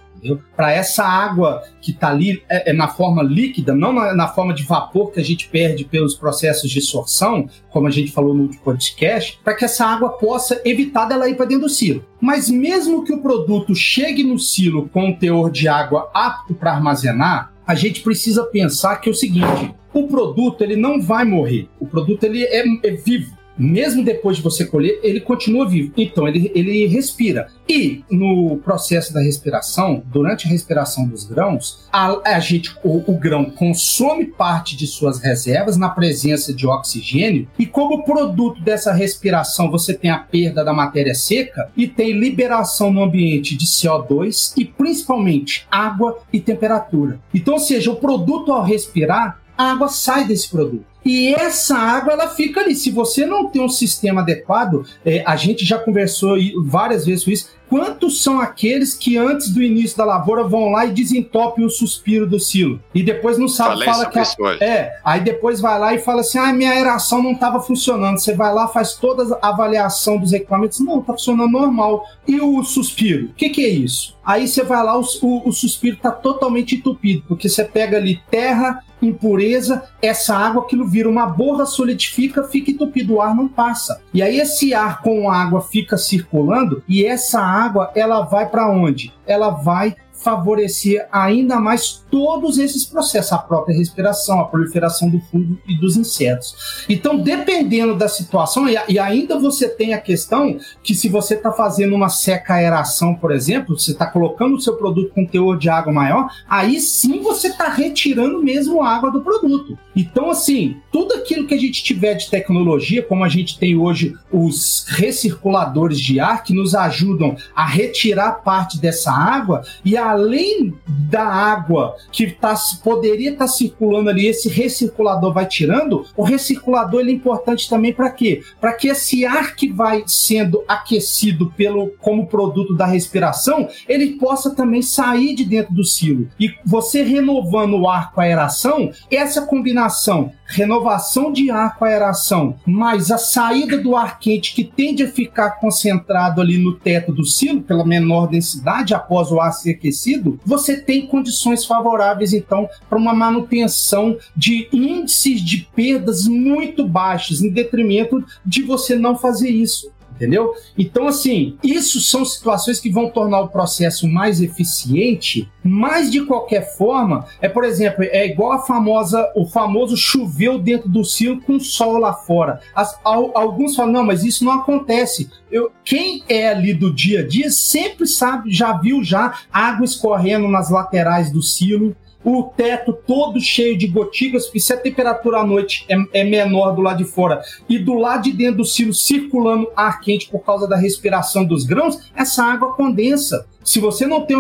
para 0.56 0.72
essa 0.72 1.04
água 1.04 1.64
que 1.82 1.92
está 1.92 2.10
ali 2.10 2.44
é, 2.50 2.72
é, 2.72 2.74
na 2.74 2.88
forma 2.88 3.24
líquida, 3.24 3.74
não 3.74 3.94
na, 3.94 4.14
na, 4.14 4.28
forma 4.28 4.54
de 4.54 4.64
vapor 4.64 5.12
que 5.12 5.20
a 5.20 5.24
gente 5.24 5.48
perde 5.48 5.86
pelos 5.86 6.16
processos 6.16 6.70
de 6.70 6.82
sorção, 6.82 7.50
como 7.70 7.88
a 7.88 7.92
gente 7.92 8.12
falou 8.12 8.34
no 8.34 8.44
último 8.44 8.64
podcast, 8.64 9.40
para 9.44 9.54
que 9.54 9.66
essa 9.66 9.86
água 9.86 10.10
possa 10.10 10.62
evitar 10.66 11.06
dela 11.06 11.30
ir 11.30 11.36
para 11.36 11.46
dentro 11.46 11.64
do 11.64 11.70
silo. 11.70 12.06
Mas 12.20 12.50
mesmo 12.50 13.04
que 13.04 13.14
o 13.14 13.22
produto 13.22 13.74
chegue 13.76 14.24
no 14.24 14.38
silo 14.38 14.90
com 14.90 15.06
um 15.06 15.16
teor 15.16 15.52
de 15.52 15.68
água 15.68 16.10
apto 16.14 16.54
para 16.54 16.74
armazenar, 16.74 17.54
a 17.66 17.76
gente 17.76 18.02
precisa 18.02 18.44
pensar 18.46 18.98
que 18.98 19.10
é 19.10 19.12
o 19.12 19.16
seguinte: 19.16 19.74
o 19.94 20.08
produto 20.08 20.64
ele 20.64 20.76
não 20.76 21.02
vai 21.02 21.24
morrer. 21.24 21.70
O 21.80 21.86
produto 21.86 22.24
ele 22.24 22.44
é, 22.44 22.64
é 22.84 22.92
vivo 22.92 23.39
mesmo 23.60 24.04
depois 24.04 24.38
de 24.38 24.44
você 24.44 24.66
colher, 24.66 25.00
ele 25.04 25.20
continua 25.20 25.68
vivo. 25.68 25.92
Então, 25.98 26.28
ele, 26.28 26.52
ele 26.56 26.88
respira. 26.88 27.48
E 27.68 28.04
no 28.10 28.58
processo 28.58 29.14
da 29.14 29.22
respiração, 29.22 30.02
durante 30.06 30.48
a 30.48 30.50
respiração 30.50 31.08
dos 31.08 31.26
grãos, 31.26 31.88
a, 31.92 32.36
a 32.36 32.40
gente, 32.40 32.76
o, 32.84 33.12
o, 33.12 33.18
grão 33.18 33.46
consome 33.46 34.26
parte 34.26 34.78
de 34.78 34.88
suas 34.88 35.20
reservas 35.20 35.78
na 35.78 35.90
presença 35.90 36.54
de 36.54 36.66
oxigênio, 36.66 37.48
e 37.60 37.66
como 37.66 38.04
produto 38.04 38.62
dessa 38.62 38.94
respiração, 38.94 39.70
você 39.70 39.94
tem 39.94 40.10
a 40.10 40.18
perda 40.18 40.64
da 40.64 40.74
matéria 40.74 41.14
seca 41.14 41.70
e 41.76 41.88
tem 41.88 42.14
liberação 42.14 42.92
no 42.92 43.04
ambiente 43.04 43.56
de 43.56 43.66
CO2 43.66 44.54
e 44.58 44.66
principalmente 44.66 45.68
água 45.70 46.20
e 46.32 46.40
temperatura. 46.40 47.20
Então, 47.34 47.56
ou 47.56 47.60
seja, 47.60 47.92
o 47.92 47.98
produto 47.98 48.52
ao 48.52 48.64
respirar, 48.64 49.42
a 49.58 49.72
água 49.72 49.90
sai 49.90 50.26
desse 50.26 50.50
produto. 50.50 50.86
E 51.04 51.34
essa 51.34 51.78
água 51.78 52.14
ela 52.14 52.28
fica 52.30 52.60
ali. 52.60 52.76
Se 52.76 52.92
você 52.92 53.26
não 53.26 53.50
tem 53.50 53.62
um 53.62 53.70
sistema 53.70 54.22
adequado, 54.22 54.86
é, 55.06 55.24
a 55.26 55.36
gente 55.36 55.66
já 55.66 55.78
conversou 55.78 56.36
várias 56.64 57.06
vezes 57.06 57.24
com 57.24 57.32
isso. 57.32 57.50
Quantos 57.70 58.24
são 58.24 58.42
aqueles 58.42 58.96
que 58.96 59.16
antes 59.16 59.50
do 59.50 59.62
início 59.62 59.96
da 59.96 60.04
lavoura 60.04 60.44
vão 60.44 60.72
lá 60.72 60.86
e 60.86 60.92
desentopem 60.92 61.64
o 61.64 61.70
suspiro 61.70 62.26
do 62.26 62.40
silo? 62.40 62.82
E 62.96 63.04
depois 63.04 63.38
não 63.38 63.48
sabe, 63.48 63.86
fala 63.86 64.08
que. 64.08 64.20
É, 64.64 64.98
aí 65.06 65.22
depois 65.22 65.62
vai 65.62 65.80
lá 65.80 65.94
e 65.94 66.00
fala 66.00 66.22
assim: 66.22 66.40
ah, 66.40 66.52
minha 66.52 66.72
aeração 66.72 67.22
não 67.22 67.34
estava 67.34 67.62
funcionando. 67.62 68.18
Você 68.18 68.34
vai 68.34 68.52
lá, 68.54 68.68
faz 68.68 68.96
toda 68.96 69.38
a 69.40 69.50
avaliação 69.50 70.18
dos 70.18 70.34
equipamentos. 70.34 70.80
Não, 70.80 71.00
está 71.00 71.14
funcionando 71.14 71.52
normal. 71.52 72.04
E 72.28 72.42
o 72.42 72.64
suspiro? 72.64 73.28
O 73.28 73.34
que, 73.34 73.50
que 73.50 73.64
é 73.64 73.70
isso? 73.70 74.18
Aí 74.26 74.48
você 74.48 74.64
vai 74.64 74.84
lá, 74.84 74.98
o, 74.98 75.04
o, 75.22 75.50
o 75.50 75.52
suspiro 75.52 75.96
está 75.96 76.12
totalmente 76.12 76.76
entupido, 76.76 77.24
porque 77.28 77.50
você 77.50 77.64
pega 77.64 77.98
ali 77.98 78.22
terra, 78.30 78.84
impureza, 79.02 79.84
essa 80.02 80.36
água, 80.36 80.62
aquilo 80.62 80.88
vira 80.88 81.10
uma 81.10 81.26
borra, 81.26 81.66
solidifica, 81.66 82.44
fica 82.44 82.72
entupido, 82.72 83.16
o 83.16 83.22
ar 83.22 83.36
não 83.36 83.48
passa. 83.48 84.02
E 84.14 84.22
aí 84.22 84.40
esse 84.40 84.74
ar 84.74 85.02
com 85.02 85.32
água 85.32 85.62
fica 85.62 85.98
circulando 85.98 86.84
e 86.88 87.06
essa 87.06 87.42
água 87.42 87.59
ela 87.96 88.22
vai 88.22 88.46
para 88.48 88.70
onde? 88.70 89.14
Ela 89.26 89.50
vai 89.50 89.96
favorecer 90.22 91.08
ainda 91.12 91.60
mais 91.60 92.04
todos 92.12 92.58
esses 92.58 92.86
processos, 92.86 93.32
a 93.32 93.38
própria 93.38 93.78
respiração, 93.78 94.40
a 94.40 94.46
proliferação 94.46 95.10
do 95.10 95.20
fungo 95.22 95.58
e 95.68 95.80
dos 95.80 95.96
insetos. 95.96 96.86
Então, 96.90 97.18
dependendo 97.18 97.96
da 97.96 98.08
situação, 98.08 98.68
e 98.68 99.00
ainda 99.00 99.40
você 99.40 99.70
tem 99.70 99.94
a 99.94 100.02
questão 100.02 100.58
que 100.84 100.94
se 100.94 101.08
você 101.08 101.36
está 101.36 101.52
fazendo 101.52 101.96
uma 101.96 102.10
seca 102.10 102.56
aeração, 102.56 103.16
por 103.16 103.32
exemplo, 103.32 103.78
você 103.78 103.92
está 103.92 104.06
colocando 104.06 104.56
o 104.56 104.62
seu 104.62 104.76
produto 104.76 105.14
com 105.14 105.26
teor 105.26 105.58
de 105.58 105.70
água 105.70 105.94
maior, 105.94 106.30
aí 106.50 106.80
sim 106.80 107.22
você 107.22 107.48
está 107.48 107.70
retirando 107.70 108.42
mesmo 108.44 108.82
a 108.82 108.90
água 108.90 109.12
do 109.12 109.22
produto. 109.22 109.78
Então, 109.96 110.30
assim, 110.30 110.78
tudo 110.92 111.14
aquilo 111.14 111.48
que 111.48 111.54
a 111.54 111.60
gente 111.60 111.84
tiver 111.84 112.16
de 112.16 112.30
tecnologia, 112.30 113.04
como 113.04 113.24
a 113.24 113.30
gente 113.30 113.60
tem 113.60 113.78
hoje 113.78 114.16
os 114.32 114.86
recirculadores 114.88 116.00
de 116.00 116.20
ar 116.20 116.44
que 116.44 116.54
nos 116.54 116.76
ajudam 116.76 117.36
a 117.56 117.66
retirar 117.66 118.44
parte 118.44 118.80
dessa 118.80 119.12
água 119.12 119.62
e 119.84 119.98
a 119.98 120.09
além 120.10 120.74
da 121.10 121.24
água 121.24 121.96
que 122.12 122.32
tá, 122.32 122.56
poderia 122.84 123.32
estar 123.32 123.46
tá 123.46 123.52
circulando 123.52 124.10
ali, 124.10 124.28
esse 124.28 124.48
recirculador 124.48 125.34
vai 125.34 125.46
tirando, 125.46 126.06
o 126.16 126.24
recirculador 126.24 127.00
ele 127.00 127.12
é 127.12 127.16
importante 127.16 127.70
também 127.70 127.94
para 127.94 128.12
quê? 128.12 128.42
Para 128.60 128.74
que 128.74 128.88
esse 128.88 129.26
ar 129.26 129.56
que 129.56 129.72
vai 129.72 130.04
sendo 130.06 130.64
aquecido 130.68 131.52
pelo 131.58 131.90
como 132.00 132.28
produto 132.28 132.76
da 132.76 132.86
respiração, 132.86 133.68
ele 133.88 134.14
possa 134.14 134.56
também 134.56 134.82
sair 134.82 135.34
de 135.34 135.46
dentro 135.46 135.74
do 135.74 135.84
silo. 135.84 136.28
E 136.40 136.54
você 136.66 137.02
renovando 137.04 137.74
o 137.74 137.90
ar 137.90 138.12
com 138.12 138.22
a 138.22 138.26
aeração, 138.26 138.92
essa 139.10 139.42
combinação 139.46 140.32
renovação 140.50 141.32
de 141.32 141.52
ar 141.52 141.78
com 141.78 141.86
aeração, 141.86 142.56
mais 142.66 143.12
a 143.12 143.18
saída 143.18 143.78
do 143.78 143.96
ar 143.96 144.20
quente 144.20 144.54
que 144.54 144.64
tende 144.64 145.04
a 145.04 145.12
ficar 145.12 145.52
concentrado 145.52 146.42
ali 146.42 146.58
no 146.58 146.76
teto 146.76 147.12
do 147.12 147.24
silo 147.24 147.62
pela 147.62 147.86
menor 147.86 148.28
densidade 148.28 148.94
após 148.94 149.32
o 149.32 149.40
ar 149.40 149.52
ser 149.52 149.72
aquecido, 149.72 150.40
você 150.46 150.78
tem 150.78 151.06
condições 151.08 151.66
favoráveis, 151.66 152.34
então, 152.34 152.68
para 152.90 152.98
uma 152.98 153.14
manutenção 153.14 154.18
de 154.36 154.68
índices 154.74 155.42
de 155.42 155.68
perdas 155.76 156.28
muito 156.28 156.88
baixos, 156.88 157.42
em 157.42 157.50
detrimento 157.50 158.24
de 158.46 158.64
você 158.64 158.96
não 158.96 159.16
fazer 159.16 159.50
isso 159.50 159.92
entendeu? 160.20 160.54
Então, 160.78 161.08
assim, 161.08 161.58
isso 161.64 162.02
são 162.02 162.26
situações 162.26 162.80
que 162.80 162.92
vão 162.92 163.10
tornar 163.10 163.40
o 163.40 163.48
processo 163.48 164.06
mais 164.06 164.42
eficiente, 164.42 165.50
mas 165.64 166.12
de 166.12 166.26
qualquer 166.26 166.76
forma, 166.76 167.26
é, 167.42 167.48
por 167.48 167.64
exemplo, 167.64 168.04
é 168.04 168.28
igual 168.28 168.52
a 168.52 168.60
famosa, 168.60 169.32
o 169.34 169.46
famoso 169.46 169.96
choveu 169.96 170.60
dentro 170.60 170.90
do 170.90 171.06
silo 171.06 171.42
com 171.42 171.58
sol 171.58 171.98
lá 171.98 172.14
fora. 172.14 172.60
As, 172.76 173.00
alguns 173.04 173.78
falam, 173.78 173.94
não, 173.94 174.04
mas 174.04 174.26
isso 174.26 174.44
não 174.44 174.52
acontece. 174.52 175.30
Eu, 175.50 175.72
quem 175.86 176.22
é 176.28 176.50
ali 176.50 176.74
do 176.74 176.94
dia 176.94 177.22
a 177.22 177.28
dia 177.28 177.50
sempre 177.50 178.06
sabe, 178.06 178.52
já 178.52 178.74
viu 178.74 179.02
já 179.04 179.40
água 179.52 179.86
escorrendo 179.86 180.50
nas 180.50 180.70
laterais 180.70 181.32
do 181.32 181.42
silo, 181.42 181.96
o 182.24 182.44
teto 182.44 182.94
todo 182.94 183.40
cheio 183.40 183.78
de 183.78 183.88
gotículas, 183.88 184.46
porque 184.46 184.60
se 184.60 184.74
a 184.74 184.78
temperatura 184.78 185.40
à 185.40 185.46
noite 185.46 185.86
é, 185.88 185.96
é, 186.14 186.24
menor 186.24 186.76
do 186.76 186.82
lado 186.82 186.98
de 186.98 187.10
fora 187.10 187.42
e 187.68 187.80
do 187.80 187.94
lado 187.94 188.24
de 188.24 188.34
dentro 188.34 188.58
do 188.58 188.66
silo 188.66 188.94
circulando 188.94 189.70
ar 189.76 190.02
quente 190.02 190.30
por 190.30 190.40
causa 190.40 190.68
da 190.68 190.76
respiração 190.76 191.46
dos 191.46 191.64
grãos, 191.64 192.12
essa 192.16 192.44
água 192.44 192.74
condensa. 192.74 193.48
Se 193.64 193.80
você 193.80 194.08
não 194.08 194.26
tem 194.26 194.38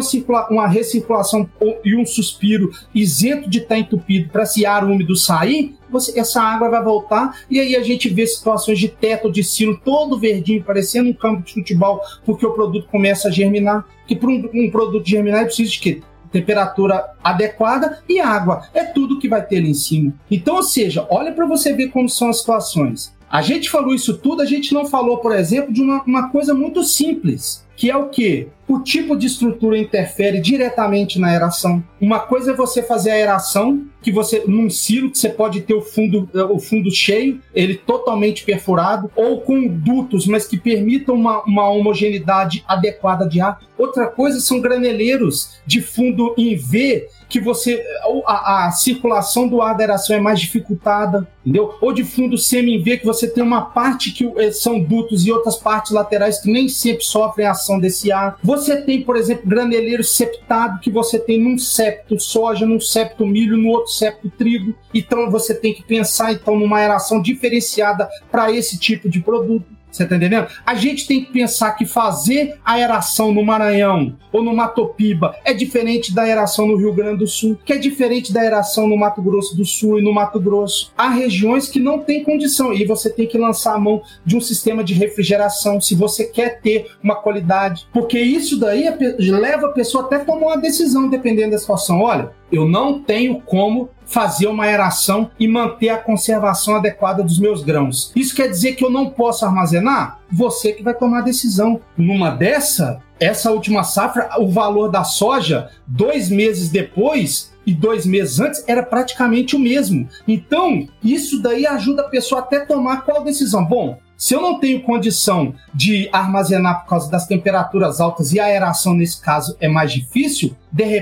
uma 0.49 0.67
recirculação 0.67 1.47
e 1.85 1.95
um 1.95 2.05
suspiro 2.05 2.71
isento 2.95 3.49
de 3.49 3.59
estar 3.59 3.77
entupido 3.77 4.29
para 4.29 4.43
esse 4.43 4.65
ar 4.65 4.83
úmido 4.83 5.15
sair, 5.15 5.75
você, 5.89 6.19
essa 6.19 6.41
água 6.41 6.69
vai 6.69 6.83
voltar 6.83 7.41
e 7.49 7.59
aí 7.59 7.75
a 7.75 7.83
gente 7.83 8.09
vê 8.09 8.25
situações 8.25 8.79
de 8.79 8.87
teto 8.87 9.31
de 9.31 9.43
silo 9.43 9.79
todo 9.83 10.19
verdinho, 10.19 10.63
parecendo 10.63 11.09
um 11.09 11.13
campo 11.13 11.43
de 11.43 11.53
futebol, 11.53 12.01
porque 12.25 12.45
o 12.45 12.53
produto 12.53 12.87
começa 12.89 13.27
a 13.27 13.31
germinar. 13.31 13.85
Que 14.07 14.15
para 14.15 14.29
um, 14.29 14.49
um 14.53 14.71
produto 14.71 15.07
germinar, 15.07 15.41
é 15.41 15.45
preciso 15.45 15.73
de 15.73 15.79
quê? 15.79 16.01
Temperatura 16.31 17.11
adequada 17.23 17.99
e 18.07 18.19
água. 18.19 18.63
É 18.73 18.83
tudo 18.83 19.19
que 19.19 19.27
vai 19.27 19.45
ter 19.45 19.57
ali 19.57 19.71
em 19.71 19.73
cima. 19.73 20.13
Então, 20.29 20.55
ou 20.55 20.63
seja, 20.63 21.05
olha 21.09 21.31
para 21.31 21.45
você 21.45 21.73
ver 21.73 21.89
como 21.89 22.09
são 22.09 22.29
as 22.29 22.39
situações. 22.39 23.13
A 23.29 23.41
gente 23.41 23.69
falou 23.69 23.93
isso 23.93 24.17
tudo, 24.17 24.41
a 24.41 24.45
gente 24.45 24.73
não 24.73 24.85
falou, 24.85 25.17
por 25.17 25.31
exemplo, 25.31 25.71
de 25.71 25.81
uma, 25.81 26.01
uma 26.03 26.29
coisa 26.29 26.53
muito 26.53 26.83
simples, 26.83 27.63
que 27.75 27.89
é 27.89 27.95
o 27.95 28.09
que? 28.09 28.47
O 28.69 28.81
tipo 28.81 29.17
de 29.17 29.25
estrutura 29.25 29.79
interfere 29.79 30.39
diretamente 30.39 31.17
na 31.17 31.29
aeração. 31.29 31.83
Uma 31.99 32.19
coisa 32.19 32.51
é 32.51 32.55
você 32.55 32.83
fazer 32.83 33.09
a 33.09 33.15
aeração, 33.15 33.83
que 33.99 34.11
você 34.11 34.43
num 34.45 34.69
silo 34.69 35.09
que 35.09 35.17
você 35.17 35.27
pode 35.27 35.61
ter 35.61 35.73
o 35.73 35.81
fundo, 35.81 36.29
o 36.51 36.59
fundo 36.59 36.91
cheio, 36.91 37.41
ele 37.51 37.73
totalmente 37.73 38.45
perfurado, 38.45 39.09
ou 39.15 39.41
com 39.41 39.67
dutos, 39.67 40.27
mas 40.27 40.45
que 40.45 40.55
permitam 40.55 41.15
uma, 41.15 41.43
uma 41.45 41.67
homogeneidade 41.67 42.63
adequada 42.67 43.27
de 43.27 43.41
ar. 43.41 43.59
Outra 43.75 44.05
coisa 44.05 44.39
são 44.39 44.61
graneleiros 44.61 45.59
de 45.65 45.81
fundo 45.81 46.35
em 46.37 46.55
V 46.55 47.07
que 47.29 47.39
você 47.39 47.85
a, 48.25 48.65
a, 48.65 48.71
circulação 48.71 49.47
do 49.47 49.61
ar 49.61 49.77
da 49.77 49.83
aeração 49.83 50.15
é 50.15 50.19
mais 50.19 50.39
dificultada, 50.39 51.27
entendeu? 51.45 51.75
Ou 51.79 51.93
de 51.93 52.03
fundo 52.03 52.37
semi-V 52.37 52.97
que 52.97 53.05
você 53.05 53.27
tem 53.29 53.43
uma 53.43 53.61
parte 53.61 54.11
que 54.11 54.25
eh, 54.37 54.51
são 54.51 54.79
dutos 54.79 55.25
e 55.25 55.31
outras 55.31 55.55
partes 55.55 55.91
laterais 55.91 56.39
que 56.39 56.51
nem 56.51 56.67
sempre 56.67 57.03
sofrem 57.03 57.45
a 57.45 57.51
ação 57.51 57.79
desse 57.79 58.11
ar. 58.11 58.39
Você 58.43 58.58
tem, 58.81 59.01
por 59.03 59.15
exemplo, 59.15 59.47
graneleiro 59.47 60.03
septado 60.03 60.79
que 60.79 60.91
você 60.91 61.19
tem 61.19 61.41
num 61.41 61.57
septo 61.57 62.19
soja, 62.19 62.65
num 62.65 62.79
septo 62.79 63.25
milho, 63.25 63.57
no 63.57 63.69
outro 63.69 63.91
septo 63.91 64.29
trigo. 64.29 64.75
Então 64.93 65.29
você 65.29 65.53
tem 65.53 65.73
que 65.73 65.83
pensar 65.83 66.33
então 66.33 66.57
numa 66.57 66.77
aeração 66.77 67.21
diferenciada 67.21 68.09
para 68.31 68.51
esse 68.51 68.79
tipo 68.79 69.09
de 69.09 69.19
produto. 69.19 69.78
Você 69.91 70.05
tá 70.05 70.15
entendendo? 70.15 70.47
A 70.65 70.75
gente 70.75 71.07
tem 71.07 71.23
que 71.23 71.31
pensar 71.31 71.71
que 71.71 71.85
fazer 71.85 72.59
a 72.63 72.73
aeração 72.73 73.33
no 73.33 73.43
Maranhão 73.43 74.15
ou 74.31 74.43
no 74.43 74.55
Matopiba 74.55 75.35
é 75.43 75.53
diferente 75.53 76.13
da 76.13 76.23
aeração 76.23 76.67
no 76.67 76.77
Rio 76.77 76.93
Grande 76.93 77.19
do 77.19 77.27
Sul, 77.27 77.57
que 77.65 77.73
é 77.73 77.77
diferente 77.77 78.31
da 78.31 78.41
aeração 78.41 78.87
no 78.87 78.97
Mato 78.97 79.21
Grosso 79.21 79.55
do 79.55 79.65
Sul 79.65 79.99
e 79.99 80.01
no 80.01 80.13
Mato 80.13 80.39
Grosso. 80.39 80.91
Há 80.97 81.09
regiões 81.09 81.67
que 81.67 81.79
não 81.79 81.99
tem 81.99 82.23
condição 82.23 82.73
e 82.73 82.85
você 82.85 83.09
tem 83.09 83.27
que 83.27 83.37
lançar 83.37 83.75
a 83.75 83.79
mão 83.79 84.01
de 84.25 84.37
um 84.37 84.41
sistema 84.41 84.83
de 84.83 84.93
refrigeração 84.93 85.81
se 85.81 85.95
você 85.95 86.25
quer 86.25 86.61
ter 86.61 86.91
uma 87.03 87.15
qualidade, 87.15 87.87
porque 87.91 88.19
isso 88.19 88.59
daí 88.59 88.85
leva 89.19 89.67
a 89.67 89.71
pessoa 89.73 90.05
até 90.05 90.19
tomar 90.19 90.47
uma 90.47 90.57
decisão 90.57 91.09
dependendo 91.09 91.51
da 91.51 91.57
situação. 91.57 92.01
Olha, 92.01 92.31
eu 92.51 92.67
não 92.67 92.99
tenho 92.99 93.41
como 93.41 93.89
fazer 94.05 94.47
uma 94.47 94.65
aeração 94.65 95.29
e 95.39 95.47
manter 95.47 95.89
a 95.89 95.97
conservação 95.97 96.75
adequada 96.75 97.23
dos 97.23 97.39
meus 97.39 97.63
grãos. 97.63 98.11
Isso 98.15 98.35
quer 98.35 98.47
dizer 98.47 98.73
que 98.73 98.83
eu 98.83 98.89
não 98.89 99.09
posso 99.09 99.45
armazenar? 99.45 100.19
Você 100.31 100.73
que 100.73 100.83
vai 100.83 100.95
tomar 100.95 101.19
a 101.19 101.23
decisão. 101.23 101.79
Numa 101.95 102.31
dessa, 102.31 103.01
essa 103.19 103.51
última 103.51 103.83
safra, 103.83 104.29
o 104.39 104.47
valor 104.47 104.89
da 104.89 105.03
soja, 105.03 105.69
dois 105.85 106.29
meses 106.29 106.69
depois, 106.69 107.51
e 107.69 107.73
dois 107.73 108.03
meses 108.03 108.39
antes 108.39 108.63
era 108.67 108.81
praticamente 108.81 109.55
o 109.55 109.59
mesmo. 109.59 110.07
Então, 110.27 110.87
isso 111.03 111.39
daí 111.39 111.67
ajuda 111.67 112.01
a 112.01 112.09
pessoa 112.09 112.41
até 112.41 112.61
tomar 112.61 113.03
qual 113.05 113.23
decisão. 113.23 113.63
Bom, 113.63 113.99
se 114.19 114.33
eu 114.33 114.41
não 114.41 114.59
tenho 114.59 114.83
condição 114.83 115.55
de 115.73 116.09
armazenar 116.11 116.81
por 116.81 116.89
causa 116.89 117.09
das 117.09 117.25
temperaturas 117.25 118.01
altas 118.01 118.33
e 118.33 118.39
a 118.39 118.43
aeração 118.43 118.93
nesse 118.93 119.21
caso 119.21 119.55
é 119.61 119.69
mais 119.69 119.93
difícil, 119.93 120.53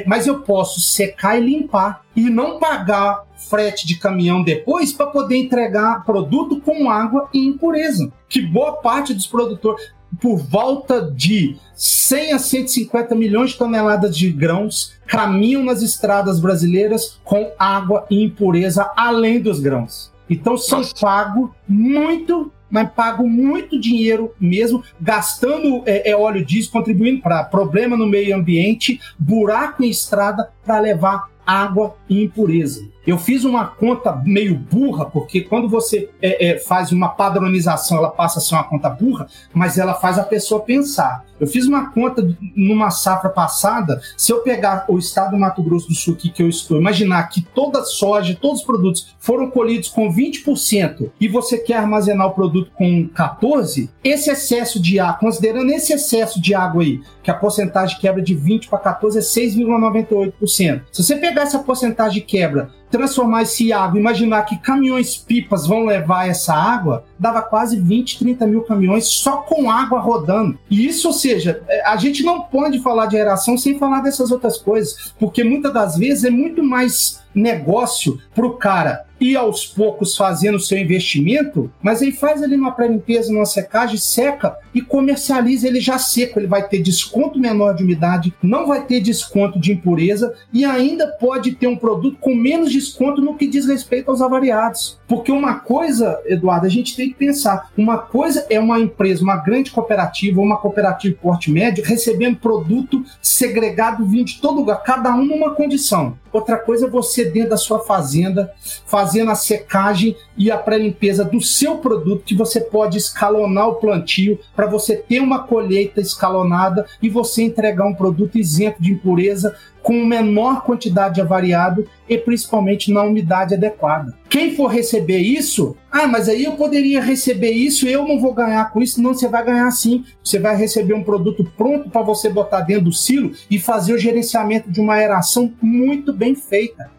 mas 0.05 0.27
eu 0.27 0.41
posso 0.41 0.79
secar 0.79 1.35
e 1.35 1.43
limpar 1.43 2.03
e 2.15 2.29
não 2.29 2.59
pagar 2.59 3.23
frete 3.49 3.87
de 3.87 3.97
caminhão 3.97 4.43
depois 4.43 4.93
para 4.93 5.07
poder 5.07 5.35
entregar 5.35 6.05
produto 6.05 6.61
com 6.61 6.91
água 6.91 7.27
e 7.33 7.43
impureza. 7.43 8.13
Que 8.29 8.39
boa 8.39 8.73
parte 8.73 9.15
dos 9.15 9.25
produtores, 9.25 9.91
por 10.21 10.37
volta 10.37 11.01
de 11.11 11.57
100 11.73 12.33
a 12.33 12.39
150 12.39 13.15
milhões 13.15 13.51
de 13.51 13.57
toneladas 13.57 14.15
de 14.15 14.29
grãos 14.29 14.93
caminham 15.07 15.63
nas 15.63 15.81
estradas 15.81 16.39
brasileiras 16.39 17.19
com 17.23 17.51
água 17.57 18.05
e 18.11 18.23
impureza 18.23 18.91
além 18.95 19.41
dos 19.41 19.59
grãos. 19.59 20.15
Então 20.29 20.55
são 20.55 20.83
pagos 20.99 21.49
muito 21.67 22.51
mas 22.69 22.89
pago 22.91 23.27
muito 23.27 23.79
dinheiro 23.79 24.33
mesmo, 24.39 24.83
gastando 24.99 25.83
é, 25.85 26.11
é 26.11 26.15
óleo 26.15 26.45
diesel, 26.45 26.71
contribuindo 26.71 27.21
para 27.21 27.43
problema 27.43 27.95
no 27.97 28.07
meio 28.07 28.35
ambiente, 28.35 28.99
buraco 29.17 29.83
em 29.83 29.89
estrada 29.89 30.49
para 30.65 30.79
levar 30.79 31.29
água 31.45 31.95
e 32.09 32.23
impureza. 32.23 32.87
Eu 33.07 33.17
fiz 33.17 33.45
uma 33.45 33.65
conta 33.65 34.21
meio 34.25 34.53
burra, 34.53 35.05
porque 35.05 35.39
quando 35.39 35.69
você 35.69 36.09
é, 36.21 36.49
é, 36.49 36.59
faz 36.59 36.91
uma 36.91 37.07
padronização, 37.07 37.99
ela 37.99 38.09
passa 38.09 38.39
a 38.39 38.41
ser 38.41 38.55
uma 38.55 38.65
conta 38.65 38.89
burra, 38.89 39.27
mas 39.53 39.77
ela 39.77 39.93
faz 39.93 40.19
a 40.19 40.23
pessoa 40.23 40.59
pensar. 40.59 41.25
Eu 41.39 41.47
fiz 41.47 41.65
uma 41.65 41.91
conta 41.91 42.27
numa 42.53 42.89
safra 42.89 43.29
passada, 43.29 44.01
se 44.17 44.31
eu 44.31 44.39
pegar 44.39 44.85
o 44.89 44.97
estado 44.97 45.31
do 45.31 45.37
Mato 45.37 45.63
Grosso 45.63 45.87
do 45.87 45.95
Sul 45.95 46.15
aqui 46.15 46.29
que 46.29 46.43
eu 46.43 46.49
estou, 46.49 46.77
imaginar 46.77 47.23
que 47.29 47.41
toda 47.41 47.79
a 47.79 47.83
soja, 47.83 48.37
todos 48.41 48.59
os 48.59 48.65
produtos 48.65 49.15
foram 49.19 49.49
colhidos 49.49 49.87
com 49.87 50.11
20% 50.11 51.11
e 51.21 51.27
você 51.29 51.59
quer 51.59 51.77
armazenar 51.77 52.27
o 52.27 52.33
produto 52.33 52.71
com 52.75 53.07
14%, 53.09 53.87
esse 54.03 54.29
excesso 54.29 54.81
de 54.81 54.99
água, 54.99 55.19
considerando 55.19 55.71
esse 55.71 55.93
excesso 55.93 56.41
de 56.41 56.53
água 56.53 56.81
aí, 56.81 56.99
que 57.23 57.31
a 57.31 57.35
porcentagem 57.35 57.99
quebra 57.99 58.21
de 58.21 58.33
20 58.33 58.67
para 58.67 58.79
14 58.79 59.17
é 59.17 59.21
6,98%. 59.21 60.81
Se 60.91 61.03
você 61.03 61.15
pegar 61.15 61.43
essa 61.43 61.59
porcentagem 61.59 62.19
de 62.19 62.21
quebra 62.21 62.69
transformar 62.89 63.43
esse 63.43 63.71
água, 63.73 63.99
imaginar 63.99 64.43
que 64.43 64.57
caminhões 64.57 65.17
pipas 65.17 65.67
vão 65.67 65.85
levar 65.85 66.27
essa 66.27 66.53
água, 66.53 67.05
dava 67.19 67.41
quase 67.41 67.79
20, 67.79 68.19
30 68.19 68.47
mil 68.47 68.61
caminhões 68.61 69.05
só 69.05 69.37
com 69.37 69.69
água 69.69 69.99
rodando. 69.99 70.57
E 70.69 70.85
isso, 70.87 71.07
ou 71.07 71.13
seja, 71.13 71.61
é, 71.67 71.85
a 71.87 71.95
gente 71.97 72.23
não 72.23 72.41
pode 72.41 72.79
falar 72.79 73.07
de 73.07 73.17
aeração 73.17 73.57
sem 73.57 73.77
falar 73.77 74.01
dessas 74.01 74.31
outras 74.31 74.57
coisas, 74.57 75.13
porque 75.19 75.43
muitas 75.43 75.73
das 75.73 75.97
vezes 75.97 76.23
é 76.23 76.29
muito 76.29 76.63
mais 76.63 77.21
negócio 77.33 78.19
para 78.33 78.45
o 78.45 78.57
cara 78.57 79.05
ir 79.19 79.35
aos 79.35 79.65
poucos 79.65 80.15
fazendo 80.15 80.55
o 80.55 80.59
seu 80.59 80.77
investimento, 80.77 81.71
mas 81.81 82.01
ele 82.01 82.11
faz 82.11 82.41
ali 82.43 82.55
uma 82.55 82.71
pré-limpeza, 82.71 83.31
numa 83.31 83.45
secagem, 83.45 83.97
seca 83.97 84.55
e 84.73 84.81
comercializa 84.81 85.67
ele 85.67 85.79
já 85.79 85.97
seco. 85.97 86.39
Ele 86.39 86.47
vai 86.47 86.67
ter 86.67 86.81
desconto 86.81 87.39
menor 87.39 87.73
de 87.73 87.83
umidade, 87.83 88.33
não 88.41 88.67
vai 88.67 88.85
ter 88.85 88.99
desconto 88.99 89.59
de 89.59 89.71
impureza 89.71 90.33
e 90.53 90.63
ainda 90.63 91.07
pode 91.07 91.55
ter 91.55 91.67
um 91.67 91.75
produto 91.75 92.17
com 92.19 92.35
menos 92.35 92.71
desconto 92.71 93.21
no 93.21 93.35
que 93.35 93.47
diz 93.47 93.65
respeito 93.65 94.11
aos 94.11 94.21
avariados. 94.21 94.99
Porque 95.07 95.31
uma 95.31 95.55
coisa, 95.55 96.21
Eduardo, 96.25 96.65
a 96.65 96.69
gente 96.69 96.95
tem 96.95 97.09
que 97.09 97.15
pensar: 97.15 97.71
uma 97.77 97.97
coisa 97.97 98.45
é 98.49 98.59
uma 98.59 98.79
empresa, 98.79 99.23
uma 99.23 99.37
grande 99.37 99.71
cooperativa, 99.71 100.41
uma 100.41 100.57
cooperativa 100.57 101.13
de 101.13 101.21
porte 101.21 101.49
médio, 101.49 101.83
recebendo 101.83 102.37
produto 102.37 103.03
segregado 103.21 104.05
vindo 104.05 104.25
de 104.25 104.41
todo 104.41 104.59
lugar, 104.59 104.83
cada 104.83 105.13
um 105.15 105.25
numa 105.25 105.55
condição. 105.55 106.17
Outra 106.37 106.55
coisa 106.55 106.85
é 106.85 106.89
você 106.89 107.25
dentro 107.25 107.49
da 107.49 107.57
sua 107.57 107.79
fazenda, 107.79 108.53
fazendo 108.85 109.31
a 109.31 109.35
secagem 109.35 110.15
e 110.37 110.51
a 110.51 110.57
pré-limpeza 110.57 111.25
do 111.25 111.41
seu 111.41 111.79
produto, 111.79 112.23
que 112.23 112.35
você 112.35 112.61
pode 112.61 112.95
escalonar 112.95 113.69
o 113.69 113.75
plantio 113.75 114.39
para 114.55 114.67
você 114.67 114.95
ter 114.95 115.19
uma 115.19 115.47
colheita 115.47 115.99
escalonada 115.99 116.85
e 117.01 117.09
você 117.09 117.41
entregar 117.41 117.87
um 117.87 117.95
produto 117.95 118.37
isento 118.37 118.79
de 118.79 118.91
impureza 118.91 119.55
com 119.81 120.05
menor 120.05 120.63
quantidade 120.63 121.15
de 121.15 121.21
avariado 121.21 121.87
e 122.09 122.17
principalmente 122.17 122.91
na 122.91 123.03
umidade 123.03 123.53
adequada. 123.53 124.17
Quem 124.29 124.53
for 124.53 124.67
receber 124.67 125.19
isso, 125.19 125.77
ah, 125.89 126.05
mas 126.05 126.27
aí 126.27 126.43
eu 126.43 126.51
poderia 126.53 127.01
receber 127.01 127.51
isso, 127.51 127.87
eu 127.87 128.05
não 128.05 128.19
vou 128.19 128.33
ganhar 128.33 128.71
com 128.71 128.81
isso. 128.81 129.01
Não, 129.01 129.13
você 129.13 129.29
vai 129.29 129.45
ganhar 129.45 129.71
sim. 129.71 130.03
Você 130.21 130.37
vai 130.37 130.57
receber 130.57 130.93
um 130.93 131.03
produto 131.03 131.49
pronto 131.55 131.89
para 131.89 132.01
você 132.01 132.29
botar 132.29 132.61
dentro 132.61 132.85
do 132.85 132.93
silo 132.93 133.31
e 133.49 133.57
fazer 133.57 133.93
o 133.93 133.97
gerenciamento 133.97 134.69
de 134.69 134.81
uma 134.81 134.95
aeração 134.95 135.53
muito 135.61 136.11
bem 136.11 136.26
feita. 136.35 136.91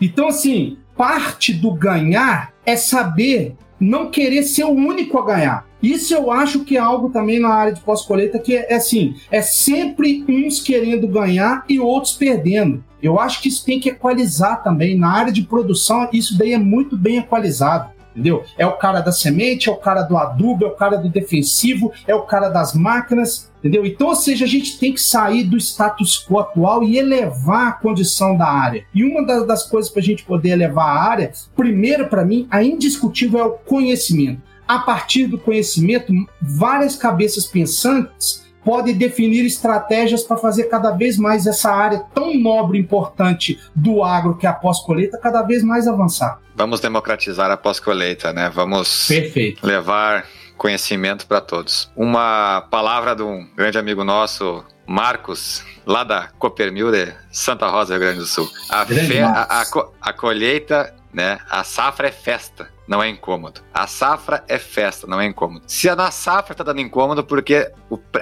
Então, 0.00 0.28
assim, 0.28 0.78
parte 0.96 1.52
do 1.52 1.72
ganhar 1.72 2.52
é 2.64 2.76
saber 2.76 3.56
não 3.78 4.10
querer 4.10 4.44
ser 4.44 4.64
o 4.64 4.70
único 4.70 5.18
a 5.18 5.26
ganhar. 5.26 5.66
Isso 5.82 6.14
eu 6.14 6.30
acho 6.30 6.64
que 6.64 6.76
é 6.76 6.80
algo 6.80 7.10
também 7.10 7.40
na 7.40 7.48
área 7.48 7.72
de 7.72 7.80
pós-colheita 7.80 8.38
que 8.38 8.56
é, 8.56 8.72
é 8.72 8.76
assim, 8.76 9.16
é 9.30 9.42
sempre 9.42 10.24
uns 10.28 10.60
querendo 10.60 11.08
ganhar 11.08 11.64
e 11.68 11.80
outros 11.80 12.12
perdendo. 12.12 12.84
Eu 13.02 13.18
acho 13.18 13.42
que 13.42 13.48
isso 13.48 13.64
tem 13.64 13.80
que 13.80 13.88
equalizar 13.88 14.62
também. 14.62 14.96
Na 14.96 15.10
área 15.10 15.32
de 15.32 15.42
produção, 15.42 16.08
isso 16.12 16.38
daí 16.38 16.52
é 16.52 16.58
muito 16.58 16.96
bem 16.96 17.18
equalizado. 17.18 17.90
Entendeu? 18.12 18.44
É 18.56 18.66
o 18.66 18.76
cara 18.76 19.00
da 19.00 19.10
semente, 19.10 19.68
é 19.68 19.72
o 19.72 19.76
cara 19.76 20.02
do 20.02 20.16
adubo, 20.16 20.64
é 20.64 20.68
o 20.68 20.76
cara 20.76 20.96
do 20.96 21.08
defensivo, 21.08 21.92
é 22.06 22.14
o 22.14 22.22
cara 22.22 22.48
das 22.48 22.74
máquinas, 22.74 23.50
entendeu? 23.62 23.86
Então, 23.86 24.08
ou 24.08 24.16
seja, 24.16 24.44
a 24.44 24.48
gente 24.48 24.78
tem 24.78 24.92
que 24.92 25.00
sair 25.00 25.44
do 25.44 25.56
status 25.56 26.26
quo 26.28 26.40
atual 26.40 26.82
e 26.82 26.98
elevar 26.98 27.68
a 27.68 27.72
condição 27.72 28.36
da 28.36 28.48
área. 28.48 28.84
E 28.92 29.04
uma 29.04 29.24
das, 29.24 29.62
coisas 29.62 29.90
para 29.90 30.00
a 30.00 30.04
gente 30.04 30.24
poder 30.24 30.50
elevar 30.50 30.88
a 30.88 31.02
área, 31.02 31.32
primeiro 31.54 32.08
para 32.08 32.24
mim, 32.24 32.46
a 32.50 32.62
indiscutível 32.62 33.40
é 33.40 33.44
o 33.44 33.50
conhecimento 33.52 34.52
a 34.66 34.78
partir 34.78 35.26
do 35.26 35.38
conhecimento, 35.38 36.12
várias 36.40 36.96
cabeças 36.96 37.44
pensantes 37.44 38.42
podem 38.64 38.96
definir 38.96 39.44
estratégias 39.44 40.22
para 40.22 40.36
fazer 40.36 40.64
cada 40.64 40.92
vez 40.92 41.18
mais 41.18 41.46
essa 41.46 41.70
área 41.70 42.04
tão 42.14 42.34
nobre 42.34 42.78
e 42.78 42.80
importante 42.80 43.60
do 43.74 44.02
agro, 44.02 44.36
que 44.36 44.46
é 44.46 44.48
a 44.48 44.52
pós-colheita, 44.52 45.18
cada 45.18 45.42
vez 45.42 45.62
mais 45.62 45.86
avançar. 45.86 46.40
Vamos 46.54 46.80
democratizar 46.80 47.50
a 47.50 47.56
pós-colheita, 47.56 48.32
né? 48.32 48.50
Vamos 48.54 49.08
Perfeito. 49.08 49.66
levar 49.66 50.24
conhecimento 50.56 51.26
para 51.26 51.40
todos. 51.40 51.90
Uma 51.96 52.66
palavra 52.70 53.14
de 53.14 53.22
um 53.22 53.46
grande 53.54 53.78
amigo 53.78 54.04
nosso, 54.04 54.64
Marcos, 54.86 55.64
lá 55.86 56.04
da 56.04 56.28
Copernilde, 56.38 57.14
Santa 57.30 57.66
Rosa, 57.66 57.94
Rio 57.94 58.00
Grande 58.00 58.18
do 58.18 58.26
Sul. 58.26 58.48
A, 58.70 58.84
fe, 58.84 59.20
a, 59.20 59.46
a, 59.48 59.64
a 60.00 60.12
colheita, 60.12 60.94
né? 61.12 61.38
A 61.50 61.64
safra 61.64 62.08
é 62.08 62.12
festa 62.12 62.68
não 62.86 63.02
é 63.02 63.08
incômodo. 63.08 63.60
A 63.72 63.86
safra 63.86 64.44
é 64.48 64.58
festa, 64.58 65.06
não 65.06 65.20
é 65.20 65.26
incômodo. 65.26 65.64
Se 65.66 65.88
a 65.88 65.96
na 65.96 66.10
safra 66.10 66.52
está 66.52 66.64
dando 66.64 66.80
incômodo, 66.80 67.24
porque 67.24 67.70